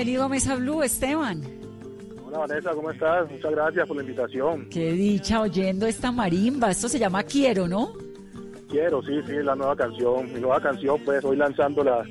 Bienvenido 0.03 0.25
a 0.25 0.29
Mesa 0.29 0.55
Blue, 0.57 0.83
Esteban. 0.83 1.41
Hola 2.25 2.39
Vanessa, 2.39 2.71
¿cómo 2.71 2.91
estás? 2.91 3.31
Muchas 3.31 3.51
gracias 3.51 3.87
por 3.87 3.95
la 3.95 4.03
invitación. 4.03 4.67
Qué 4.69 4.91
dicha 4.91 5.39
oyendo 5.39 5.87
esta 5.87 6.11
marimba. 6.11 6.71
Esto 6.71 6.89
se 6.89 6.99
llama 6.99 7.23
Quiero, 7.23 7.69
¿no? 7.69 7.93
Quiero, 8.69 9.01
sí, 9.01 9.21
sí, 9.25 9.31
la 9.41 9.55
nueva 9.55 9.77
canción. 9.77 10.33
Mi 10.33 10.41
nueva 10.41 10.59
canción, 10.59 10.99
pues 11.05 11.23
hoy 11.23 11.37
lanzándola 11.37 12.03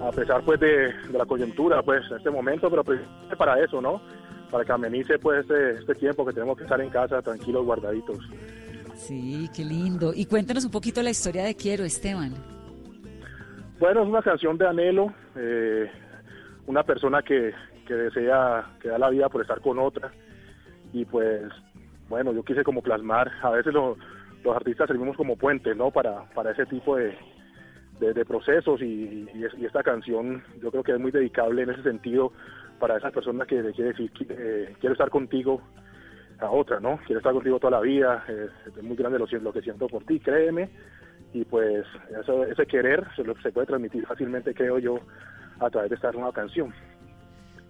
a 0.00 0.12
pesar 0.12 0.44
pues 0.44 0.60
de, 0.60 0.94
la 1.10 1.26
coyuntura, 1.26 1.82
pues 1.82 2.08
en 2.12 2.18
este 2.18 2.30
momento, 2.30 2.70
pero 2.70 2.84
para 3.36 3.58
eso, 3.60 3.80
¿no? 3.80 4.00
Para 4.48 4.64
que 4.64 4.70
amenice 4.70 5.18
pues 5.18 5.40
este, 5.40 5.80
este 5.80 5.96
tiempo 5.96 6.24
que 6.24 6.32
tenemos 6.32 6.56
que 6.56 6.62
estar 6.62 6.80
en 6.80 6.90
casa 6.90 7.20
tranquilos, 7.22 7.64
guardaditos. 7.64 8.18
Sí, 8.94 9.50
qué 9.52 9.64
lindo. 9.64 10.12
Y 10.14 10.26
cuéntanos 10.26 10.64
un 10.64 10.70
poquito 10.70 11.02
la 11.02 11.10
historia 11.10 11.42
de 11.42 11.56
Quiero, 11.56 11.82
Esteban. 11.84 12.34
Bueno, 13.80 14.04
es 14.04 14.08
una 14.08 14.22
canción 14.22 14.56
de 14.56 14.68
anhelo. 14.68 15.12
Eh, 15.34 15.90
una 16.66 16.82
persona 16.82 17.22
que, 17.22 17.52
que 17.86 17.94
desea, 17.94 18.66
que 18.80 18.88
da 18.88 18.98
la 18.98 19.10
vida 19.10 19.28
por 19.28 19.42
estar 19.42 19.60
con 19.60 19.78
otra. 19.78 20.12
Y 20.92 21.04
pues, 21.04 21.42
bueno, 22.08 22.32
yo 22.32 22.42
quise 22.42 22.64
como 22.64 22.82
plasmar, 22.82 23.30
a 23.42 23.50
veces 23.50 23.72
los 23.72 23.96
artistas 24.54 24.86
servimos 24.86 25.16
como 25.16 25.36
puentes, 25.36 25.76
¿no? 25.76 25.90
Para, 25.90 26.24
para 26.34 26.52
ese 26.52 26.66
tipo 26.66 26.96
de, 26.96 27.16
de, 28.00 28.24
procesos 28.24 28.80
y, 28.80 29.28
y, 29.34 29.64
esta 29.64 29.82
canción 29.82 30.42
yo 30.62 30.70
creo 30.70 30.82
que 30.82 30.92
es 30.92 31.00
muy 31.00 31.10
dedicable 31.10 31.62
en 31.62 31.70
ese 31.70 31.82
sentido 31.82 32.32
para 32.78 32.96
esa 32.98 33.10
persona 33.10 33.46
que 33.46 33.62
le 33.62 33.72
quiere 33.72 33.90
decir, 33.90 34.10
eh, 34.28 34.74
quiero 34.80 34.92
estar 34.92 35.10
contigo 35.10 35.60
a 36.38 36.50
otra, 36.50 36.78
¿no? 36.78 36.98
Quiero 37.06 37.18
estar 37.18 37.32
contigo 37.32 37.58
toda 37.58 37.78
la 37.78 37.80
vida, 37.80 38.24
es 38.28 38.82
muy 38.82 38.96
grande 38.96 39.18
lo, 39.18 39.26
lo 39.26 39.52
que 39.52 39.62
siento 39.62 39.86
por 39.86 40.04
ti, 40.04 40.20
créeme, 40.20 40.68
y 41.32 41.44
pues 41.44 41.86
eso, 42.20 42.44
ese 42.44 42.66
querer 42.66 43.06
se, 43.16 43.24
se 43.42 43.52
puede 43.52 43.66
transmitir 43.66 44.06
fácilmente, 44.06 44.54
creo 44.54 44.78
yo, 44.78 45.00
a 45.60 45.70
través 45.70 45.90
de 45.90 45.96
esta 45.96 46.12
nueva 46.12 46.32
canción. 46.32 46.72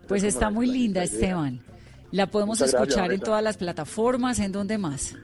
Pues 0.09 0.23
está 0.23 0.51
muy 0.51 0.67
linda, 0.67 1.03
Esteban. 1.03 1.61
La 2.13 2.27
podemos 2.27 2.61
escuchar 2.61 3.13
en 3.13 3.21
todas 3.21 3.43
las 3.43 3.57
plataformas, 3.57 4.39
¿en 4.39 4.53
dónde 4.53 4.79
más? 4.79 5.17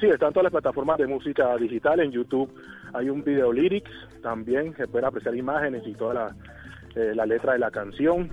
Sí, 0.00 0.06
está 0.06 0.26
en 0.28 0.32
todas 0.32 0.44
las 0.44 0.52
plataformas 0.52 0.98
de 0.98 1.06
música 1.06 1.56
digital, 1.56 2.00
en 2.00 2.12
YouTube 2.12 2.52
hay 2.96 3.10
un 3.10 3.22
video 3.22 3.52
lyrics 3.52 3.90
también, 4.22 4.74
se 4.76 4.86
pueden 4.88 5.06
apreciar 5.06 5.34
imágenes 5.36 5.82
y 5.86 5.94
toda 5.94 6.14
la, 6.14 6.36
eh, 6.94 7.14
la 7.14 7.26
letra 7.26 7.52
de 7.52 7.58
la 7.58 7.70
canción. 7.70 8.30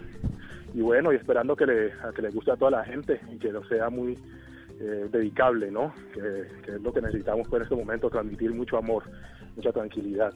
Y 0.74 0.82
bueno, 0.82 1.12
y 1.12 1.18
esperando 1.18 1.56
que 1.56 1.66
le, 1.66 1.91
a 1.91 2.12
que 2.16 2.22
le 2.22 2.30
guste 2.30 2.52
a 2.52 2.56
toda 2.56 2.72
la 2.72 2.84
gente 2.84 3.20
y 3.32 3.38
que 3.38 3.52
lo 3.52 3.64
sea 3.66 3.89
muy 3.89 4.18
eh, 4.80 5.08
dedicable, 5.12 5.70
¿no? 5.70 5.94
Que, 6.14 6.48
que, 6.64 6.76
es 6.76 6.82
lo 6.82 6.94
que 6.94 7.02
necesitamos 7.02 7.48
pues, 7.48 7.60
en 7.60 7.64
este 7.64 7.76
momento, 7.76 8.10
transmitir 8.10 8.54
mucho 8.54 8.78
amor, 8.78 9.04
mucha 9.56 9.72
tranquilidad. 9.72 10.34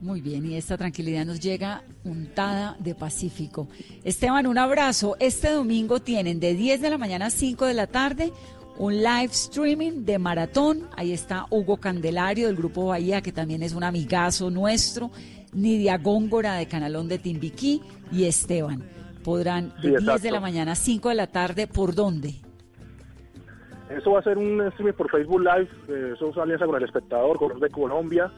Muy 0.00 0.20
bien, 0.20 0.44
y 0.44 0.56
esta 0.56 0.76
tranquilidad 0.76 1.24
nos 1.24 1.40
llega 1.40 1.82
untada 2.04 2.76
de 2.78 2.94
Pacífico. 2.94 3.68
Esteban, 4.04 4.46
un 4.46 4.58
abrazo. 4.58 5.16
Este 5.20 5.50
domingo 5.50 6.00
tienen 6.00 6.38
de 6.38 6.54
10 6.54 6.82
de 6.82 6.90
la 6.90 6.98
mañana 6.98 7.26
a 7.26 7.30
5 7.30 7.64
de 7.64 7.74
la 7.74 7.86
tarde 7.86 8.32
un 8.78 8.96
live 8.96 9.32
streaming 9.32 10.04
de 10.04 10.18
maratón. 10.18 10.88
Ahí 10.96 11.12
está 11.12 11.46
Hugo 11.50 11.78
Candelario 11.78 12.46
del 12.46 12.56
Grupo 12.56 12.86
Bahía, 12.86 13.22
que 13.22 13.32
también 13.32 13.62
es 13.62 13.74
un 13.74 13.84
amigazo 13.84 14.50
nuestro, 14.50 15.10
Nidia 15.52 15.98
Góngora 15.98 16.54
de 16.54 16.66
Canalón 16.66 17.08
de 17.08 17.18
Timbiquí 17.18 17.80
y 18.12 18.24
Esteban. 18.24 18.82
Podrán 19.24 19.72
de 19.82 19.96
10 19.98 20.22
de 20.22 20.30
la 20.30 20.40
mañana 20.40 20.72
a 20.72 20.76
5 20.76 21.08
de 21.08 21.14
la 21.14 21.26
tarde, 21.26 21.66
¿por 21.66 21.94
dónde? 21.94 22.34
Eso 23.90 24.12
va 24.12 24.20
a 24.20 24.22
ser 24.22 24.36
un 24.36 24.60
streaming 24.68 24.92
por 24.94 25.10
Facebook 25.10 25.40
Live, 25.40 25.68
eh, 25.88 26.12
eso 26.14 26.30
es 26.30 26.36
alianza 26.36 26.66
con 26.66 26.76
el 26.76 26.84
espectador, 26.84 27.38
con 27.38 27.50
los 27.50 27.60
de 27.60 27.70
Colombia. 27.70 28.30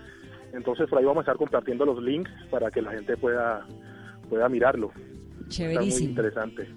Entonces 0.52 0.88
por 0.88 0.98
ahí 0.98 1.04
vamos 1.04 1.18
a 1.18 1.22
estar 1.22 1.36
compartiendo 1.36 1.84
los 1.84 2.02
links 2.02 2.30
para 2.50 2.70
que 2.70 2.82
la 2.82 2.92
gente 2.92 3.16
pueda, 3.16 3.66
pueda 4.28 4.48
mirarlo. 4.48 4.90
Chéverísimo. 5.48 5.88
Está 5.88 6.00
muy 6.00 6.08
interesante. 6.10 6.68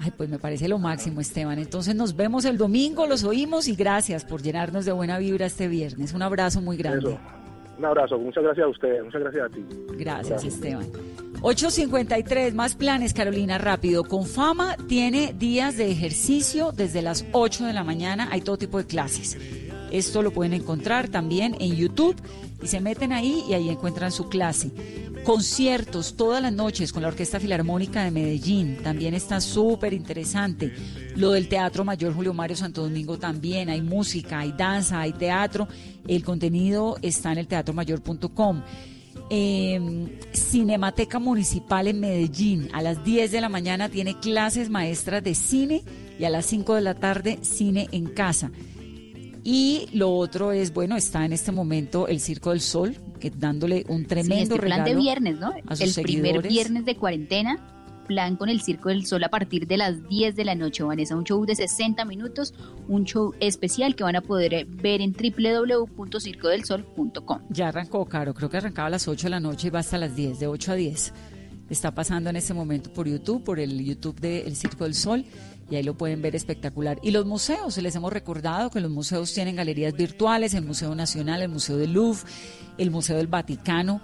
Ay, 0.00 0.12
pues 0.16 0.28
me 0.28 0.38
parece 0.38 0.68
lo 0.68 0.78
máximo, 0.78 1.20
Esteban. 1.20 1.58
Entonces 1.58 1.94
nos 1.94 2.14
vemos 2.14 2.44
el 2.44 2.56
domingo, 2.56 3.06
los 3.06 3.24
oímos 3.24 3.66
y 3.66 3.74
gracias 3.74 4.24
por 4.24 4.42
llenarnos 4.42 4.84
de 4.84 4.92
buena 4.92 5.18
vibra 5.18 5.46
este 5.46 5.66
viernes. 5.66 6.12
Un 6.14 6.22
abrazo 6.22 6.60
muy 6.60 6.76
grande. 6.76 7.18
Un 7.78 7.84
abrazo, 7.84 8.18
muchas 8.18 8.42
gracias 8.42 8.66
a 8.66 8.68
usted, 8.68 9.04
muchas 9.04 9.20
gracias 9.22 9.44
a 9.44 9.48
ti. 9.48 9.64
Gracias, 9.96 10.44
Esteban. 10.44 10.86
8.53, 11.42 12.52
más 12.52 12.74
planes, 12.74 13.14
Carolina, 13.14 13.58
rápido. 13.58 14.02
Con 14.02 14.26
fama 14.26 14.76
tiene 14.88 15.32
días 15.32 15.76
de 15.76 15.90
ejercicio 15.90 16.72
desde 16.72 17.02
las 17.02 17.24
8 17.30 17.66
de 17.66 17.72
la 17.72 17.84
mañana, 17.84 18.28
hay 18.32 18.40
todo 18.40 18.58
tipo 18.58 18.78
de 18.78 18.86
clases. 18.86 19.38
Esto 19.90 20.22
lo 20.22 20.32
pueden 20.32 20.52
encontrar 20.52 21.08
también 21.08 21.56
en 21.60 21.76
YouTube 21.76 22.16
y 22.62 22.66
se 22.66 22.80
meten 22.80 23.12
ahí 23.12 23.44
y 23.48 23.54
ahí 23.54 23.68
encuentran 23.68 24.12
su 24.12 24.28
clase. 24.28 24.70
Conciertos 25.24 26.16
todas 26.16 26.40
las 26.42 26.52
noches 26.52 26.92
con 26.92 27.02
la 27.02 27.08
Orquesta 27.08 27.38
Filarmónica 27.38 28.04
de 28.04 28.10
Medellín, 28.10 28.78
también 28.82 29.14
está 29.14 29.40
súper 29.40 29.92
interesante. 29.92 30.72
Lo 31.16 31.32
del 31.32 31.48
Teatro 31.48 31.84
Mayor 31.84 32.14
Julio 32.14 32.32
Mario 32.32 32.56
Santo 32.56 32.82
Domingo 32.82 33.18
también, 33.18 33.68
hay 33.68 33.82
música, 33.82 34.40
hay 34.40 34.52
danza, 34.52 35.00
hay 35.00 35.12
teatro. 35.12 35.68
El 36.06 36.24
contenido 36.24 36.96
está 37.02 37.32
en 37.32 37.38
el 37.38 37.46
teatromayor.com. 37.46 38.62
Em, 39.30 40.08
Cinemateca 40.32 41.18
Municipal 41.18 41.86
en 41.88 42.00
Medellín. 42.00 42.70
A 42.72 42.80
las 42.80 43.04
10 43.04 43.30
de 43.30 43.40
la 43.40 43.48
mañana 43.48 43.88
tiene 43.88 44.18
clases 44.18 44.70
maestras 44.70 45.22
de 45.22 45.34
cine 45.34 45.82
y 46.18 46.24
a 46.24 46.30
las 46.30 46.46
5 46.46 46.74
de 46.74 46.80
la 46.80 46.94
tarde 46.94 47.38
cine 47.42 47.88
en 47.92 48.06
casa. 48.06 48.50
Y 49.50 49.88
lo 49.94 50.14
otro 50.14 50.52
es, 50.52 50.74
bueno, 50.74 50.94
está 50.94 51.24
en 51.24 51.32
este 51.32 51.52
momento 51.52 52.06
el 52.06 52.20
Circo 52.20 52.50
del 52.50 52.60
Sol, 52.60 52.94
que 53.18 53.30
dándole 53.30 53.86
un 53.88 54.04
tremendo 54.04 54.56
sí, 54.56 54.60
plan 54.60 54.84
de 54.84 54.94
viernes, 54.94 55.40
¿no? 55.40 55.54
el 55.56 55.94
primer 56.02 56.46
viernes 56.46 56.84
de 56.84 56.96
cuarentena, 56.96 57.58
plan 58.06 58.36
con 58.36 58.50
el 58.50 58.60
Circo 58.60 58.90
del 58.90 59.06
Sol 59.06 59.24
a 59.24 59.30
partir 59.30 59.66
de 59.66 59.78
las 59.78 60.06
10 60.06 60.36
de 60.36 60.44
la 60.44 60.54
noche, 60.54 60.82
Vanessa. 60.82 61.16
Un 61.16 61.24
show 61.24 61.46
de 61.46 61.54
60 61.54 62.04
minutos, 62.04 62.52
un 62.88 63.06
show 63.06 63.32
especial 63.40 63.96
que 63.96 64.04
van 64.04 64.16
a 64.16 64.20
poder 64.20 64.66
ver 64.66 65.00
en 65.00 65.14
www.circodelsol.com. 65.14 67.38
Ya 67.48 67.68
arrancó, 67.68 68.04
Caro, 68.04 68.34
creo 68.34 68.50
que 68.50 68.58
arrancaba 68.58 68.88
a 68.88 68.90
las 68.90 69.08
8 69.08 69.28
de 69.28 69.30
la 69.30 69.40
noche 69.40 69.68
y 69.68 69.70
va 69.70 69.78
hasta 69.78 69.96
las 69.96 70.14
10, 70.14 70.40
de 70.40 70.46
8 70.46 70.72
a 70.72 70.74
10. 70.74 71.14
Está 71.70 71.94
pasando 71.94 72.30
en 72.30 72.36
este 72.36 72.54
momento 72.54 72.92
por 72.92 73.06
YouTube, 73.06 73.44
por 73.44 73.60
el 73.60 73.84
YouTube 73.84 74.20
del 74.20 74.56
Circo 74.56 74.84
del 74.84 74.94
Sol 74.94 75.24
y 75.70 75.76
ahí 75.76 75.82
lo 75.82 75.94
pueden 75.94 76.22
ver 76.22 76.34
espectacular. 76.34 76.98
Y 77.02 77.10
los 77.10 77.26
museos, 77.26 77.76
les 77.76 77.94
hemos 77.94 78.12
recordado 78.12 78.70
que 78.70 78.80
los 78.80 78.90
museos 78.90 79.32
tienen 79.34 79.56
galerías 79.56 79.92
virtuales, 79.94 80.54
el 80.54 80.64
Museo 80.64 80.94
Nacional, 80.94 81.42
el 81.42 81.50
Museo 81.50 81.76
del 81.76 81.92
Louvre, 81.92 82.22
el 82.78 82.90
Museo 82.90 83.16
del 83.16 83.26
Vaticano, 83.26 84.00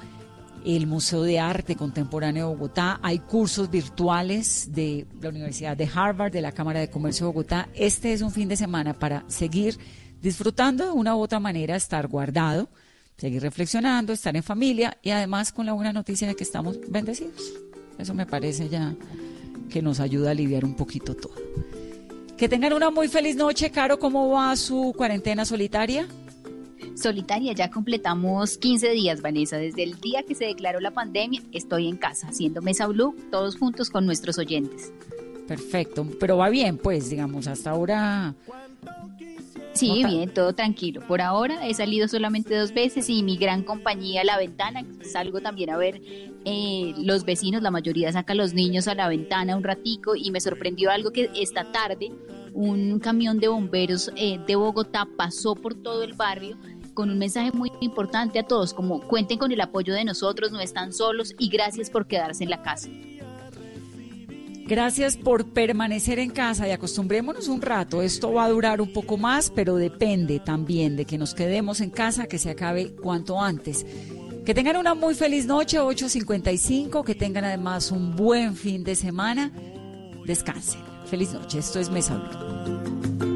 el 0.65 0.87
Museo 0.87 1.23
de 1.23 1.39
Arte 1.39 1.77
Contemporáneo 1.77 2.49
de 2.49 2.55
Bogotá, 2.55 2.99
hay 3.03 3.19
cursos 3.19 3.71
virtuales 3.71 4.73
de 4.73 5.07
la 5.21 5.29
Universidad 5.29 5.77
de 5.77 5.89
Harvard, 5.93 6.33
de 6.33 6.41
la 6.41 6.53
Cámara 6.53 6.81
de 6.81 6.89
Comercio 6.89 7.27
de 7.27 7.33
Bogotá. 7.33 7.69
Este 7.75 8.13
es 8.13 8.23
un 8.23 8.31
fin 8.31 8.49
de 8.49 8.57
semana 8.57 8.95
para 8.95 9.25
seguir 9.29 9.79
disfrutando 10.23 10.87
de 10.87 10.93
una 10.93 11.17
u 11.17 11.21
otra 11.21 11.39
manera, 11.39 11.77
estar 11.77 12.09
guardado, 12.09 12.69
seguir 13.17 13.43
reflexionando, 13.43 14.13
estar 14.13 14.35
en 14.37 14.43
familia 14.43 14.99
y 15.03 15.11
además 15.11 15.53
con 15.53 15.67
la 15.67 15.73
buena 15.73 15.93
noticia 15.93 16.27
de 16.27 16.35
que 16.35 16.45
estamos 16.45 16.79
bendecidos. 16.89 17.53
Eso 17.99 18.15
me 18.15 18.27
parece 18.27 18.69
ya 18.69 18.95
que 19.71 19.83
nos 19.83 20.01
ayuda 20.01 20.29
a 20.29 20.33
aliviar 20.33 20.65
un 20.65 20.75
poquito 20.75 21.15
todo. 21.15 21.35
Que 22.37 22.49
tengan 22.49 22.73
una 22.73 22.91
muy 22.91 23.09
feliz 23.09 23.37
noche, 23.37 23.71
Caro. 23.71 23.99
¿Cómo 23.99 24.29
va 24.31 24.57
su 24.57 24.93
cuarentena 24.97 25.45
solitaria? 25.45 26.07
Solitaria, 26.97 27.53
ya 27.53 27.71
completamos 27.71 28.59
15 28.59 28.91
días, 28.91 29.23
Vanessa. 29.23 29.57
Desde 29.57 29.85
el 29.85 30.01
día 30.01 30.23
que 30.27 30.35
se 30.35 30.47
declaró 30.47 30.81
la 30.81 30.91
pandemia, 30.91 31.43
estoy 31.53 31.89
en 31.89 31.97
casa, 31.97 32.29
haciendo 32.29 32.61
Mesa 32.63 32.87
Blue, 32.87 33.17
todos 33.31 33.57
juntos 33.57 33.91
con 33.91 34.07
nuestros 34.07 34.39
oyentes. 34.39 34.93
Perfecto, 35.47 36.07
pero 36.19 36.37
va 36.37 36.49
bien, 36.49 36.79
pues, 36.79 37.11
digamos, 37.11 37.47
hasta 37.47 37.71
ahora 37.71 38.35
Sí, 39.75 40.05
bien, 40.05 40.33
todo 40.33 40.55
tranquilo. 40.55 41.01
Por 41.07 41.21
ahora 41.21 41.67
he 41.67 41.75
salido 41.75 42.07
solamente 42.09 42.57
dos 42.57 42.73
veces 42.73 43.11
y 43.11 43.23
mi 43.23 43.37
gran 43.37 43.65
compañía 43.65 44.25
La 44.25 44.39
Ventana, 44.39 44.85
salgo 45.03 45.41
también 45.41 45.71
a 45.71 45.77
ver 45.77 46.01
eh, 46.45 46.95
los 46.99 47.25
vecinos, 47.25 47.63
la 47.63 47.71
mayoría 47.71 48.13
saca 48.13 48.33
a 48.33 48.37
los 48.37 48.55
niños 48.55 48.87
a 48.87 48.95
la 48.95 49.09
ventana 49.09 49.57
un 49.57 49.65
ratico 49.65 50.15
y 50.15 50.31
me 50.31 50.41
sorprendió 50.41 50.91
algo 50.91 51.11
que 51.11 51.31
esta 51.35 51.73
tarde 51.73 52.13
un 52.53 53.01
camión 53.01 53.41
de 53.41 53.49
bomberos 53.49 54.13
eh, 54.17 54.39
de 54.47 54.55
Bogotá 54.55 55.09
pasó 55.17 55.57
por 55.57 55.75
todo 55.75 56.05
el 56.05 56.13
barrio 56.13 56.57
con 56.95 57.11
un 57.11 57.19
mensaje 57.19 57.51
muy 57.53 57.73
importante 57.81 58.39
a 58.39 58.45
todos, 58.45 58.73
como 58.73 59.01
cuenten 59.01 59.39
con 59.39 59.51
el 59.51 59.61
apoyo 59.61 59.93
de 59.95 60.05
nosotros, 60.05 60.53
no 60.53 60.61
están 60.61 60.93
solos 60.93 61.35
y 61.39 61.49
gracias 61.49 61.91
por 61.91 62.07
quedarse 62.07 62.45
en 62.45 62.51
la 62.51 62.63
casa. 62.63 62.89
Gracias 64.67 65.19
por 65.19 65.47
permanecer 65.51 66.19
en 66.19 66.31
casa 66.31 66.67
y 66.67 66.71
acostumbrémonos 66.71 67.49
un 67.49 67.61
rato. 67.61 68.01
Esto 68.01 68.33
va 68.33 68.47
a 68.47 68.49
durar 68.49 68.81
un 68.81 68.93
poco 68.93 69.19
más, 69.19 69.51
pero 69.51 69.77
depende 69.77 70.41
también 70.41 70.97
de 70.97 71.05
que 71.05 71.19
nos 71.19 71.35
quedemos 71.35 71.83
en 71.83 71.91
casa, 71.91 72.27
que 72.27 72.39
se 72.39 72.51
acabe 72.51 72.95
cuanto 72.95 73.41
antes. 73.41 73.85
Que 74.47 74.55
tengan 74.55 74.77
una 74.77 74.95
muy 74.95 75.15
feliz 75.15 75.45
noche, 75.45 75.79
8.55, 75.79 77.05
que 77.05 77.15
tengan 77.15 77.45
además 77.45 77.91
un 77.91 78.17
buen 78.17 78.57
fin 78.57 78.85
de 78.85 78.95
semana. 78.95 79.53
Descansen. 80.25 80.81
Feliz 81.07 81.33
noche. 81.33 81.59
Esto 81.59 81.79
es 81.79 81.91
Mesa 81.91 83.34